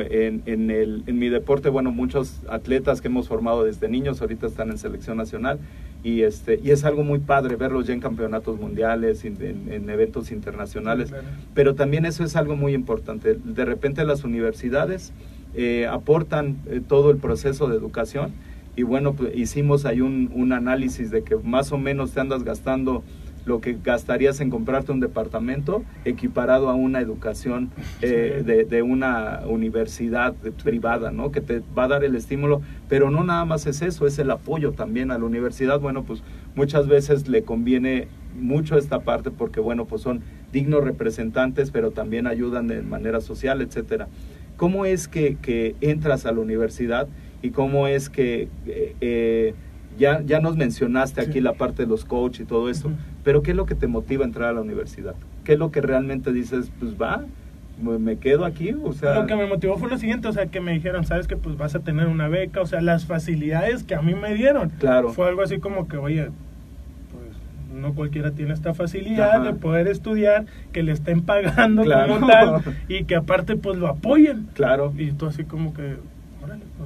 en, 0.00 0.42
en, 0.46 0.70
el, 0.70 1.02
en 1.06 1.18
mi 1.18 1.28
deporte, 1.28 1.68
bueno, 1.68 1.90
muchos 1.92 2.40
atletas 2.48 3.00
que 3.00 3.08
hemos 3.08 3.28
formado 3.28 3.64
desde 3.64 3.88
niños 3.88 4.20
ahorita 4.20 4.46
están 4.46 4.70
en 4.70 4.78
selección 4.78 5.16
nacional 5.16 5.58
y 6.02 6.22
este 6.22 6.60
y 6.62 6.70
es 6.70 6.84
algo 6.84 7.02
muy 7.02 7.18
padre 7.18 7.56
verlos 7.56 7.86
ya 7.86 7.94
en 7.94 8.00
campeonatos 8.00 8.60
mundiales, 8.60 9.24
en, 9.24 9.36
en- 9.40 9.72
en 9.72 9.88
eventos 9.90 10.30
internacionales. 10.32 11.08
Claro. 11.10 11.24
Pero 11.54 11.74
también 11.74 12.04
eso 12.06 12.24
es 12.24 12.36
algo 12.36 12.56
muy 12.56 12.74
importante. 12.74 13.38
De 13.42 13.64
repente 13.64 14.04
las 14.04 14.24
universidades 14.24 15.12
eh, 15.54 15.86
aportan 15.86 16.56
eh, 16.66 16.80
todo 16.86 17.10
el 17.10 17.16
proceso 17.18 17.68
de 17.68 17.76
educación 17.76 18.32
y 18.76 18.82
bueno, 18.82 19.14
pues, 19.14 19.36
hicimos 19.36 19.84
ahí 19.86 20.00
un, 20.00 20.30
un 20.34 20.52
análisis 20.52 21.10
de 21.10 21.22
que 21.22 21.36
más 21.36 21.70
o 21.72 21.78
menos 21.78 22.10
te 22.12 22.20
andas 22.20 22.42
gastando 22.42 23.02
lo 23.44 23.60
que 23.60 23.76
gastarías 23.82 24.40
en 24.40 24.50
comprarte 24.50 24.92
un 24.92 25.00
departamento 25.00 25.84
equiparado 26.04 26.68
a 26.68 26.74
una 26.74 27.00
educación 27.00 27.70
eh, 28.00 28.42
de, 28.44 28.64
de, 28.64 28.82
una 28.82 29.42
universidad 29.46 30.34
privada, 30.62 31.10
¿no? 31.10 31.30
Que 31.30 31.40
te 31.40 31.62
va 31.76 31.84
a 31.84 31.88
dar 31.88 32.04
el 32.04 32.16
estímulo, 32.16 32.62
pero 32.88 33.10
no 33.10 33.22
nada 33.24 33.44
más 33.44 33.66
es 33.66 33.82
eso, 33.82 34.06
es 34.06 34.18
el 34.18 34.30
apoyo 34.30 34.72
también 34.72 35.10
a 35.10 35.18
la 35.18 35.24
universidad. 35.24 35.80
Bueno, 35.80 36.04
pues 36.04 36.22
muchas 36.54 36.88
veces 36.88 37.28
le 37.28 37.42
conviene 37.42 38.08
mucho 38.38 38.78
esta 38.78 39.00
parte 39.00 39.30
porque, 39.30 39.60
bueno, 39.60 39.84
pues 39.84 40.02
son 40.02 40.22
dignos 40.52 40.84
representantes, 40.84 41.70
pero 41.70 41.90
también 41.90 42.26
ayudan 42.26 42.66
de 42.66 42.82
manera 42.82 43.20
social, 43.20 43.60
etcétera. 43.60 44.08
¿Cómo 44.56 44.86
es 44.86 45.08
que, 45.08 45.36
que 45.42 45.74
entras 45.80 46.26
a 46.26 46.32
la 46.32 46.40
universidad 46.40 47.08
y 47.42 47.50
cómo 47.50 47.88
es 47.88 48.08
que... 48.08 48.48
Eh, 48.66 48.96
eh 49.00 49.54
ya, 49.98 50.22
ya 50.22 50.40
nos 50.40 50.56
mencionaste 50.56 51.20
aquí 51.20 51.40
la 51.40 51.54
parte 51.54 51.82
de 51.82 51.88
los 51.88 52.04
coaches 52.04 52.40
y 52.40 52.44
todo 52.44 52.68
eso, 52.68 52.90
pero 53.22 53.42
¿qué 53.42 53.52
es 53.52 53.56
lo 53.56 53.66
que 53.66 53.74
te 53.74 53.86
motiva 53.86 54.24
a 54.24 54.26
entrar 54.26 54.50
a 54.50 54.52
la 54.52 54.60
universidad? 54.60 55.14
¿Qué 55.44 55.54
es 55.54 55.58
lo 55.58 55.70
que 55.70 55.80
realmente 55.80 56.32
dices, 56.32 56.70
pues 56.78 56.94
va, 57.00 57.24
me 57.80 58.16
quedo 58.16 58.44
aquí? 58.44 58.74
O 58.82 58.92
sea... 58.92 59.14
Lo 59.14 59.26
que 59.26 59.36
me 59.36 59.46
motivó 59.46 59.76
fue 59.78 59.88
lo 59.88 59.98
siguiente, 59.98 60.28
o 60.28 60.32
sea, 60.32 60.46
que 60.46 60.60
me 60.60 60.72
dijeron, 60.72 61.04
sabes 61.04 61.26
que 61.26 61.36
pues 61.36 61.56
vas 61.56 61.74
a 61.74 61.80
tener 61.80 62.06
una 62.06 62.28
beca, 62.28 62.60
o 62.60 62.66
sea, 62.66 62.80
las 62.80 63.06
facilidades 63.06 63.82
que 63.84 63.94
a 63.94 64.02
mí 64.02 64.14
me 64.14 64.34
dieron. 64.34 64.70
Claro. 64.78 65.12
Fue 65.12 65.28
algo 65.28 65.42
así 65.42 65.58
como 65.58 65.88
que, 65.88 65.96
oye, 65.96 66.30
pues 67.10 67.74
no 67.80 67.94
cualquiera 67.94 68.30
tiene 68.30 68.52
esta 68.52 68.74
facilidad 68.74 69.42
de 69.42 69.52
poder 69.54 69.88
estudiar, 69.88 70.46
que 70.72 70.82
le 70.82 70.92
estén 70.92 71.22
pagando 71.22 71.84
como 71.84 72.26
tal 72.26 72.62
y 72.88 73.04
que 73.04 73.16
aparte 73.16 73.56
pues 73.56 73.78
lo 73.78 73.88
apoyen. 73.88 74.48
Claro. 74.54 74.92
Y 74.96 75.12
tú 75.12 75.26
así 75.26 75.44
como 75.44 75.74
que, 75.74 75.96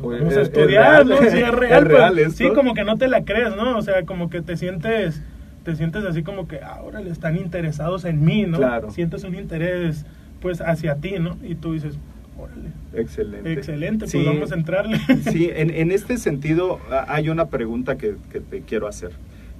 pues, 0.02 0.20
vamos 0.20 0.36
a 0.36 0.40
estudiar, 0.42 1.06
¿no? 1.06 1.16
Sí, 1.18 1.26
es 1.26 1.50
real. 1.54 2.14
Pues, 2.14 2.34
sí, 2.34 2.48
como 2.54 2.74
que 2.74 2.84
no 2.84 2.96
te 2.96 3.08
la 3.08 3.24
crees, 3.24 3.54
¿no? 3.56 3.76
O 3.76 3.82
sea, 3.82 4.04
como 4.04 4.30
que 4.30 4.42
te 4.42 4.56
sientes, 4.56 5.22
te 5.64 5.76
sientes 5.76 6.04
así 6.04 6.22
como 6.22 6.48
que 6.48 6.60
ahora 6.60 7.00
le 7.00 7.10
están 7.10 7.36
interesados 7.36 8.04
en 8.04 8.24
mí, 8.24 8.44
¿no? 8.46 8.58
Claro. 8.58 8.90
Sientes 8.90 9.24
un 9.24 9.34
interés, 9.34 10.06
pues, 10.40 10.60
hacia 10.60 10.96
ti, 10.96 11.14
¿no? 11.18 11.36
Y 11.42 11.54
tú 11.54 11.72
dices, 11.72 11.98
órale. 12.38 12.70
Excelente. 12.94 13.52
Excelente, 13.52 14.06
pues 14.10 14.24
vamos 14.24 14.52
a 14.52 14.54
entrarle. 14.54 14.98
Sí, 15.30 15.50
en, 15.52 15.70
en 15.70 15.92
este 15.92 16.16
sentido 16.16 16.78
hay 17.08 17.28
una 17.28 17.46
pregunta 17.46 17.96
que, 17.98 18.16
que, 18.32 18.40
te 18.40 18.62
quiero 18.62 18.86
hacer. 18.86 19.10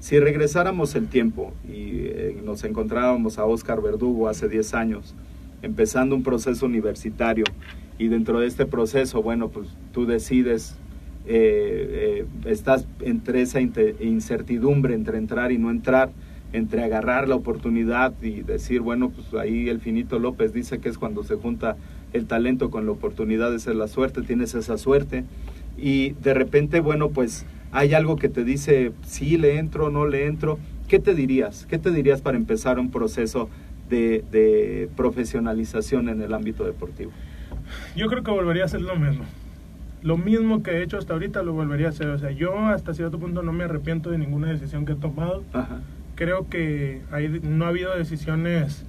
Si 0.00 0.18
regresáramos 0.18 0.94
el 0.94 1.08
tiempo 1.08 1.52
y 1.68 2.06
eh, 2.06 2.40
nos 2.44 2.62
encontrábamos 2.64 3.38
a 3.38 3.44
Oscar 3.44 3.82
Verdugo 3.82 4.28
hace 4.28 4.48
10 4.48 4.74
años, 4.74 5.14
empezando 5.60 6.14
un 6.14 6.22
proceso 6.22 6.66
universitario, 6.66 7.44
y 7.98 8.08
dentro 8.08 8.40
de 8.40 8.46
este 8.46 8.64
proceso, 8.64 9.22
bueno, 9.22 9.48
pues 9.48 9.68
tú 9.92 10.06
decides, 10.06 10.76
eh, 11.26 12.24
eh, 12.24 12.50
estás 12.50 12.86
entre 13.00 13.42
esa 13.42 13.60
incertidumbre 13.60 14.94
entre 14.94 15.18
entrar 15.18 15.50
y 15.50 15.58
no 15.58 15.70
entrar, 15.70 16.10
entre 16.52 16.82
agarrar 16.82 17.28
la 17.28 17.34
oportunidad 17.34 18.14
y 18.22 18.42
decir, 18.42 18.80
bueno, 18.80 19.10
pues 19.10 19.34
ahí 19.34 19.68
el 19.68 19.80
finito 19.80 20.18
López 20.18 20.52
dice 20.52 20.78
que 20.78 20.88
es 20.88 20.96
cuando 20.96 21.24
se 21.24 21.34
junta 21.34 21.76
el 22.12 22.26
talento 22.26 22.70
con 22.70 22.86
la 22.86 22.92
oportunidad 22.92 23.50
de 23.50 23.58
ser 23.58 23.74
la 23.74 23.88
suerte, 23.88 24.22
tienes 24.22 24.54
esa 24.54 24.78
suerte 24.78 25.24
y 25.76 26.10
de 26.22 26.34
repente, 26.34 26.80
bueno, 26.80 27.10
pues 27.10 27.44
hay 27.72 27.92
algo 27.94 28.16
que 28.16 28.28
te 28.28 28.44
dice, 28.44 28.92
sí, 29.02 29.36
le 29.36 29.58
entro, 29.58 29.90
no 29.90 30.06
le 30.06 30.26
entro, 30.26 30.58
¿qué 30.86 30.98
te 30.98 31.14
dirías? 31.14 31.66
¿Qué 31.68 31.78
te 31.78 31.90
dirías 31.90 32.22
para 32.22 32.38
empezar 32.38 32.78
un 32.78 32.90
proceso 32.90 33.50
de, 33.90 34.24
de 34.30 34.88
profesionalización 34.96 36.08
en 36.08 36.22
el 36.22 36.32
ámbito 36.32 36.64
deportivo? 36.64 37.10
Yo 37.98 38.06
creo 38.06 38.22
que 38.22 38.30
volvería 38.30 38.62
a 38.62 38.66
hacer 38.66 38.80
lo 38.80 38.94
mismo. 38.94 39.24
Lo 40.02 40.16
mismo 40.16 40.62
que 40.62 40.70
he 40.70 40.82
hecho 40.84 40.98
hasta 40.98 41.14
ahorita 41.14 41.42
lo 41.42 41.52
volvería 41.52 41.88
a 41.88 41.90
hacer. 41.90 42.06
O 42.06 42.18
sea, 42.18 42.30
yo 42.30 42.56
hasta 42.56 42.94
cierto 42.94 43.18
punto 43.18 43.42
no 43.42 43.52
me 43.52 43.64
arrepiento 43.64 44.10
de 44.10 44.18
ninguna 44.18 44.46
decisión 44.46 44.86
que 44.86 44.92
he 44.92 44.94
tomado. 44.94 45.42
Creo 46.14 46.48
que 46.48 47.02
hay, 47.10 47.40
no 47.42 47.64
ha 47.64 47.68
habido 47.68 47.96
decisiones, 47.96 48.86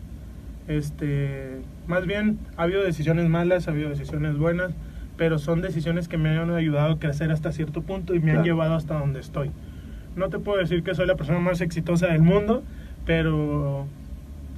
este, 0.68 1.62
más 1.88 2.06
bien 2.06 2.38
ha 2.56 2.64
habido 2.64 2.84
decisiones 2.84 3.28
malas, 3.30 3.68
ha 3.68 3.72
habido 3.72 3.90
decisiones 3.90 4.38
buenas, 4.38 4.74
pero 5.18 5.40
son 5.40 5.62
decisiones 5.62 6.08
que 6.08 6.20
me 6.20 6.30
han 6.30 6.52
ayudado 6.52 6.94
a 6.94 7.00
crecer 7.00 7.32
hasta 7.32 7.52
cierto 7.52 7.82
punto 7.82 8.14
y 8.14 8.20
me 8.20 8.34
han 8.34 8.44
llevado 8.44 8.76
hasta 8.76 9.00
donde 9.00 9.22
estoy. 9.22 9.50
No 10.16 10.30
te 10.30 10.38
puedo 10.38 10.60
decir 10.60 10.84
que 10.84 10.94
soy 10.94 11.08
la 11.08 11.16
persona 11.16 11.40
más 11.40 11.62
exitosa 11.62 12.06
del 12.08 12.22
mundo, 12.22 12.62
pero 13.08 13.88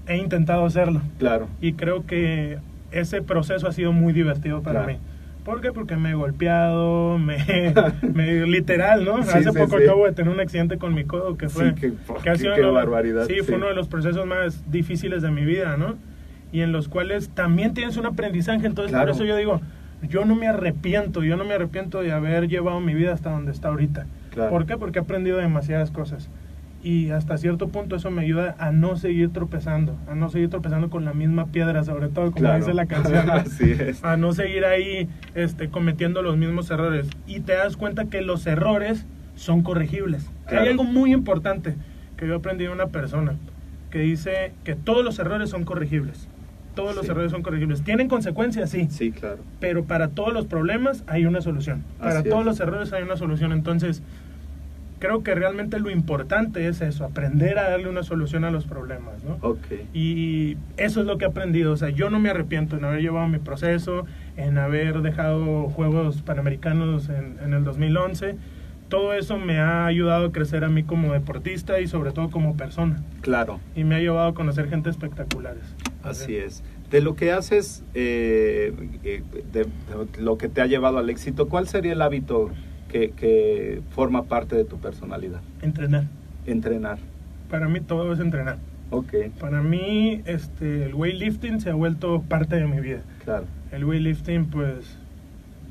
he 0.08 0.18
intentado 0.18 0.66
hacerlo. 0.66 1.02
Claro. 1.20 1.48
Y 1.62 1.74
creo 1.74 2.06
que 2.06 2.60
ese 2.92 3.22
proceso 3.22 3.68
ha 3.68 3.72
sido 3.72 3.92
muy 3.92 4.14
divertido 4.14 4.62
para 4.62 4.86
mí. 4.86 4.98
¿Por 5.44 5.60
qué? 5.62 5.72
Porque 5.72 5.96
me 5.96 6.12
he 6.12 6.14
golpeado, 6.14 7.18
me, 7.18 8.46
literal, 8.46 9.06
¿no? 9.06 9.18
Hace 9.18 9.52
poco 9.52 9.78
acabo 9.78 10.06
de 10.06 10.12
tener 10.12 10.32
un 10.32 10.40
accidente 10.40 10.78
con 10.78 10.94
mi 10.94 11.06
codo 11.06 11.38
que 11.38 11.50
fue... 11.50 11.74
Sí, 11.80 11.94
qué, 12.24 12.62
barbaridad. 12.62 13.26
Sí, 13.26 13.38
fue 13.44 13.56
uno 13.56 13.68
de 13.68 13.74
los 13.74 13.88
procesos 13.88 14.26
más 14.26 14.70
difíciles 14.72 15.22
de 15.22 15.32
mi 15.32 15.44
vida, 15.44 15.78
¿no? 15.78 15.96
Y 16.52 16.62
en 16.62 16.72
los 16.72 16.88
cuales 16.88 17.30
también 17.30 17.74
tienes 17.74 17.98
un 17.98 18.06
aprendizaje, 18.06 18.68
entonces 18.68 18.96
por 18.96 19.10
eso 19.10 19.24
yo 19.24 19.36
digo, 19.36 19.62
yo 20.08 20.26
no 20.26 20.36
me 20.36 20.48
arrepiento, 20.48 21.24
yo 21.24 21.38
no 21.38 21.46
me 21.46 21.54
arrepiento 21.54 22.02
de 22.02 22.12
haber 22.12 22.48
llevado 22.48 22.80
mi 22.82 22.94
vida 22.94 23.14
hasta 23.14 23.32
donde 23.32 23.52
está 23.52 23.70
ahorita. 23.70 24.06
¿Por 24.50 24.66
qué? 24.66 24.78
Porque 24.78 25.00
he 25.00 25.02
aprendido 25.02 25.38
demasiadas 25.38 25.92
cosas 25.92 26.30
y 26.84 27.12
hasta 27.12 27.38
cierto 27.38 27.68
punto 27.68 27.96
eso 27.96 28.10
me 28.10 28.24
ayuda 28.24 28.56
a 28.58 28.72
no 28.72 28.96
seguir 28.96 29.32
tropezando, 29.32 29.96
a 30.08 30.16
no 30.16 30.30
seguir 30.30 30.50
tropezando 30.50 30.90
con 30.90 31.06
la 31.06 31.14
misma 31.14 31.48
piedra, 31.48 31.84
sobre 31.84 32.10
todo 32.10 32.32
como 32.32 32.54
dice 32.56 32.74
la 32.74 32.88
canción, 32.88 33.28
a 34.04 34.18
no 34.18 34.34
seguir 34.34 34.66
ahí 34.66 35.08
este, 35.36 35.70
cometiendo 35.70 36.22
los 36.22 36.38
mismos 36.38 36.72
errores. 36.72 37.08
Y 37.28 37.42
te 37.42 37.54
das 37.54 37.78
cuenta 37.78 38.06
que 38.06 38.22
los 38.22 38.48
errores 38.48 39.06
son 39.36 39.62
corregibles. 39.62 40.30
Hay 40.48 40.68
algo 40.68 40.84
muy 40.84 41.14
importante 41.14 41.76
que 42.18 42.28
yo 42.28 42.36
aprendí 42.36 42.66
de 42.66 42.72
una 42.72 42.88
persona 42.88 43.36
que 43.90 44.00
dice 44.00 44.54
que 44.64 44.76
todos 44.76 45.04
los 45.04 45.20
errores 45.20 45.50
son 45.50 45.66
corregibles. 45.66 46.28
Todos 46.76 46.96
los 46.96 47.08
errores 47.10 47.32
son 47.32 47.44
corregibles. 47.44 47.84
¿Tienen 47.84 48.08
consecuencias? 48.08 48.70
Sí. 48.70 48.88
Sí, 48.90 49.12
claro. 49.12 49.40
Pero 49.60 49.84
para 49.84 50.08
todos 50.10 50.34
los 50.34 50.46
problemas 50.46 51.04
hay 51.06 51.26
una 51.26 51.42
solución. 51.42 51.84
Para 52.00 52.24
todos 52.24 52.46
los 52.46 52.60
errores 52.62 52.94
hay 52.94 53.04
una 53.04 53.18
solución. 53.18 53.52
Entonces, 53.52 54.02
creo 55.02 55.24
que 55.24 55.36
realmente 55.36 55.80
lo 55.80 55.90
importante 55.90 56.68
es 56.68 56.80
eso, 56.80 57.04
aprender 57.04 57.58
a 57.58 57.70
darle 57.70 57.90
una 57.90 58.04
solución 58.04 58.46
a 58.46 58.52
los 58.52 58.66
problemas, 58.66 59.24
¿no? 59.24 59.38
Okay. 59.42 59.90
Y 59.94 60.58
eso 60.78 61.02
es 61.02 61.08
lo 61.08 61.18
que 61.18 61.26
he 61.26 61.28
aprendido, 61.28 61.74
o 61.74 61.78
sea, 61.78 61.90
yo 61.90 62.10
no 62.10 62.20
me 62.20 62.30
arrepiento 62.30 62.78
en 62.78 62.86
haber 62.86 63.02
llevado 63.02 63.28
mi 63.28 63.40
proceso, 63.40 64.06
en 64.38 64.60
haber 64.60 65.02
dejado 65.02 65.70
Juegos 65.70 66.22
Panamericanos 66.22 67.10
en, 67.10 67.38
en 67.44 67.54
el 67.54 67.64
2011, 67.64 68.38
todo 68.92 69.14
eso 69.14 69.38
me 69.38 69.58
ha 69.58 69.86
ayudado 69.86 70.28
a 70.28 70.32
crecer 70.32 70.66
a 70.66 70.70
mí 70.70 70.84
como 70.84 71.14
deportista 71.14 71.80
y 71.80 71.88
sobre 71.88 72.12
todo 72.12 72.30
como 72.30 72.56
persona. 72.56 73.02
Claro. 73.22 73.60
Y 73.74 73.86
me 73.86 73.96
ha 73.96 74.00
llevado 74.00 74.28
a 74.28 74.34
conocer 74.34 74.70
gente 74.70 74.90
espectaculares. 74.90 75.64
Así 76.04 76.36
es. 76.36 76.62
De 76.92 77.00
lo 77.00 77.16
que 77.16 77.32
haces, 77.32 77.86
eh, 77.94 78.74
eh, 79.04 79.24
de, 79.54 79.66
lo 80.20 80.38
que 80.38 80.50
te 80.50 80.62
ha 80.62 80.66
llevado 80.66 80.98
al 80.98 81.10
éxito, 81.10 81.48
¿cuál 81.48 81.70
sería 81.70 81.94
el 81.94 82.02
hábito 82.02 82.52
que, 82.92 83.82
forma 83.92 84.24
parte 84.24 84.56
de 84.56 84.66
tu 84.66 84.78
personalidad? 84.78 85.42
Entrenar. 85.62 86.06
Entrenar. 86.46 87.00
Para 87.50 87.68
mí 87.68 87.80
todo 87.80 88.14
es 88.14 88.20
entrenar. 88.20 88.58
Ok. 88.90 89.14
Para 89.40 89.62
mí 89.62 90.22
este, 90.26 90.86
el 90.86 90.96
weightlifting 90.96 91.62
se 91.62 91.70
ha 91.70 91.74
vuelto 91.74 92.22
parte 92.22 92.56
de 92.56 92.68
mi 92.68 92.80
vida. 92.80 93.02
Claro. 93.24 93.46
El 93.72 93.86
weightlifting 93.86 94.46
pues 94.46 94.98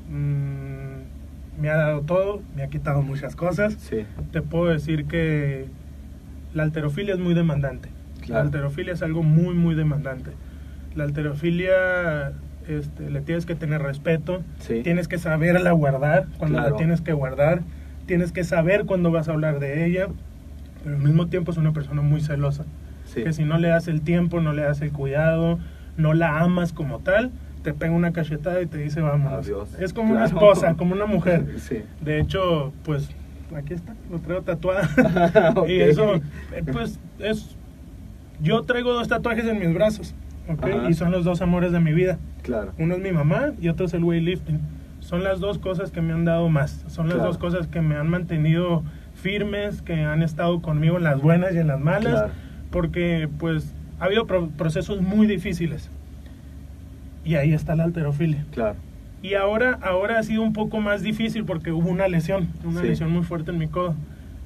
mm, 0.09 1.61
me 1.61 1.69
ha 1.69 1.75
dado 1.77 2.01
todo, 2.01 2.41
me 2.55 2.63
ha 2.63 2.67
quitado 2.67 3.01
muchas 3.01 3.35
cosas. 3.35 3.73
Sí. 3.73 4.05
Te 4.31 4.41
puedo 4.41 4.71
decir 4.71 5.05
que 5.05 5.67
la 6.53 6.63
alterofilia 6.63 7.13
es 7.13 7.19
muy 7.19 7.33
demandante. 7.33 7.89
La 8.27 8.41
alterofilia 8.41 8.93
es 8.93 9.01
algo 9.01 9.23
muy, 9.23 9.55
muy 9.55 9.75
demandante. 9.75 10.31
La 10.95 11.03
alterofilia 11.03 12.33
este, 12.77 13.09
le 13.09 13.21
tienes 13.21 13.45
que 13.45 13.55
tener 13.55 13.81
respeto, 13.81 14.41
tienes 14.83 15.07
que 15.07 15.17
saberla 15.17 15.71
guardar 15.71 16.27
cuando 16.37 16.59
la 16.59 16.75
tienes 16.75 17.01
que 17.01 17.13
guardar, 17.13 17.61
tienes 18.05 18.31
que 18.31 18.43
saber 18.43 18.85
cuándo 18.85 19.11
vas 19.11 19.27
a 19.29 19.31
hablar 19.31 19.59
de 19.59 19.85
ella, 19.85 20.07
pero 20.83 20.95
al 20.95 21.01
mismo 21.01 21.27
tiempo 21.27 21.51
es 21.51 21.57
una 21.57 21.73
persona 21.73 22.01
muy 22.01 22.21
celosa, 22.21 22.65
que 23.13 23.33
si 23.33 23.43
no 23.43 23.57
le 23.57 23.69
das 23.69 23.87
el 23.87 24.01
tiempo, 24.01 24.41
no 24.41 24.53
le 24.53 24.63
das 24.63 24.81
el 24.81 24.91
cuidado, 24.91 25.59
no 25.97 26.13
la 26.13 26.39
amas 26.39 26.73
como 26.73 26.99
tal, 26.99 27.31
te 27.63 27.73
pega 27.73 27.91
una 27.91 28.11
cachetada 28.11 28.61
y 28.61 28.65
te 28.65 28.77
dice 28.77 29.01
vamos. 29.01 29.49
Es 29.79 29.93
como 29.93 30.13
una 30.13 30.25
esposa, 30.25 30.75
como 30.75 30.93
una 30.93 31.05
mujer. 31.05 31.45
De 32.01 32.19
hecho, 32.19 32.73
pues 32.83 33.09
aquí 33.55 33.73
está, 33.73 33.95
lo 34.09 34.19
traigo 34.19 34.41
tatuada. 34.41 34.89
Y 35.67 35.79
eso, 35.81 36.15
eh, 36.15 36.63
pues 36.71 36.99
es... 37.19 37.55
Yo 38.41 38.63
traigo 38.63 38.93
dos 38.93 39.07
tatuajes 39.07 39.45
en 39.45 39.59
mis 39.59 39.71
brazos. 39.73 40.15
Y 40.89 40.93
son 40.93 41.11
los 41.11 41.23
dos 41.23 41.41
amores 41.41 41.71
de 41.71 41.79
mi 41.79 41.93
vida. 41.93 42.17
Claro. 42.41 42.73
Uno 42.77 42.95
es 42.95 43.01
mi 43.01 43.11
mamá 43.11 43.51
y 43.61 43.69
otro 43.69 43.85
es 43.85 43.93
el 43.93 44.03
weightlifting. 44.03 44.59
Son 44.99 45.23
las 45.23 45.39
dos 45.39 45.57
cosas 45.57 45.91
que 45.91 46.01
me 46.01 46.13
han 46.13 46.25
dado 46.25 46.47
más. 46.49 46.83
Son 46.87 47.09
las 47.09 47.17
dos 47.17 47.37
cosas 47.37 47.67
que 47.67 47.81
me 47.81 47.95
han 47.95 48.09
mantenido 48.09 48.83
firmes, 49.15 49.81
que 49.81 50.03
han 50.03 50.21
estado 50.21 50.61
conmigo 50.61 50.97
en 50.97 51.03
las 51.03 51.21
buenas 51.21 51.53
y 51.53 51.57
en 51.57 51.67
las 51.67 51.79
malas. 51.79 52.31
Porque, 52.69 53.27
pues, 53.39 53.73
ha 53.99 54.05
habido 54.05 54.25
procesos 54.25 55.01
muy 55.01 55.27
difíciles. 55.27 55.89
Y 57.25 57.35
ahí 57.35 57.53
está 57.53 57.75
la 57.75 57.83
alterofilia. 57.83 58.45
Claro. 58.51 58.75
Y 59.21 59.35
ahora, 59.35 59.77
ahora 59.83 60.17
ha 60.17 60.23
sido 60.23 60.41
un 60.41 60.53
poco 60.53 60.79
más 60.79 61.03
difícil 61.03 61.45
porque 61.45 61.71
hubo 61.71 61.89
una 61.89 62.07
lesión, 62.07 62.47
una 62.63 62.81
lesión 62.81 63.11
muy 63.11 63.23
fuerte 63.23 63.51
en 63.51 63.59
mi 63.59 63.67
codo. 63.67 63.95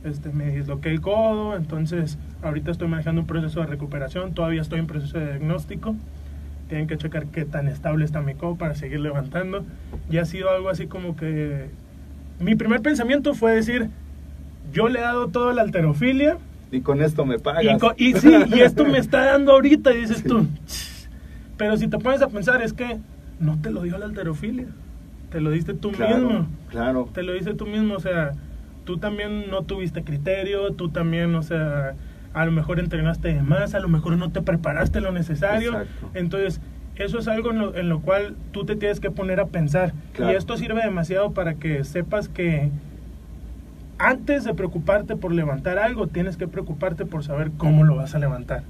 Este, 0.06 0.30
me 0.30 0.49
disloqué 0.49 0.89
el 0.89 1.01
codo, 1.01 1.56
entonces 1.56 2.18
ahorita 2.41 2.72
estoy 2.72 2.88
manejando 2.88 3.22
un 3.22 3.28
proceso 3.28 3.60
de 3.62 3.68
recuperación, 3.68 4.34
todavía 4.34 4.62
estoy 4.62 4.80
en 4.80 4.88
proceso 4.88 5.20
de 5.20 5.26
diagnóstico, 5.26 5.95
tienen 6.70 6.88
que 6.88 6.97
checar 6.97 7.28
qué 7.28 7.45
tan 7.45 7.68
estable 7.68 8.06
está 8.06 8.22
mi 8.22 8.36
codo 8.36 8.56
para 8.56 8.76
seguir 8.76 8.99
levantando. 8.99 9.66
Y 10.10 10.18
ha 10.18 10.26
sido 10.26 10.49
algo 10.49 10.70
así 10.70 10.88
como 10.88 11.16
que... 11.16 11.70
Mi 12.39 12.56
primer 12.56 12.82
pensamiento 12.82 13.34
fue 13.34 13.53
decir, 13.53 13.89
yo 14.74 14.89
le 14.89 14.99
he 14.99 15.01
dado 15.03 15.28
toda 15.28 15.53
la 15.53 15.62
alterofilia. 15.62 16.38
Y 16.72 16.82
con 16.82 17.01
esto 17.01 17.26
me 17.26 17.39
pagas. 17.39 17.64
Y, 17.97 18.14
sí, 18.14 18.34
y 18.53 18.60
esto 18.60 18.84
me 18.86 18.97
está 18.97 19.26
dando 19.26 19.53
ahorita, 19.53 19.93
y 19.93 20.01
dices 20.01 20.24
tú. 20.24 20.47
Pero 21.58 21.78
si 21.78 21.88
te 21.88 21.97
pones 21.97 22.22
a 22.22 22.28
pensar, 22.28 22.62
es 22.62 22.74
que 22.74 22.97
no 23.39 23.60
te 23.62 23.70
lo 23.70 23.84
dio 23.84 23.97
la 23.97 24.06
alterofilia. 24.06 24.66
Te 25.30 25.39
lo 25.39 25.51
diste 25.51 25.74
tú 25.74 25.91
mismo. 25.91 26.47
Claro. 26.70 27.10
Te 27.14 27.24
lo 27.24 27.34
diste 27.34 27.53
tú 27.53 27.66
mismo, 27.66 27.95
o 27.95 27.99
sea, 27.99 28.32
tú 28.86 28.98
también 28.98 29.50
no 29.50 29.64
tuviste 29.64 30.04
criterio, 30.04 30.72
tú 30.72 30.90
también, 30.90 31.36
o 31.36 31.44
sea, 31.44 31.96
a 32.34 32.46
lo 32.46 32.52
mejor 32.52 32.80
entrenaste 32.80 33.34
de 33.34 33.42
más, 33.42 33.74
a 33.76 33.80
lo 33.80 33.90
mejor 33.90 34.18
no 34.18 34.32
te 34.32 34.42
preparaste 34.42 35.02
lo 35.02 35.12
necesario. 35.12 35.86
Entonces, 36.14 36.62
eso 36.96 37.20
es 37.20 37.28
algo 37.28 37.52
en 37.52 37.90
lo, 37.90 38.00
cual 38.00 38.36
tú 38.52 38.66
te 38.66 38.76
tienes 38.76 39.00
que 39.00 39.12
poner 39.12 39.40
a 39.40 39.48
pensar. 39.48 39.94
Y 40.18 40.32
esto 40.32 40.56
sirve 40.56 40.82
demasiado 40.84 41.32
para 41.32 41.56
que 41.56 41.84
sepas 41.84 42.30
que 42.30 42.70
antes 43.98 44.44
de 44.44 44.54
preocuparte 44.54 45.16
por 45.16 45.34
levantar 45.34 45.80
algo, 45.80 46.08
tienes 46.08 46.38
que 46.38 46.48
preocuparte 46.48 47.06
por 47.06 47.24
saber 47.24 47.52
cómo 47.58 47.84
lo 47.84 47.96
vas 47.96 48.16
a 48.16 48.20
levantar. 48.20 48.64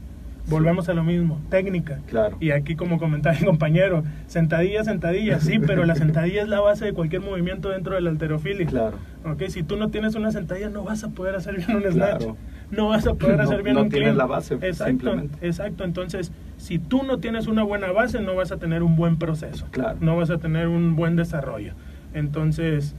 Volvemos 0.48 0.88
a 0.90 0.94
lo 0.94 1.04
mismo, 1.04 1.42
técnica. 1.50 2.00
Claro. 2.08 2.38
Y 2.40 2.52
aquí 2.52 2.76
como 2.76 3.00
comentaba 3.00 3.36
mi 3.40 3.46
compañero, 3.46 4.04
sentadilla, 4.28 4.84
sentadilla, 4.84 5.40
sí, 5.40 5.60
pero 5.60 5.86
la 5.86 5.96
sentadilla 5.96 6.44
es 6.44 6.48
la 6.48 6.60
base 6.60 6.86
de 6.86 6.94
cualquier 6.94 7.22
movimiento 7.22 7.70
dentro 7.70 7.96
del 7.96 8.08
alterofilia. 8.08 8.68
Claro. 8.68 8.98
Okay, 9.26 9.50
si 9.50 9.64
tú 9.64 9.76
no 9.76 9.90
tienes 9.90 10.14
una 10.16 10.32
sentadilla 10.32 10.70
no 10.70 10.84
vas 10.84 11.04
a 11.04 11.10
poder 11.10 11.36
hacer 11.36 11.58
bien 11.58 11.78
un 11.78 11.92
snatch. 11.92 12.26
No 12.70 12.90
vas 12.90 13.08
a 13.08 13.14
poder 13.16 13.42
hacer 13.42 13.64
bien 13.64 13.78
un 13.78 13.90
clean. 13.90 14.04
No 14.06 14.12
tienes 14.12 14.16
la 14.16 14.26
base, 14.26 14.54
exacto, 14.56 14.86
simplemente. 14.86 15.48
Exacto, 15.48 15.84
entonces 15.84 16.32
si 16.58 16.80
tú 16.80 17.04
no 17.04 17.18
tienes 17.18 17.48
una 17.48 17.64
buena 17.64 17.92
base 17.92 18.22
no 18.22 18.36
vas 18.36 18.52
a 18.52 18.58
tener 18.58 18.84
un 18.84 18.96
buen 18.96 19.18
proceso. 19.18 19.68
Claro. 19.72 19.98
No 20.02 20.16
vas 20.16 20.30
a 20.30 20.38
tener 20.38 20.68
un 20.68 20.96
buen 20.96 21.16
desarrollo. 21.16 21.74
Entonces, 22.14 22.96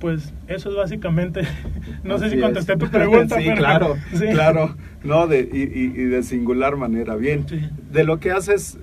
pues 0.00 0.32
eso 0.48 0.70
es 0.70 0.76
básicamente, 0.76 1.42
no 2.02 2.18
sé 2.18 2.30
si 2.30 2.40
contesté 2.40 2.76
tu 2.76 2.88
pregunta. 2.88 3.36
sí, 3.40 3.50
claro, 3.54 3.96
claro, 4.32 4.74
no, 5.04 5.26
de, 5.26 5.40
y, 5.40 5.88
de 5.88 6.22
singular 6.22 6.76
manera, 6.76 7.14
bien. 7.14 7.46
De 7.92 8.04
lo 8.04 8.18
que 8.18 8.32
haces 8.32 8.78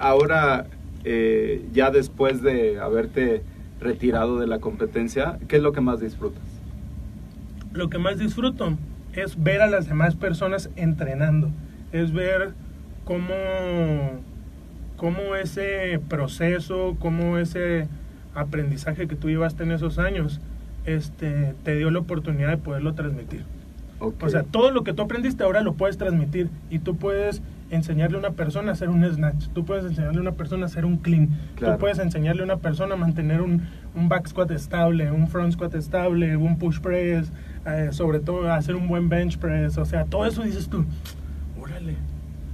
ahora, 0.00 0.66
eh, 1.04 1.64
ya 1.72 1.90
después 1.90 2.42
de 2.42 2.78
haberte 2.78 3.42
retirado 3.80 4.38
de 4.38 4.46
la 4.46 4.58
competencia, 4.60 5.38
¿qué 5.48 5.56
es 5.56 5.62
lo 5.62 5.72
que 5.72 5.80
más 5.80 6.00
disfrutas? 6.00 6.42
Lo 7.72 7.88
que 7.88 7.98
más 7.98 8.18
disfruto 8.18 8.76
es 9.12 9.42
ver 9.42 9.62
a 9.62 9.68
las 9.68 9.88
demás 9.88 10.16
personas 10.16 10.70
entrenando, 10.76 11.50
es 11.92 12.12
ver 12.12 12.52
cómo, 13.04 13.34
cómo 14.96 15.34
ese 15.36 16.00
proceso, 16.08 16.96
cómo 16.98 17.38
ese 17.38 17.88
aprendizaje 18.34 19.08
que 19.08 19.16
tú 19.16 19.28
llevaste 19.28 19.62
en 19.62 19.72
esos 19.72 19.98
años, 19.98 20.40
este, 20.96 21.54
te 21.64 21.76
dio 21.76 21.90
la 21.90 21.98
oportunidad 21.98 22.48
de 22.48 22.56
poderlo 22.56 22.94
transmitir. 22.94 23.44
O 24.00 24.28
sea, 24.28 24.44
todo 24.44 24.70
lo 24.70 24.84
que 24.84 24.92
tú 24.92 25.02
aprendiste 25.02 25.42
ahora 25.42 25.60
lo 25.60 25.74
puedes 25.74 25.98
transmitir 25.98 26.48
y 26.70 26.78
tú 26.78 26.96
puedes 26.96 27.42
enseñarle 27.70 28.16
a 28.16 28.20
una 28.20 28.30
persona 28.30 28.70
a 28.70 28.72
hacer 28.72 28.88
un 28.88 29.04
snatch, 29.04 29.48
tú 29.52 29.64
puedes 29.64 29.84
enseñarle 29.84 30.18
a 30.18 30.22
una 30.22 30.32
persona 30.32 30.62
a 30.62 30.66
hacer 30.66 30.84
un 30.84 30.98
clean, 30.98 31.30
tú 31.56 31.66
puedes 31.78 31.98
enseñarle 31.98 32.42
a 32.42 32.44
una 32.44 32.56
persona 32.58 32.94
a 32.94 32.96
mantener 32.96 33.42
un, 33.42 33.62
un, 33.94 34.08
back 34.08 34.28
squat 34.28 34.52
estable, 34.52 35.10
un 35.10 35.26
front 35.26 35.52
squat 35.52 35.74
estable, 35.74 36.36
un 36.36 36.58
push 36.58 36.78
press, 36.80 37.32
eh, 37.66 37.88
sobre 37.90 38.20
todo 38.20 38.50
hacer 38.52 38.76
un 38.76 38.86
buen 38.86 39.08
bench 39.08 39.36
press, 39.36 39.76
o 39.76 39.84
sea, 39.84 40.04
todo 40.04 40.24
eso 40.26 40.44
dices 40.44 40.68
tú, 40.68 40.84
órale. 41.60 41.96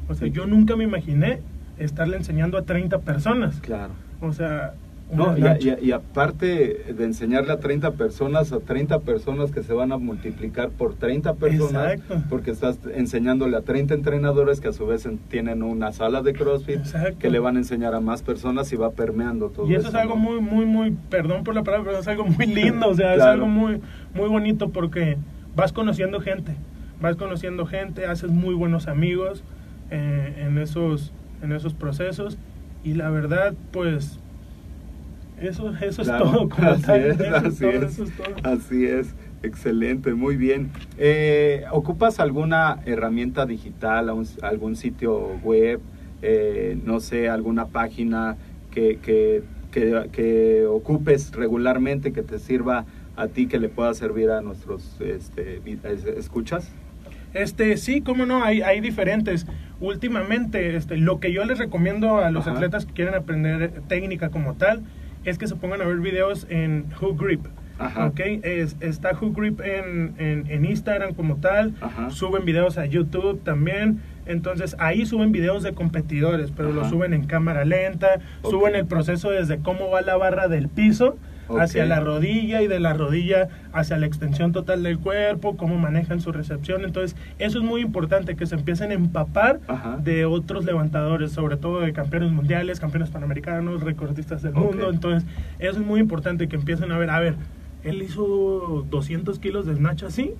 O 0.09 0.14
sea, 0.14 0.28
yo 0.28 0.47
nunca 0.47 0.76
me 0.76 0.85
imaginé 0.85 1.41
estarle 1.78 2.16
enseñando 2.16 2.59
a 2.59 2.62
30 2.62 2.99
personas. 3.01 3.61
Claro. 3.61 3.93
O 4.20 4.32
sea, 4.32 4.74
no, 5.13 5.37
y, 5.37 5.93
aparte 5.93 6.93
de 6.97 7.05
enseñarle 7.05 7.53
a 7.53 7.61
30 7.61 7.93
personas, 7.93 8.53
a 8.53 8.61
30 8.61 9.01
personas 9.01 9.53
que 9.53 9.63
se 9.63 9.73
van 9.73 9.93
a 9.93 9.99
multiplicar 9.99 10.71
por 10.71 10.95
30 10.95 11.35
personas, 11.35 12.01
porque 12.29 12.51
estás 12.51 12.79
enseñándole 12.95 13.57
a 13.57 13.61
30 13.61 13.95
entrenadores 13.95 14.61
que 14.61 14.69
a 14.69 14.73
su 14.73 14.87
vez 14.87 15.09
tienen 15.29 15.63
una 15.63 15.93
sala 15.93 16.23
de 16.23 16.33
CrossFit 16.33 16.81
que 17.19 17.31
le 17.31 17.39
van 17.39 17.57
a 17.57 17.59
enseñar 17.59 17.95
a 17.95 18.01
más 18.01 18.23
personas 18.23 18.73
y 18.73 18.77
va 18.77 18.91
permeando 18.91 19.51
todo. 19.51 19.71
Y 19.71 19.75
eso, 19.75 19.89
es 19.89 19.95
algo 19.95 20.17
muy, 20.17 20.41
muy, 20.41 20.65
muy, 20.65 20.97
perdón 21.11 21.45
por 21.45 21.55
la 21.55 21.63
palabra, 21.63 21.85
pero 21.87 21.99
es 21.99 22.09
algo 22.09 22.25
muy 22.25 22.47
lindo, 22.47 22.89
o 22.89 22.95
sea, 22.95 23.15
es 23.15 23.23
algo 23.23 23.47
muy, 23.47 23.81
muy 24.15 24.29
bonito 24.29 24.71
porque 24.71 25.19
vas 25.55 25.73
conociendo 25.73 26.21
gente, 26.21 26.57
vas 27.01 27.17
conociendo 27.17 27.67
gente, 27.67 28.07
haces 28.07 28.31
muy 28.31 28.55
buenos 28.55 28.89
amigos 28.89 29.45
eh, 29.91 30.47
en, 30.47 30.59
esos, 30.59 31.13
en 31.43 31.53
esos 31.53 31.75
procesos. 31.75 32.39
Y 32.83 32.95
la 32.95 33.09
verdad, 33.11 33.55
pues 33.71 34.19
eso, 35.41 35.74
eso 35.80 36.03
es 36.03 36.09
todo. 36.09 36.49
Así 36.59 36.93
es, 36.93 37.20
así 37.20 37.66
es, 37.66 38.01
Así 38.43 38.87
es. 38.87 39.14
Excelente, 39.45 40.14
muy 40.14 40.37
bien. 40.37 40.70
Eh, 40.97 41.64
¿Ocupas 41.70 42.18
alguna 42.18 42.78
herramienta 42.87 43.45
digital, 43.45 44.11
algún 44.41 44.76
sitio 44.76 45.37
web, 45.43 45.80
eh, 46.22 46.78
no 46.82 46.99
sé, 47.01 47.28
alguna 47.28 47.66
página 47.66 48.37
que, 48.70 48.99
que, 49.03 49.43
que, 49.70 50.64
ocupes 50.66 51.32
regularmente 51.32 52.12
que 52.12 52.22
te 52.22 52.39
sirva 52.39 52.87
a 53.16 53.28
ti, 53.28 53.47
que 53.47 53.59
le 53.59 53.68
pueda 53.68 53.93
servir 53.93 54.30
a 54.30 54.41
nuestros 54.41 54.99
este, 55.01 55.61
escuchas? 56.16 56.70
Este, 57.35 57.76
sí, 57.76 58.01
cómo 58.01 58.24
no, 58.24 58.43
hay, 58.43 58.62
hay 58.62 58.80
diferentes. 58.80 59.47
Últimamente, 59.78 60.74
este, 60.76 60.97
lo 60.97 61.20
que 61.20 61.32
yo 61.32 61.45
les 61.45 61.59
recomiendo 61.59 62.16
a 62.16 62.30
los 62.30 62.47
atletas 62.47 62.87
que 62.87 62.95
quieren 62.95 63.14
aprender 63.14 63.82
técnica 63.89 64.30
como 64.30 64.55
tal, 64.55 64.82
es 65.25 65.39
que 65.39 65.47
se 65.47 65.57
pongan 65.57 65.83
a 65.83 65.85
ver 65.85 65.99
videos 65.99 66.47
en 66.51 66.87
Who 67.01 67.14
Grip. 67.14 67.47
Okay, 67.97 68.41
es, 68.45 68.77
está 68.79 69.18
Who 69.20 69.33
Grip 69.33 69.61
en, 69.61 70.14
en, 70.18 70.64
Instagram 70.64 71.14
como 71.14 71.39
tal, 71.39 71.75
suben 72.09 72.45
videos 72.45 72.79
a 72.79 72.87
YouTube 72.87 73.43
también, 73.43 74.01
entonces 74.27 74.77
ahí 74.79 75.07
suben 75.07 75.33
videos 75.33 75.64
de 75.64 75.75
competidores, 75.75 76.53
pero 76.53 76.72
lo 76.72 76.89
suben 76.89 77.12
en 77.14 77.27
cámara 77.27 77.64
lenta, 77.64 78.20
suben 78.43 78.77
el 78.77 78.87
proceso 78.87 79.31
desde 79.31 79.59
cómo 79.59 79.91
va 79.91 80.03
la 80.03 80.16
barra 80.16 80.47
del 80.47 80.68
piso 80.68 81.16
hacia 81.59 81.86
la 81.86 82.01
rodilla 82.01 82.62
y 82.62 82.68
de 82.68 82.80
la 82.80 82.95
rodilla 82.95 83.49
hacia 83.72 83.97
la 83.99 84.07
extensión 84.07 84.53
total 84.53 84.82
del 84.82 84.99
cuerpo, 84.99 85.57
cómo 85.57 85.78
manejan 85.78 86.20
su 86.20 86.32
recepción. 86.32 86.84
Entonces, 86.84 87.16
eso 87.38 87.59
es 87.59 87.64
muy 87.64 87.80
importante, 87.80 88.36
que 88.36 88.47
se 88.47 88.55
empiecen 88.55 88.90
a 88.90 88.95
empapar 88.95 89.61
de 90.03 90.24
otros 90.24 90.64
levantadores, 90.64 91.32
sobre 91.32 91.57
todo 91.57 91.80
de 91.80 91.92
campeones 91.92 92.32
mundiales, 92.32 92.80
campeones 92.80 93.11
panamericanos, 93.11 93.82
recordistas 93.82 94.42
del 94.42 94.55
mundo. 94.55 94.90
Entonces, 94.90 95.28
eso 95.59 95.80
es 95.80 95.86
muy 95.86 96.01
importante 96.01 96.49
que 96.49 96.57
empiecen 96.57 96.92
a 96.92 96.99
ver, 96.99 97.11
a 97.11 97.20
ver, 97.20 97.34
él 97.82 98.03
hizo 98.03 98.86
200 98.90 99.38
kilos 99.38 99.66
de 99.66 99.74
snatch 99.74 100.05
así, 100.05 100.34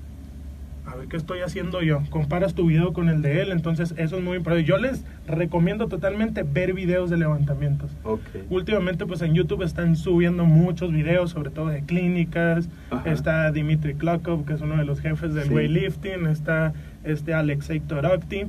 a 0.95 0.97
ver 0.97 1.09
qué 1.09 1.17
estoy 1.17 1.41
haciendo 1.41 1.83
yo. 1.83 2.03
Comparas 2.11 2.55
tu 2.55 2.67
video 2.67 2.93
con 2.93 3.09
el 3.09 3.21
de 3.21 3.43
él, 3.43 3.51
entonces 3.51 3.95
eso 3.97 4.17
es 4.17 4.23
muy 4.23 4.37
importante. 4.37 4.65
Yo 4.65 4.79
les 4.79 5.05
recomiendo 5.27 5.89
totalmente 5.89 6.45
ver 6.45 6.73
videos 6.73 7.11
de 7.11 7.17
levantamientos. 7.17 7.91
Últimamente 8.49 9.05
pues 9.05 9.21
en 9.23 9.35
YouTube 9.35 9.63
están 9.63 9.97
subiendo 9.97 10.45
muchos 10.45 10.93
videos, 10.93 11.31
sobre 11.31 11.51
todo 11.51 11.69
de 11.69 11.83
clínicas. 11.83 12.69
Está 13.05 13.51
Dimitri 13.51 13.95
Klokov, 13.95 14.45
que 14.45 14.53
es 14.53 14.61
uno 14.61 14.77
de 14.77 14.85
los 14.85 15.01
jefes 15.01 15.35
del 15.35 15.51
weightlifting. 15.51 16.27
Está 16.27 16.73
este 17.03 17.35
Alexei 17.35 17.81
Torokti, 17.81 18.45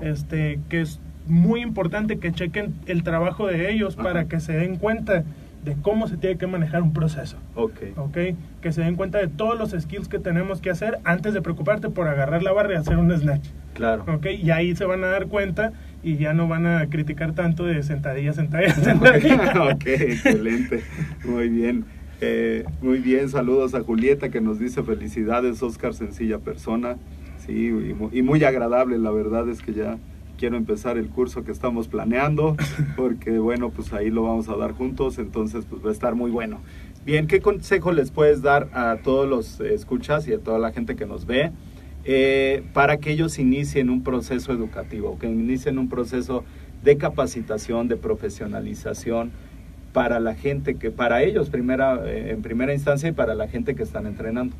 este, 0.00 0.58
que 0.70 0.80
es 0.80 1.00
muy 1.26 1.60
importante 1.60 2.18
que 2.18 2.32
chequen 2.32 2.74
el 2.86 3.02
trabajo 3.02 3.46
de 3.46 3.70
ellos 3.70 3.94
para 3.94 4.24
que 4.24 4.40
se 4.40 4.54
den 4.54 4.76
cuenta 4.76 5.24
de 5.64 5.76
cómo 5.82 6.08
se 6.08 6.16
tiene 6.16 6.38
que 6.38 6.46
manejar 6.46 6.82
un 6.82 6.92
proceso. 6.92 7.36
Ok. 7.54 7.80
Ok. 7.96 8.18
Que 8.60 8.72
se 8.72 8.82
den 8.82 8.96
cuenta 8.96 9.18
de 9.18 9.28
todos 9.28 9.58
los 9.58 9.70
skills 9.70 10.08
que 10.08 10.18
tenemos 10.18 10.60
que 10.60 10.70
hacer 10.70 10.98
antes 11.04 11.34
de 11.34 11.42
preocuparte 11.42 11.90
por 11.90 12.08
agarrar 12.08 12.42
la 12.42 12.52
barra 12.52 12.74
y 12.74 12.76
hacer 12.76 12.96
un 12.96 13.16
snatch. 13.16 13.48
Claro. 13.74 14.04
Ok. 14.08 14.26
Y 14.26 14.50
ahí 14.50 14.74
se 14.74 14.84
van 14.84 15.04
a 15.04 15.08
dar 15.08 15.26
cuenta 15.26 15.72
y 16.02 16.16
ya 16.16 16.32
no 16.32 16.48
van 16.48 16.66
a 16.66 16.86
criticar 16.88 17.32
tanto 17.34 17.64
de 17.64 17.82
sentadilla, 17.82 18.32
sentadilla, 18.32 18.74
sentadilla. 18.74 19.52
ok, 19.74 19.86
excelente. 19.86 20.82
Muy 21.24 21.48
bien. 21.48 21.84
Eh, 22.22 22.64
muy 22.82 22.98
bien, 22.98 23.30
saludos 23.30 23.74
a 23.74 23.80
Julieta 23.80 24.28
que 24.28 24.42
nos 24.42 24.58
dice 24.58 24.82
felicidades, 24.82 25.62
Oscar, 25.62 25.94
sencilla 25.94 26.38
persona. 26.38 26.96
Sí, 27.38 27.72
y 28.12 28.22
muy 28.22 28.44
agradable, 28.44 28.98
la 28.98 29.10
verdad 29.10 29.48
es 29.48 29.62
que 29.62 29.72
ya 29.72 29.96
quiero 30.40 30.56
empezar 30.56 30.96
el 30.96 31.10
curso 31.10 31.44
que 31.44 31.52
estamos 31.52 31.86
planeando, 31.86 32.56
porque 32.96 33.38
bueno, 33.38 33.68
pues 33.68 33.92
ahí 33.92 34.08
lo 34.08 34.22
vamos 34.22 34.48
a 34.48 34.56
dar 34.56 34.72
juntos, 34.72 35.18
entonces 35.18 35.66
pues 35.68 35.84
va 35.84 35.90
a 35.90 35.92
estar 35.92 36.14
muy 36.14 36.30
bueno. 36.30 36.60
Bien, 37.04 37.26
¿qué 37.26 37.42
consejo 37.42 37.92
les 37.92 38.10
puedes 38.10 38.40
dar 38.40 38.70
a 38.72 38.96
todos 39.04 39.28
los 39.28 39.60
escuchas 39.60 40.26
y 40.28 40.32
a 40.32 40.38
toda 40.38 40.58
la 40.58 40.72
gente 40.72 40.96
que 40.96 41.04
nos 41.04 41.26
ve 41.26 41.52
eh, 42.06 42.62
para 42.72 42.96
que 42.96 43.10
ellos 43.10 43.38
inicien 43.38 43.90
un 43.90 44.02
proceso 44.02 44.52
educativo, 44.52 45.18
que 45.18 45.26
inicien 45.26 45.78
un 45.78 45.90
proceso 45.90 46.42
de 46.82 46.96
capacitación, 46.96 47.88
de 47.88 47.96
profesionalización 47.96 49.32
para 49.92 50.20
la 50.20 50.34
gente 50.34 50.76
que, 50.76 50.90
para 50.90 51.22
ellos 51.22 51.50
primera, 51.50 52.00
eh, 52.06 52.30
en 52.30 52.40
primera 52.40 52.72
instancia 52.72 53.10
y 53.10 53.12
para 53.12 53.34
la 53.34 53.46
gente 53.46 53.74
que 53.74 53.82
están 53.82 54.06
entrenando? 54.06 54.56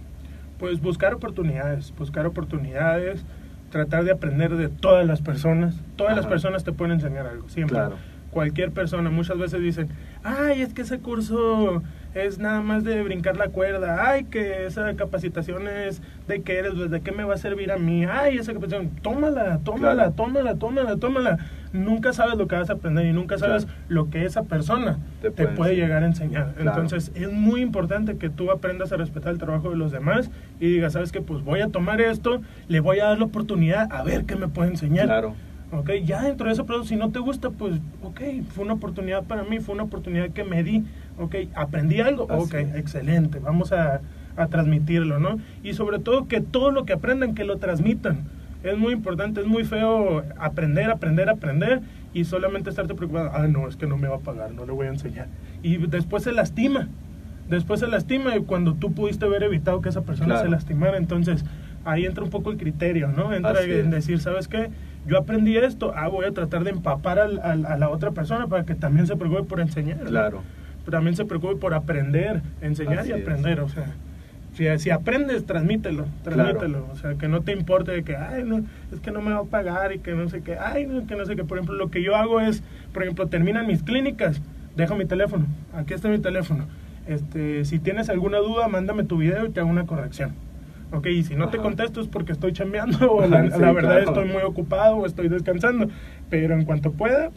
Pues 0.58 0.82
buscar 0.82 1.14
oportunidades, 1.14 1.94
buscar 1.96 2.26
oportunidades, 2.26 3.24
tratar 3.70 4.04
de 4.04 4.12
aprender 4.12 4.56
de 4.56 4.68
todas 4.68 5.06
las 5.06 5.22
personas. 5.22 5.74
Todas 5.96 6.16
las 6.16 6.26
personas 6.26 6.64
te 6.64 6.72
pueden 6.72 6.94
enseñar 6.94 7.26
algo, 7.26 7.48
siempre. 7.48 7.76
Claro. 7.76 7.96
Cualquier 8.30 8.70
persona, 8.70 9.10
muchas 9.10 9.38
veces 9.38 9.60
dicen, 9.60 9.88
ay, 10.22 10.62
es 10.62 10.72
que 10.74 10.82
ese 10.82 11.00
curso 11.00 11.82
es 12.14 12.38
nada 12.38 12.60
más 12.60 12.82
de 12.84 13.02
brincar 13.02 13.36
la 13.36 13.48
cuerda, 13.48 14.08
ay, 14.10 14.24
que 14.24 14.66
esa 14.66 14.94
capacitación 14.94 15.68
es 15.68 16.02
de 16.26 16.42
qué 16.42 16.58
eres, 16.58 16.90
de 16.90 17.00
qué 17.00 17.12
me 17.12 17.24
va 17.24 17.34
a 17.34 17.38
servir 17.38 17.70
a 17.72 17.76
mí, 17.78 18.04
ay, 18.04 18.38
esa 18.38 18.52
capacitación, 18.52 18.90
tómala, 19.02 19.58
tómala, 19.64 19.94
Claro. 19.94 20.12
tómala, 20.12 20.54
tómala, 20.56 20.96
tómala. 20.96 21.38
Nunca 21.72 22.12
sabes 22.12 22.36
lo 22.36 22.48
que 22.48 22.56
vas 22.56 22.68
a 22.68 22.72
aprender 22.72 23.06
y 23.06 23.12
nunca 23.12 23.38
sabes 23.38 23.64
Claro. 23.64 23.78
lo 23.88 24.10
que 24.10 24.24
esa 24.24 24.42
persona 24.42 24.98
Te 25.22 25.30
te, 25.30 25.46
puede 25.46 25.76
llegar 25.76 26.02
a 26.02 26.06
enseñar. 26.06 26.52
Claro. 26.54 26.82
Entonces, 26.82 27.12
es 27.14 27.30
muy 27.32 27.60
importante 27.60 28.16
que 28.16 28.28
tú 28.28 28.50
aprendas 28.50 28.90
a 28.92 28.96
respetar 28.96 29.32
el 29.32 29.38
trabajo 29.38 29.70
de 29.70 29.76
los 29.76 29.92
demás 29.92 30.30
y 30.58 30.66
digas, 30.66 30.94
sabes 30.94 31.12
que 31.12 31.20
pues 31.20 31.44
voy 31.44 31.60
a 31.60 31.68
tomar 31.68 32.00
esto, 32.00 32.40
le 32.68 32.80
voy 32.80 32.98
a 32.98 33.04
dar 33.04 33.18
la 33.18 33.26
oportunidad 33.26 33.86
a 33.92 34.02
ver 34.02 34.24
qué 34.24 34.34
me 34.34 34.48
puede 34.48 34.70
enseñar. 34.70 35.06
Claro. 35.06 35.34
Ok, 35.72 35.90
ya 36.04 36.22
dentro 36.22 36.46
de 36.48 36.52
ese 36.54 36.64
proceso, 36.64 36.88
si 36.88 36.96
no 36.96 37.10
te 37.10 37.20
gusta, 37.20 37.50
pues, 37.50 37.74
ok, 38.02 38.20
fue 38.48 38.64
una 38.64 38.74
oportunidad 38.74 39.22
para 39.22 39.44
mí, 39.44 39.60
fue 39.60 39.74
una 39.74 39.84
oportunidad 39.84 40.30
que 40.30 40.42
me 40.42 40.64
di, 40.64 40.84
ok, 41.18 41.36
aprendí 41.54 42.00
algo, 42.00 42.24
ok, 42.24 42.54
excelente, 42.74 43.38
vamos 43.38 43.70
a, 43.72 44.00
a 44.36 44.46
transmitirlo, 44.48 45.20
¿no? 45.20 45.38
Y 45.62 45.74
sobre 45.74 46.00
todo 46.00 46.26
que 46.26 46.40
todo 46.40 46.72
lo 46.72 46.84
que 46.84 46.92
aprendan, 46.94 47.34
que 47.34 47.44
lo 47.44 47.58
transmitan. 47.58 48.24
Es 48.64 48.76
muy 48.76 48.92
importante, 48.92 49.40
es 49.40 49.46
muy 49.46 49.64
feo 49.64 50.22
aprender, 50.38 50.90
aprender, 50.90 51.30
aprender 51.30 51.80
y 52.12 52.24
solamente 52.24 52.68
estarte 52.68 52.94
preocupado, 52.94 53.30
ah, 53.32 53.46
no, 53.46 53.68
es 53.68 53.76
que 53.76 53.86
no 53.86 53.96
me 53.96 54.08
va 54.08 54.16
a 54.16 54.20
pagar, 54.20 54.50
no 54.52 54.66
le 54.66 54.72
voy 54.72 54.86
a 54.86 54.90
enseñar. 54.90 55.28
Y 55.62 55.76
después 55.78 56.24
se 56.24 56.32
lastima, 56.32 56.88
después 57.48 57.78
se 57.80 57.86
lastima 57.86 58.36
y 58.36 58.40
cuando 58.42 58.74
tú 58.74 58.92
pudiste 58.92 59.24
haber 59.24 59.44
evitado 59.44 59.80
que 59.80 59.88
esa 59.88 60.02
persona 60.02 60.34
Claro. 60.34 60.42
se 60.42 60.50
lastimara, 60.50 60.98
entonces 60.98 61.44
ahí 61.84 62.04
entra 62.06 62.22
un 62.24 62.30
poco 62.30 62.50
el 62.50 62.56
criterio, 62.58 63.08
¿no? 63.08 63.32
Entra 63.32 63.62
en 63.62 63.90
decir, 63.90 64.20
¿sabes 64.20 64.48
qué? 64.48 64.70
Yo 65.06 65.18
aprendí 65.18 65.56
esto, 65.56 65.92
ah, 65.96 66.08
voy 66.08 66.26
a 66.26 66.32
tratar 66.32 66.62
de 66.64 66.70
empapar 66.70 67.18
al- 67.18 67.40
al- 67.40 67.66
a 67.66 67.76
la 67.78 67.88
otra 67.88 68.10
persona 68.10 68.46
para 68.48 68.64
que 68.64 68.74
también 68.74 69.06
se 69.06 69.16
preocupe 69.16 69.44
por 69.44 69.60
enseñar. 69.60 69.98
Claro. 70.00 70.42
También 70.90 71.14
se 71.16 71.24
preocupe 71.24 71.56
por 71.56 71.72
aprender, 71.74 72.42
enseñar 72.60 73.00
Así 73.00 73.10
y 73.10 73.12
es. 73.12 73.22
aprender, 73.22 73.60
o 73.60 73.68
sea. 73.68 73.86
Si, 74.54 74.66
si 74.78 74.90
aprendes, 74.90 75.46
transmítelo, 75.46 76.06
transmítelo. 76.24 76.86
O 76.92 76.96
sea, 76.96 77.14
que 77.14 77.28
no 77.28 77.40
te 77.42 77.52
importe 77.52 77.92
de 77.92 78.02
que, 78.02 78.16
ay, 78.16 78.42
no, 78.44 78.64
es 78.92 78.98
que 79.00 79.10
no 79.12 79.22
me 79.22 79.30
va 79.32 79.38
a 79.38 79.44
pagar 79.44 79.92
y 79.92 80.00
que 80.00 80.12
no 80.12 80.28
sé 80.28 80.42
qué, 80.42 80.58
ay, 80.58 80.86
no, 80.86 81.06
que 81.06 81.14
no 81.16 81.24
sé 81.24 81.36
qué. 81.36 81.44
Por 81.44 81.58
ejemplo, 81.58 81.76
lo 81.76 81.88
que 81.90 82.02
yo 82.02 82.16
hago 82.16 82.40
es, 82.40 82.62
por 82.92 83.04
ejemplo, 83.04 83.28
terminan 83.28 83.66
mis 83.68 83.82
clínicas, 83.84 84.42
dejo 84.76 84.96
mi 84.96 85.04
teléfono, 85.04 85.46
aquí 85.72 85.94
está 85.94 86.08
mi 86.08 86.18
teléfono. 86.18 86.66
Este, 87.06 87.64
si 87.64 87.78
tienes 87.78 88.08
alguna 88.10 88.38
duda, 88.38 88.66
mándame 88.68 89.04
tu 89.04 89.18
video 89.18 89.46
y 89.46 89.50
te 89.50 89.60
hago 89.60 89.70
una 89.70 89.86
corrección. 89.86 90.32
Ok, 90.92 91.06
y 91.06 91.22
si 91.22 91.36
no 91.36 91.48
te 91.50 91.58
contesto 91.58 92.00
es 92.00 92.08
porque 92.08 92.32
estoy 92.32 92.52
chambeando 92.52 93.10
o 93.12 93.26
la, 93.26 93.42
Sí, 93.50 93.60
la 93.60 93.72
verdad 93.72 94.02
claro. 94.02 94.10
estoy 94.10 94.28
muy 94.28 94.42
ocupado 94.42 94.96
o 94.96 95.06
estoy 95.06 95.28
descansando. 95.28 95.88
Pero 96.28 96.54
en 96.54 96.64
cuanto 96.64 96.92
pueda, 96.92 97.30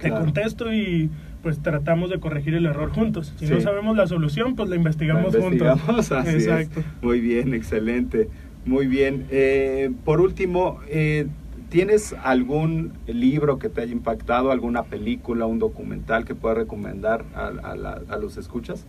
te 0.00 0.08
Claro. 0.08 0.24
contesto 0.24 0.72
y 0.72 1.10
pues 1.42 1.58
tratamos 1.60 2.10
de 2.10 2.20
corregir 2.20 2.54
el 2.54 2.66
error 2.66 2.90
juntos. 2.90 3.32
Si 3.38 3.46
Sí. 3.46 3.52
no 3.54 3.60
sabemos 3.60 3.96
la 3.96 4.06
solución, 4.06 4.54
pues 4.56 4.68
la 4.68 4.76
investigamos, 4.76 5.32
La 5.32 5.40
investigamos, 5.40 5.82
juntos. 5.84 6.12
así 6.12 6.36
es. 6.36 6.46
Exacto. 6.46 6.82
Muy 7.02 7.20
bien, 7.20 7.54
excelente. 7.54 8.28
Muy 8.66 8.86
bien. 8.86 9.24
Eh, 9.30 9.90
por 10.04 10.20
último, 10.20 10.80
eh, 10.88 11.26
¿tienes 11.70 12.14
algún 12.22 12.92
libro 13.06 13.58
que 13.58 13.68
te 13.70 13.80
haya 13.80 13.92
impactado, 13.92 14.52
alguna 14.52 14.82
película, 14.84 15.46
un 15.46 15.58
documental 15.58 16.24
que 16.26 16.34
puedas 16.34 16.58
recomendar 16.58 17.24
a, 17.34 17.46
a 17.46 17.74
la- 17.74 18.02
a 18.08 18.16
los 18.18 18.36
escuchas? 18.36 18.84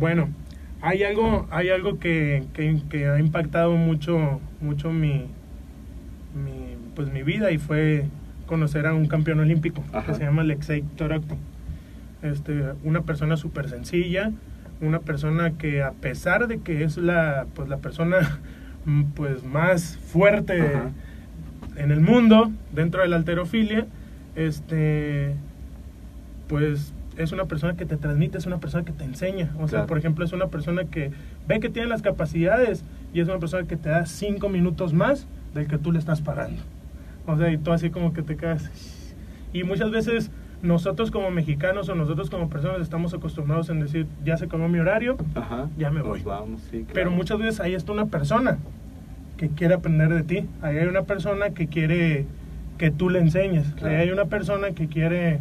Bueno, 0.00 0.30
hay 0.82 1.04
algo, 1.04 1.46
hay 1.50 1.68
algo 1.70 1.98
que, 1.98 2.44
que- 2.54 2.82
que 2.90 3.06
ha 3.08 3.18
impactado 3.18 3.72
mucho, 3.76 4.40
mucho 4.60 4.90
mi, 4.92 5.26
mi, 6.34 6.76
pues 6.94 7.12
mi 7.12 7.22
vida 7.22 7.50
y 7.52 7.58
fue 7.58 8.06
conocer 8.46 8.86
a 8.86 8.92
un 8.94 9.06
campeón 9.06 9.40
olímpico 9.40 9.82
Ajá. 9.92 10.06
que 10.12 10.14
se 10.18 10.24
llama 10.24 10.42
Alexei 10.42 10.82
Torokty. 10.96 11.36
Este, 12.22 12.62
una 12.84 13.02
persona 13.02 13.36
súper 13.36 13.68
sencilla, 13.68 14.30
una 14.80 14.98
persona 15.00 15.52
que 15.52 15.82
a 15.82 15.92
pesar 15.92 16.48
de 16.48 16.58
que 16.58 16.84
es 16.84 16.96
la, 16.96 17.46
pues 17.54 17.68
la 17.68 17.78
persona 17.78 18.40
pues 19.14 19.44
más 19.44 19.96
fuerte 19.96 20.60
Ajá. 20.60 20.90
en 21.76 21.90
el 21.92 22.00
mundo 22.00 22.50
dentro 22.72 23.02
de 23.02 23.08
la 23.08 23.16
alterofilia, 23.16 23.86
este, 24.36 25.34
pues 26.48 26.92
es 27.16 27.32
una 27.32 27.44
persona 27.46 27.76
que 27.76 27.84
te 27.86 27.96
transmite, 27.96 28.38
es 28.38 28.46
una 28.46 28.58
persona 28.58 28.84
que 28.84 28.92
te 28.92 29.04
enseña. 29.04 29.54
O 29.60 29.68
sea, 29.68 29.86
por 29.86 29.98
ejemplo, 29.98 30.24
es 30.24 30.32
una 30.32 30.48
persona 30.48 30.84
que 30.84 31.10
ve 31.46 31.60
que 31.60 31.68
tiene 31.68 31.88
las 31.88 32.02
capacidades 32.02 32.84
y 33.12 33.20
es 33.20 33.28
una 33.28 33.38
persona 33.38 33.66
que 33.66 33.76
te 33.76 33.88
da 33.88 34.06
cinco 34.06 34.48
minutos 34.48 34.92
más 34.92 35.26
del 35.54 35.66
que 35.66 35.78
tú 35.78 35.92
le 35.92 35.98
estás 35.98 36.20
pagando. 36.22 36.62
O 37.26 37.36
sea, 37.36 37.50
y 37.50 37.58
tú 37.58 37.72
así 37.72 37.90
como 37.90 38.12
que 38.12 38.22
te 38.22 38.36
quedas. 38.36 38.70
Y 39.52 39.64
muchas 39.64 39.90
veces 39.90 40.30
nosotros 40.62 41.10
como 41.10 41.30
mexicanos 41.30 41.88
o 41.88 41.94
nosotros 41.94 42.30
como 42.30 42.48
personas 42.48 42.80
estamos 42.80 43.12
acostumbrados 43.12 43.68
en 43.68 43.80
decir, 43.80 44.06
ya 44.24 44.36
se 44.36 44.44
acabó 44.46 44.68
mi 44.68 44.78
horario, 44.78 45.16
Ajá. 45.34 45.68
Ya 45.76 45.90
me 45.90 46.02
voy. 46.02 46.22
vamos, 46.22 46.60
sí, 46.70 46.78
claro. 46.78 46.92
pero 46.94 47.10
muchas 47.10 47.38
veces 47.38 47.60
ahí 47.60 47.74
está 47.74 47.92
una 47.92 48.06
persona 48.06 48.58
que 49.36 49.48
quiere 49.48 49.74
aprender 49.74 50.08
de 50.14 50.22
ti. 50.22 50.48
Ahí 50.62 50.78
hay 50.78 50.86
una 50.86 51.02
persona 51.02 51.50
que 51.50 51.66
quiere 51.66 52.26
que 52.78 52.90
tú 52.90 53.10
le 53.10 53.18
enseñes. 53.18 53.66
Claro. 53.74 53.94
Ahí 53.94 54.02
hay 54.02 54.10
una 54.10 54.26
persona 54.26 54.70
que 54.70 54.86
quiere 54.86 55.40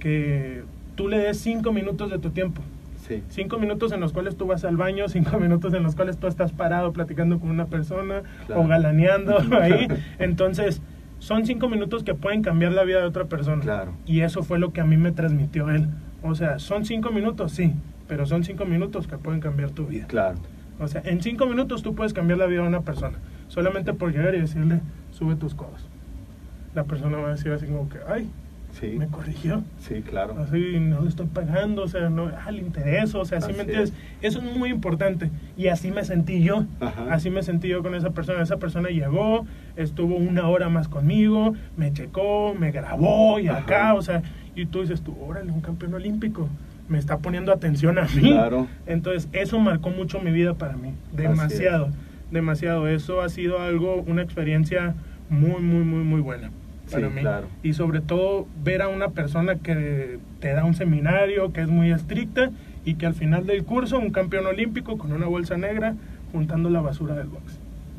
que 0.00 0.64
tú 0.96 1.08
le 1.08 1.18
des 1.18 1.38
cinco 1.38 1.72
minutos 1.72 2.10
de 2.10 2.18
tu 2.18 2.30
tiempo. 2.30 2.60
Sí. 3.06 3.22
Cinco 3.28 3.58
minutos 3.58 3.92
en 3.92 4.00
los 4.00 4.12
cuales 4.12 4.36
tú 4.36 4.46
vas 4.46 4.64
al 4.64 4.76
baño, 4.76 5.08
cinco 5.08 5.38
minutos 5.40 5.72
en 5.74 5.84
los 5.84 5.94
cuales 5.94 6.16
tú 6.18 6.26
estás 6.26 6.50
parado 6.50 6.92
platicando 6.92 7.38
con 7.38 7.50
una 7.50 7.66
persona 7.66 8.22
Claro. 8.46 8.62
o 8.62 8.66
galaneando 8.66 9.36
ahí. 9.60 9.86
Entonces, 10.18 10.82
son 11.20 11.46
cinco 11.46 11.68
minutos 11.68 12.02
que 12.02 12.14
pueden 12.14 12.42
cambiar 12.42 12.72
la 12.72 12.82
vida 12.82 12.98
de 13.00 13.06
otra 13.06 13.26
persona. 13.26 13.62
Claro. 13.62 13.92
Y 14.06 14.20
eso 14.22 14.42
fue 14.42 14.58
lo 14.58 14.72
que 14.72 14.80
a 14.80 14.84
mí 14.84 14.96
me 14.96 15.12
transmitió 15.12 15.70
él. 15.70 15.86
O 16.22 16.34
sea, 16.34 16.58
son 16.58 16.84
cinco 16.84 17.10
minutos, 17.12 17.52
sí, 17.52 17.72
pero 18.08 18.26
son 18.26 18.42
cinco 18.42 18.64
minutos 18.64 19.06
que 19.06 19.16
pueden 19.18 19.40
cambiar 19.40 19.70
tu 19.70 19.86
vida. 19.86 20.06
Claro. 20.08 20.38
O 20.80 20.88
sea, 20.88 21.00
en 21.04 21.22
cinco 21.22 21.46
minutos 21.46 21.82
tú 21.82 21.94
puedes 21.94 22.12
cambiar 22.12 22.38
la 22.40 22.46
vida 22.46 22.62
de 22.62 22.68
una 22.68 22.80
persona. 22.82 23.16
Solamente 23.48 23.94
por 23.94 24.12
llegar 24.12 24.34
y 24.34 24.40
decirle, 24.40 24.80
sube 25.12 25.36
tus 25.36 25.54
codos. 25.54 25.86
La 26.74 26.84
persona 26.84 27.16
va 27.18 27.28
a 27.28 27.30
decir 27.30 27.52
así 27.52 27.66
como 27.66 27.88
que, 27.88 27.98
ay, 28.08 28.28
Sí. 28.80 28.88
me 28.98 29.06
corrigió. 29.06 29.62
Sí, 29.78 30.02
claro. 30.02 30.36
Así 30.38 30.78
no 30.80 31.00
le 31.00 31.08
estoy 31.08 31.26
pagando, 31.26 31.82
o 31.82 31.88
sea, 31.88 32.10
no, 32.10 32.30
ah, 32.44 32.50
le 32.50 32.60
interesa, 32.60 33.18
o 33.18 33.24
sea, 33.24 33.40
¿sí 33.40 33.46
Así 33.46 33.56
me 33.56 33.62
entiendes? 33.62 33.94
Eso 34.20 34.38
es 34.40 34.56
muy 34.56 34.68
importante. 34.70 35.30
Y 35.56 35.68
así 35.68 35.90
me 35.90 36.04
sentí 36.04 36.42
yo. 36.42 36.66
Ajá. 36.80 37.06
Así 37.10 37.30
me 37.30 37.42
sentí 37.42 37.68
yo 37.68 37.82
con 37.82 37.94
esa 37.94 38.10
persona. 38.10 38.42
Esa 38.42 38.58
persona 38.58 38.90
llegó, 38.90 39.46
estuvo 39.76 40.16
una 40.16 40.46
hora 40.48 40.68
más 40.68 40.88
conmigo, 40.88 41.54
me 41.76 41.90
checó, 41.92 42.54
me 42.54 42.70
grabó 42.70 43.40
y 43.40 43.48
Ajá. 43.48 43.60
acá, 43.60 43.94
o 43.94 44.02
sea, 44.02 44.22
y 44.54 44.66
tú 44.66 44.82
dices, 44.82 45.00
tú, 45.00 45.16
órale, 45.26 45.50
un 45.50 45.62
campeón 45.62 45.94
olímpico. 45.94 46.48
Me 46.88 46.98
está 46.98 47.18
poniendo 47.18 47.52
atención 47.52 47.98
a 47.98 48.02
mí. 48.02 48.30
Claro. 48.30 48.66
Entonces, 48.86 49.28
eso 49.32 49.58
marcó 49.58 49.88
mucho 49.88 50.20
mi 50.20 50.32
vida 50.32 50.54
para 50.54 50.76
mí. 50.76 50.92
Demasiado, 51.12 51.88
demasiado. 52.30 52.88
Eso 52.88 53.22
ha 53.22 53.28
sido 53.30 53.60
algo, 53.60 54.04
una 54.06 54.22
experiencia 54.22 54.94
muy, 55.30 55.62
muy, 55.62 55.82
muy, 55.82 56.04
muy 56.04 56.20
buena 56.20 56.50
para 56.90 57.08
Sí, 57.08 57.14
mí. 57.14 57.20
claro. 57.20 57.46
Y 57.62 57.72
sobre 57.72 58.00
todo, 58.00 58.46
ver 58.62 58.82
a 58.82 58.88
una 58.88 59.08
persona 59.08 59.56
que 59.56 60.18
te 60.40 60.52
da 60.52 60.64
un 60.64 60.74
seminario, 60.74 61.52
que 61.52 61.60
es 61.62 61.68
muy 61.68 61.90
estricta 61.92 62.50
y 62.84 62.94
que 62.94 63.06
al 63.06 63.14
final 63.14 63.46
del 63.46 63.64
curso, 63.64 63.98
un 63.98 64.10
campeón 64.10 64.46
olímpico 64.46 64.96
con 64.98 65.12
una 65.12 65.26
bolsa 65.26 65.56
negra 65.56 65.94
juntando 66.32 66.70
la 66.70 66.80
basura 66.80 67.14
del 67.14 67.26
box. 67.28 67.58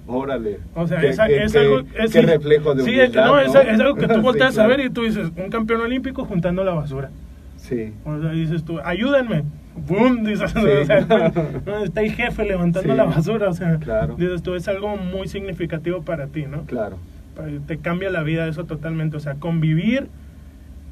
Órale. 0.09 0.59
O 0.73 0.88
sea, 0.88 1.01
es 1.01 1.19
algo. 1.19 1.35
es- 1.38 2.11
qué 2.13 2.21
sí, 2.21 2.21
reflejo 2.21 2.73
de 2.75 2.83
sí, 2.83 2.89
humildad, 2.91 3.11
que 3.11 3.17
no, 3.19 3.39
es, 3.39 3.53
es 3.53 3.79
algo 3.81 3.95
que 3.95 4.07
tú 4.07 4.13
Sí, 4.15 4.19
volteas 4.21 4.53
claro. 4.53 4.73
a 4.73 4.77
ver 4.77 4.85
y 4.85 4.89
tú 4.89 5.03
dices, 5.03 5.31
un 5.35 5.49
campeón 5.49 5.81
olímpico 5.81 6.23
juntando 6.23 6.63
la 6.63 6.73
basura. 6.73 7.09
Sí. 7.57 7.91
O 8.05 8.17
sea, 8.21 8.31
dices 8.31 8.63
tú, 8.63 8.79
ayúdenme. 8.83 9.43
¡Bum! 9.88 10.23
Dices, 10.25 10.55
o 10.55 10.85
sea, 10.85 11.01
no, 11.65 11.83
está 11.83 12.01
el 12.01 12.11
jefe 12.13 12.45
levantando 12.45 12.89
Sí. 12.89 12.97
la 12.97 13.03
basura. 13.03 13.49
O 13.49 13.53
sea, 13.53 13.75
Claro. 13.77 14.15
dices 14.15 14.41
tú, 14.41 14.55
es 14.55 14.67
algo 14.69 14.95
muy 14.97 15.27
significativo 15.27 16.01
para 16.01 16.27
ti, 16.27 16.45
¿no? 16.49 16.61
Claro. 16.63 16.97
Pa- 17.38 17.45
Te 17.67 17.77
cambia 17.77 18.09
la 18.09 18.23
vida 18.23 18.47
eso 18.47 18.65
totalmente. 18.65 19.15
O 19.15 19.19
sea, 19.19 19.35
convivir 19.35 20.07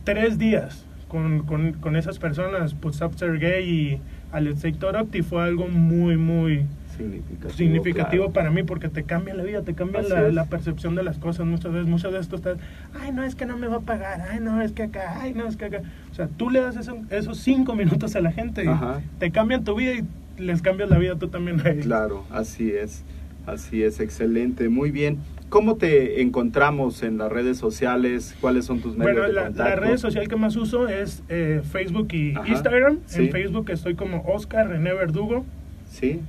tres 0.03 0.37
días 0.37 0.85
con, 1.07 1.43
con, 1.45 1.73
con 1.73 1.95
esas 1.95 2.19
personas, 2.19 2.73
Putzap 2.73 3.13
Sergey 3.15 3.69
y 3.69 4.01
Alexei 4.31 4.73
Torokty, 4.73 5.21
fue 5.23 5.43
algo 5.43 5.67
muy, 5.67 6.17
muy 6.17 6.65
Significativo. 6.97 7.49
significativo 7.53 8.23
claro. 8.25 8.33
para 8.33 8.51
mí 8.51 8.63
porque 8.63 8.87
te 8.87 9.03
cambia 9.03 9.33
la 9.33 9.43
vida, 9.43 9.63
te 9.63 9.73
cambia 9.73 10.01
la, 10.01 10.29
la 10.29 10.45
percepción 10.45 10.95
de 10.95 11.03
las 11.03 11.17
cosas. 11.17 11.45
Muchas 11.45 11.71
veces, 11.73 11.87
muchas 11.89 12.11
veces 12.11 12.27
tú 12.29 12.37
estás, 12.37 12.57
ay, 13.01 13.11
no, 13.11 13.23
es 13.23 13.35
que 13.35 13.45
no 13.45 13.57
me 13.57 13.67
va 13.67 13.77
a 13.77 13.81
pagar, 13.81 14.21
ay, 14.31 14.39
no, 14.39 14.61
es 14.61 14.71
que 14.71 14.83
acá, 14.83 15.19
ay, 15.21 15.33
no, 15.33 15.45
es 15.47 15.57
que 15.57 15.65
acá. 15.65 15.81
O 16.11 16.15
sea, 16.15 16.27
tú 16.27 16.49
le 16.49 16.61
das 16.61 16.77
eso- 16.77 16.97
esos 17.09 17.37
cinco 17.39 17.75
minutos 17.75 18.15
a 18.15 18.21
la 18.21 18.31
gente 18.31 18.63
y 18.63 18.67
Ajá. 18.67 19.01
te 19.19 19.29
cambian 19.31 19.63
tu 19.65 19.75
vida 19.75 19.93
y 19.95 20.41
les 20.41 20.61
cambias 20.61 20.89
la 20.89 20.97
vida 20.97 21.15
tú 21.17 21.27
también 21.27 21.59
a 21.65 21.69
ellos. 21.69 21.85
Claro, 21.85 22.23
así 22.31 22.71
es. 22.71 23.03
Así 23.45 23.83
es, 23.83 23.99
excelente. 23.99 24.69
Muy 24.69 24.89
bien. 24.91 25.17
¿Cómo 25.55 25.77
te 25.77 26.21
encontramos 26.21 27.01
en 27.01 27.17
las 27.17 27.31
redes 27.31 27.57
sociales? 27.57 28.35
¿Cuáles 28.41 28.65
son 28.65 28.81
tus 28.81 28.97
medios 28.97 29.13
Bueno, 29.13 29.25
de 29.25 29.31
la, 29.31 29.43
contacto? 29.45 29.69
la 29.69 29.75
red 29.77 29.95
social 29.95 30.27
que 30.27 30.35
más 30.35 30.57
uso 30.57 30.89
es 30.89 31.23
eh, 31.29 31.61
Facebook 31.71 32.09
y 32.11 32.35
Ajá, 32.35 32.45
Instagram. 32.45 32.99
sí. 33.05 33.27
En 33.27 33.31
Facebook 33.31 33.69
estoy 33.69 33.95
como 33.95 34.21
Oscar 34.27 34.67
René 34.67 34.91
Verdugo. 34.93 35.45
Sí. 35.89 36.19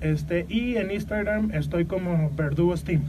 Este, 0.00 0.46
y 0.48 0.78
en 0.78 0.90
Instagram 0.90 1.52
estoy 1.52 1.84
como 1.84 2.32
Verdugo 2.36 2.76
Steam. 2.76 3.02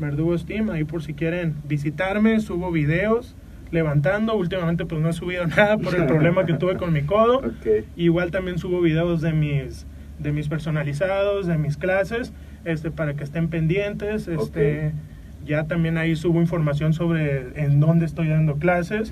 Verdugo 0.00 0.36
Steam, 0.36 0.70
ahí 0.70 0.82
por 0.82 1.04
si 1.04 1.14
quieren 1.14 1.54
visitarme, 1.68 2.40
subo 2.40 2.72
videos 2.72 3.36
levantando. 3.70 4.34
Últimamente 4.34 4.84
pues 4.86 5.00
no 5.00 5.08
he 5.08 5.12
subido 5.12 5.46
nada 5.56 5.78
por 5.78 5.94
el 5.94 6.06
problema 6.06 6.46
que 6.46 6.54
tuve 6.54 6.76
con 6.78 6.92
mi 6.92 7.02
codo. 7.02 7.42
Igual 7.94 8.32
también 8.32 8.58
subo 8.58 8.80
videos 8.80 9.20
de 9.20 9.34
mis, 9.34 9.86
de 10.18 10.32
mis 10.32 10.48
personalizados, 10.48 11.46
de 11.46 11.58
mis 11.58 11.76
clases, 11.76 12.32
este, 12.64 12.90
para 12.90 13.14
que 13.14 13.24
estén 13.24 13.48
pendientes. 13.48 14.28
Este, 14.28 14.92
Ya 15.44 15.64
también 15.64 15.98
ahí 15.98 16.14
subo 16.14 16.40
información 16.40 16.92
sobre 16.92 17.60
en 17.60 17.80
dónde 17.80 18.06
estoy 18.06 18.28
dando 18.28 18.58
clases. 18.58 19.10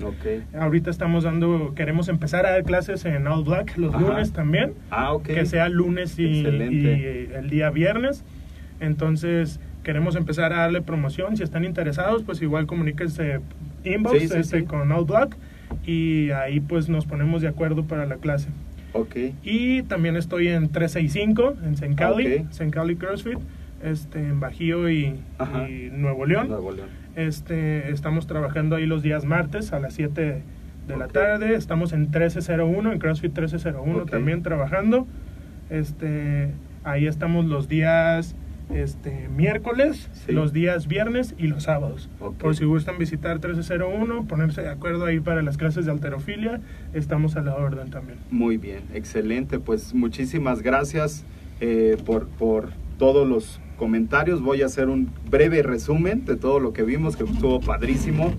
Ahorita 0.57 0.89
estamos 0.89 1.25
dando, 1.25 1.73
queremos 1.75 2.07
empezar 2.07 2.45
a 2.45 2.51
dar 2.51 2.63
clases 2.63 3.03
en 3.03 3.27
All 3.27 3.43
Black 3.43 3.75
los 3.77 3.93
lunes 3.99 4.31
también. 4.31 4.73
Ah, 4.91 5.11
Que 5.35 5.45
sea 5.45 5.67
lunes 5.67 6.17
y, 6.19 6.23
y 6.23 7.29
el 7.35 7.49
día 7.49 7.69
viernes. 7.69 8.23
Entonces 8.79 9.59
queremos 9.83 10.15
empezar 10.15 10.53
a 10.53 10.57
darle 10.57 10.81
promoción. 10.81 11.35
Si 11.35 11.43
están 11.43 11.65
interesados, 11.65 12.23
pues 12.23 12.41
igual 12.41 12.65
comuníquense 12.65 13.41
inbox 13.83 14.13
este, 14.31 14.63
con 14.65 14.91
Outblock 14.91 15.35
y 15.85 16.29
ahí 16.31 16.59
pues 16.61 16.87
nos 16.87 17.05
ponemos 17.05 17.41
de 17.41 17.47
acuerdo 17.49 17.83
para 17.85 18.05
la 18.05 18.15
clase. 18.15 18.47
Okay. 18.93 19.35
Y 19.43 19.83
también 19.83 20.15
estoy 20.17 20.47
en 20.47 20.69
365 20.69 21.55
en 21.63 21.73
St. 21.73 21.95
Cali, 21.95 22.45
St. 22.49 22.71
Cali 22.71 22.95
CrossFit, 22.95 23.39
este, 23.83 24.19
en 24.19 24.39
Bajío 24.39 24.89
y, 24.89 25.19
Nuevo 25.91 26.25
León. 26.25 26.49
Nuevo 26.49 26.71
León. 26.71 26.87
Este, 27.15 27.91
estamos 27.91 28.27
trabajando 28.27 28.75
ahí 28.75 28.85
los 28.85 29.01
días 29.03 29.25
martes 29.25 29.73
a 29.73 29.79
las 29.79 29.93
7 29.93 30.43
de 30.87 30.97
la 30.97 31.07
tarde. 31.07 31.55
Estamos 31.55 31.93
en 31.93 32.01
1301, 32.01 32.91
en 32.91 32.99
CrossFit 32.99 33.31
1301 33.31 34.05
también 34.05 34.43
trabajando. 34.43 35.07
Este, 35.69 36.51
ahí 36.83 37.07
estamos 37.07 37.45
los 37.45 37.67
días 37.67 38.35
este, 38.73 39.27
miércoles, 39.29 40.09
los 40.27 40.53
días 40.53 40.87
viernes 40.87 41.35
y 41.37 41.47
los 41.47 41.63
sábados. 41.63 42.09
Por 42.39 42.55
si 42.55 42.65
gustan 42.65 42.97
visitar 42.97 43.35
1301, 43.35 44.27
ponerse 44.27 44.61
de 44.61 44.69
acuerdo 44.69 45.05
ahí 45.05 45.19
para 45.19 45.41
las 45.41 45.57
clases 45.57 45.85
de 45.85 45.91
alterofilia, 45.91 46.61
estamos 46.93 47.35
a 47.35 47.41
la 47.41 47.55
orden 47.55 47.89
también. 47.89 48.19
Muy 48.29 48.57
bien, 48.57 48.83
excelente. 48.93 49.59
Pues 49.59 49.93
muchísimas 49.93 50.61
gracias 50.61 51.25
eh, 51.59 51.97
por, 52.05 52.27
por 52.27 52.69
todos 52.97 53.27
los 53.27 53.59
comentarios. 53.77 54.41
Voy 54.41 54.61
a 54.61 54.65
hacer 54.67 54.89
un 54.89 55.11
breve 55.29 55.63
resumen 55.63 56.25
de 56.25 56.35
todo 56.35 56.59
lo 56.59 56.73
que 56.73 56.83
vimos, 56.83 57.15
que 57.15 57.23
estuvo 57.23 57.59
padrísimo. 57.59 58.33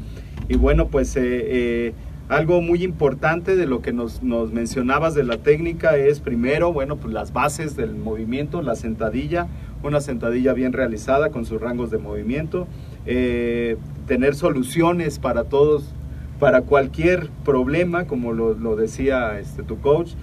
Y 0.49 0.57
bueno, 0.57 0.89
pues... 0.89 1.17
Eh, 1.17 1.23
eh, 1.25 1.95
algo 2.29 2.63
muy 2.63 2.83
importante 2.83 3.57
de 3.57 3.67
lo 3.67 3.83
que 3.83 3.93
nos, 3.93 4.23
nos, 4.23 4.53
mencionabas 4.53 5.15
de 5.15 5.23
la 5.23 5.39
técnica 5.39 5.97
es 5.97 6.21
primero, 6.21 6.73
bueno, 6.73 6.97
pues 6.97 7.13
las 7.13 7.35
bases 7.35 7.77
del 7.77 7.95
movimiento, 7.95 8.63
la 8.63 8.75
sentadilla, 8.75 9.49
una 9.83 10.01
sentadilla 10.01 10.53
bien 10.53 10.73
realizada 10.73 11.31
con 11.31 11.45
sus 11.45 11.61
rangos 11.61 11.91
de 11.91 11.99
movimiento, 11.99 12.67
eh, 13.07 13.77
tener 14.07 14.35
soluciones 14.35 15.19
para 15.19 15.45
todos, 15.45 15.95
para 16.39 16.63
cualquier 16.63 17.31
problema, 17.45 18.07
como 18.07 18.33
lo, 18.33 18.55
lo 18.55 18.75
decía 18.75 19.39
este, 19.39 19.63
tu 19.63 19.79
coach, 19.79 20.15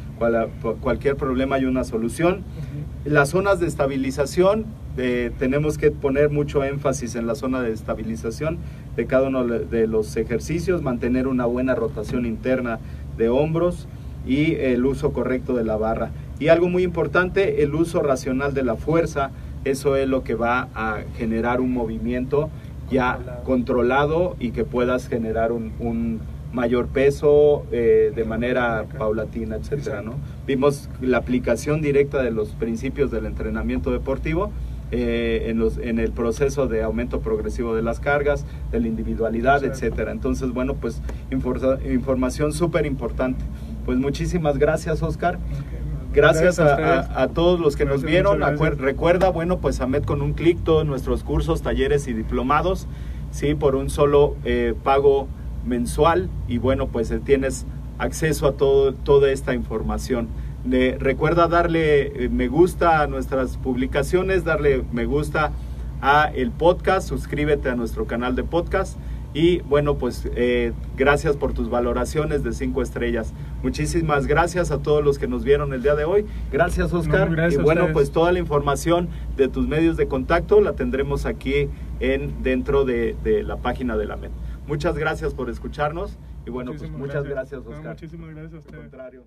cualquier 0.81 1.15
problema 1.15 1.55
hay 1.55 1.65
una 1.65 1.83
solución. 1.83 2.43
Las 3.05 3.29
zonas 3.29 3.59
de 3.59 3.67
estabilización, 3.67 4.65
eh, 4.97 5.31
tenemos 5.39 5.77
que 5.77 5.91
poner 5.91 6.29
mucho 6.29 6.63
énfasis 6.63 7.15
en 7.15 7.25
la 7.25 7.35
zona 7.35 7.61
de 7.61 7.71
estabilización 7.71 8.57
de 8.97 9.05
cada 9.05 9.29
uno 9.29 9.45
de 9.45 9.87
los 9.87 10.17
ejercicios, 10.17 10.81
mantener 10.81 11.27
una 11.27 11.45
buena 11.45 11.73
rotación 11.73 12.25
interna 12.25 12.79
de 13.17 13.29
hombros 13.29 13.87
y 14.27 14.55
el 14.55 14.85
uso 14.85 15.13
correcto 15.13 15.53
de 15.53 15.63
la 15.63 15.77
barra. 15.77 16.11
Y 16.39 16.49
algo 16.49 16.67
muy 16.67 16.83
importante, 16.83 17.63
el 17.63 17.75
uso 17.75 18.01
racional 18.01 18.53
de 18.53 18.63
la 18.63 18.75
fuerza, 18.75 19.31
eso 19.69 19.95
es 19.95 20.07
lo 20.07 20.23
que 20.23 20.35
va 20.35 20.69
a 20.75 20.99
generar 21.17 21.61
un 21.61 21.73
movimiento 21.73 22.49
ya 22.89 23.41
controlado, 23.45 24.35
y 24.39 24.51
que 24.51 24.63
puedas 24.63 25.07
generar 25.07 25.51
un, 25.51 26.19
mayor 26.51 26.87
peso 26.87 27.63
eh, 27.71 28.11
de 28.15 28.23
manera 28.23 28.85
paulatina, 28.97 29.57
etcétera, 29.57 30.01
¿no? 30.01 30.15
Vimos 30.47 30.89
la 30.99 31.17
aplicación 31.17 31.79
directa 31.79 32.23
de 32.23 32.31
los 32.31 32.55
principios 32.55 33.11
del 33.11 33.27
entrenamiento 33.27 33.91
deportivo 33.91 34.51
eh, 34.91 35.45
en, 35.45 35.59
los, 35.59 35.77
en 35.77 35.99
el 35.99 36.11
proceso 36.11 36.65
de 36.65 36.81
aumento 36.81 37.19
progresivo 37.19 37.75
de 37.75 37.83
las 37.83 37.99
cargas, 37.99 38.47
de 38.71 38.79
la 38.79 38.87
individualidad, 38.87 39.63
etcétera. 39.63 40.11
Entonces, 40.11 40.49
bueno, 40.49 40.73
pues 40.73 41.03
información 41.29 42.51
súper 42.51 42.87
importante. 42.87 43.45
Pues 43.85 43.99
muchísimas 43.99 44.57
gracias, 44.57 45.03
Oscar. 45.03 45.37
Gracias, 46.13 46.59
a, 46.59 47.27
todos 47.33 47.59
los 47.59 47.75
que 47.75 47.85
nos 47.85 48.03
vieron. 48.03 48.41
recuerda, 48.77 49.29
bueno, 49.29 49.59
pues 49.59 49.79
AMED 49.79 50.03
con 50.03 50.21
un 50.21 50.33
clic, 50.33 50.57
todos 50.63 50.85
nuestros 50.85 51.23
cursos, 51.23 51.61
talleres 51.61 52.07
y 52.07 52.13
diplomados, 52.13 52.87
¿sí? 53.31 53.53
Por 53.53 53.75
un 53.75 53.89
solo 53.89 54.35
eh, 54.43 54.73
pago 54.83 55.27
mensual 55.65 56.29
y 56.47 56.57
bueno, 56.57 56.87
pues 56.87 57.11
eh, 57.11 57.19
tienes 57.23 57.65
acceso 57.99 58.47
a 58.47 58.53
todo, 58.53 58.93
toda 58.93 59.29
esta 59.31 59.53
información. 59.53 60.29
recuerda 60.99 61.47
darle 61.47 62.25
eh, 62.25 62.29
me 62.29 62.47
gusta 62.47 63.01
a 63.01 63.07
nuestras 63.07 63.57
publicaciones, 63.57 64.43
darle 64.43 64.83
me 64.91 65.05
gusta 65.05 65.51
a 66.01 66.31
el 66.33 66.51
podcast, 66.51 67.07
suscríbete 67.07 67.69
a 67.69 67.75
nuestro 67.75 68.05
canal 68.05 68.35
de 68.35 68.43
podcast 68.43 68.97
y 69.33 69.59
bueno, 69.59 69.95
pues 69.95 70.27
eh, 70.35 70.73
gracias 70.97 71.35
por 71.35 71.53
tus 71.53 71.69
valoraciones 71.69 72.43
de 72.43 72.53
cinco 72.53 72.81
estrellas. 72.81 73.33
Muchísimas 73.61 74.25
gracias 74.25 74.71
a 74.71 74.79
todos 74.79 75.03
los 75.03 75.19
que 75.19 75.27
nos 75.27 75.43
vieron 75.43 75.73
el 75.73 75.81
día 75.81 75.95
de 75.95 76.05
hoy. 76.05 76.25
Gracias, 76.51 76.93
Oscar. 76.93 77.51
y 77.51 77.57
bueno, 77.57 77.89
pues 77.91 78.11
toda 78.11 78.31
la 78.31 78.39
información 78.39 79.09
de 79.35 79.47
tus 79.47 79.67
medios 79.67 79.97
de 79.97 80.07
contacto 80.07 80.61
la 80.61 80.73
tendremos 80.73 81.25
aquí 81.25 81.69
en 81.99 82.41
dentro 82.41 82.85
de, 82.85 83.15
la 83.45 83.57
página 83.57 83.97
de 83.97 84.05
la 84.05 84.15
MED. 84.15 84.31
Muchas 84.67 84.97
gracias 84.97 85.33
por 85.33 85.49
escucharnos 85.49 86.17
y 86.45 86.51
bueno, 86.51 86.73
pues 86.77 86.91
muchas 86.91 87.25
gracias, 87.25 87.61
Oscar. 87.65 87.95
muchísimas 87.95 88.29
gracias 88.33 88.65
a 88.67 88.75
contrario. 88.75 89.25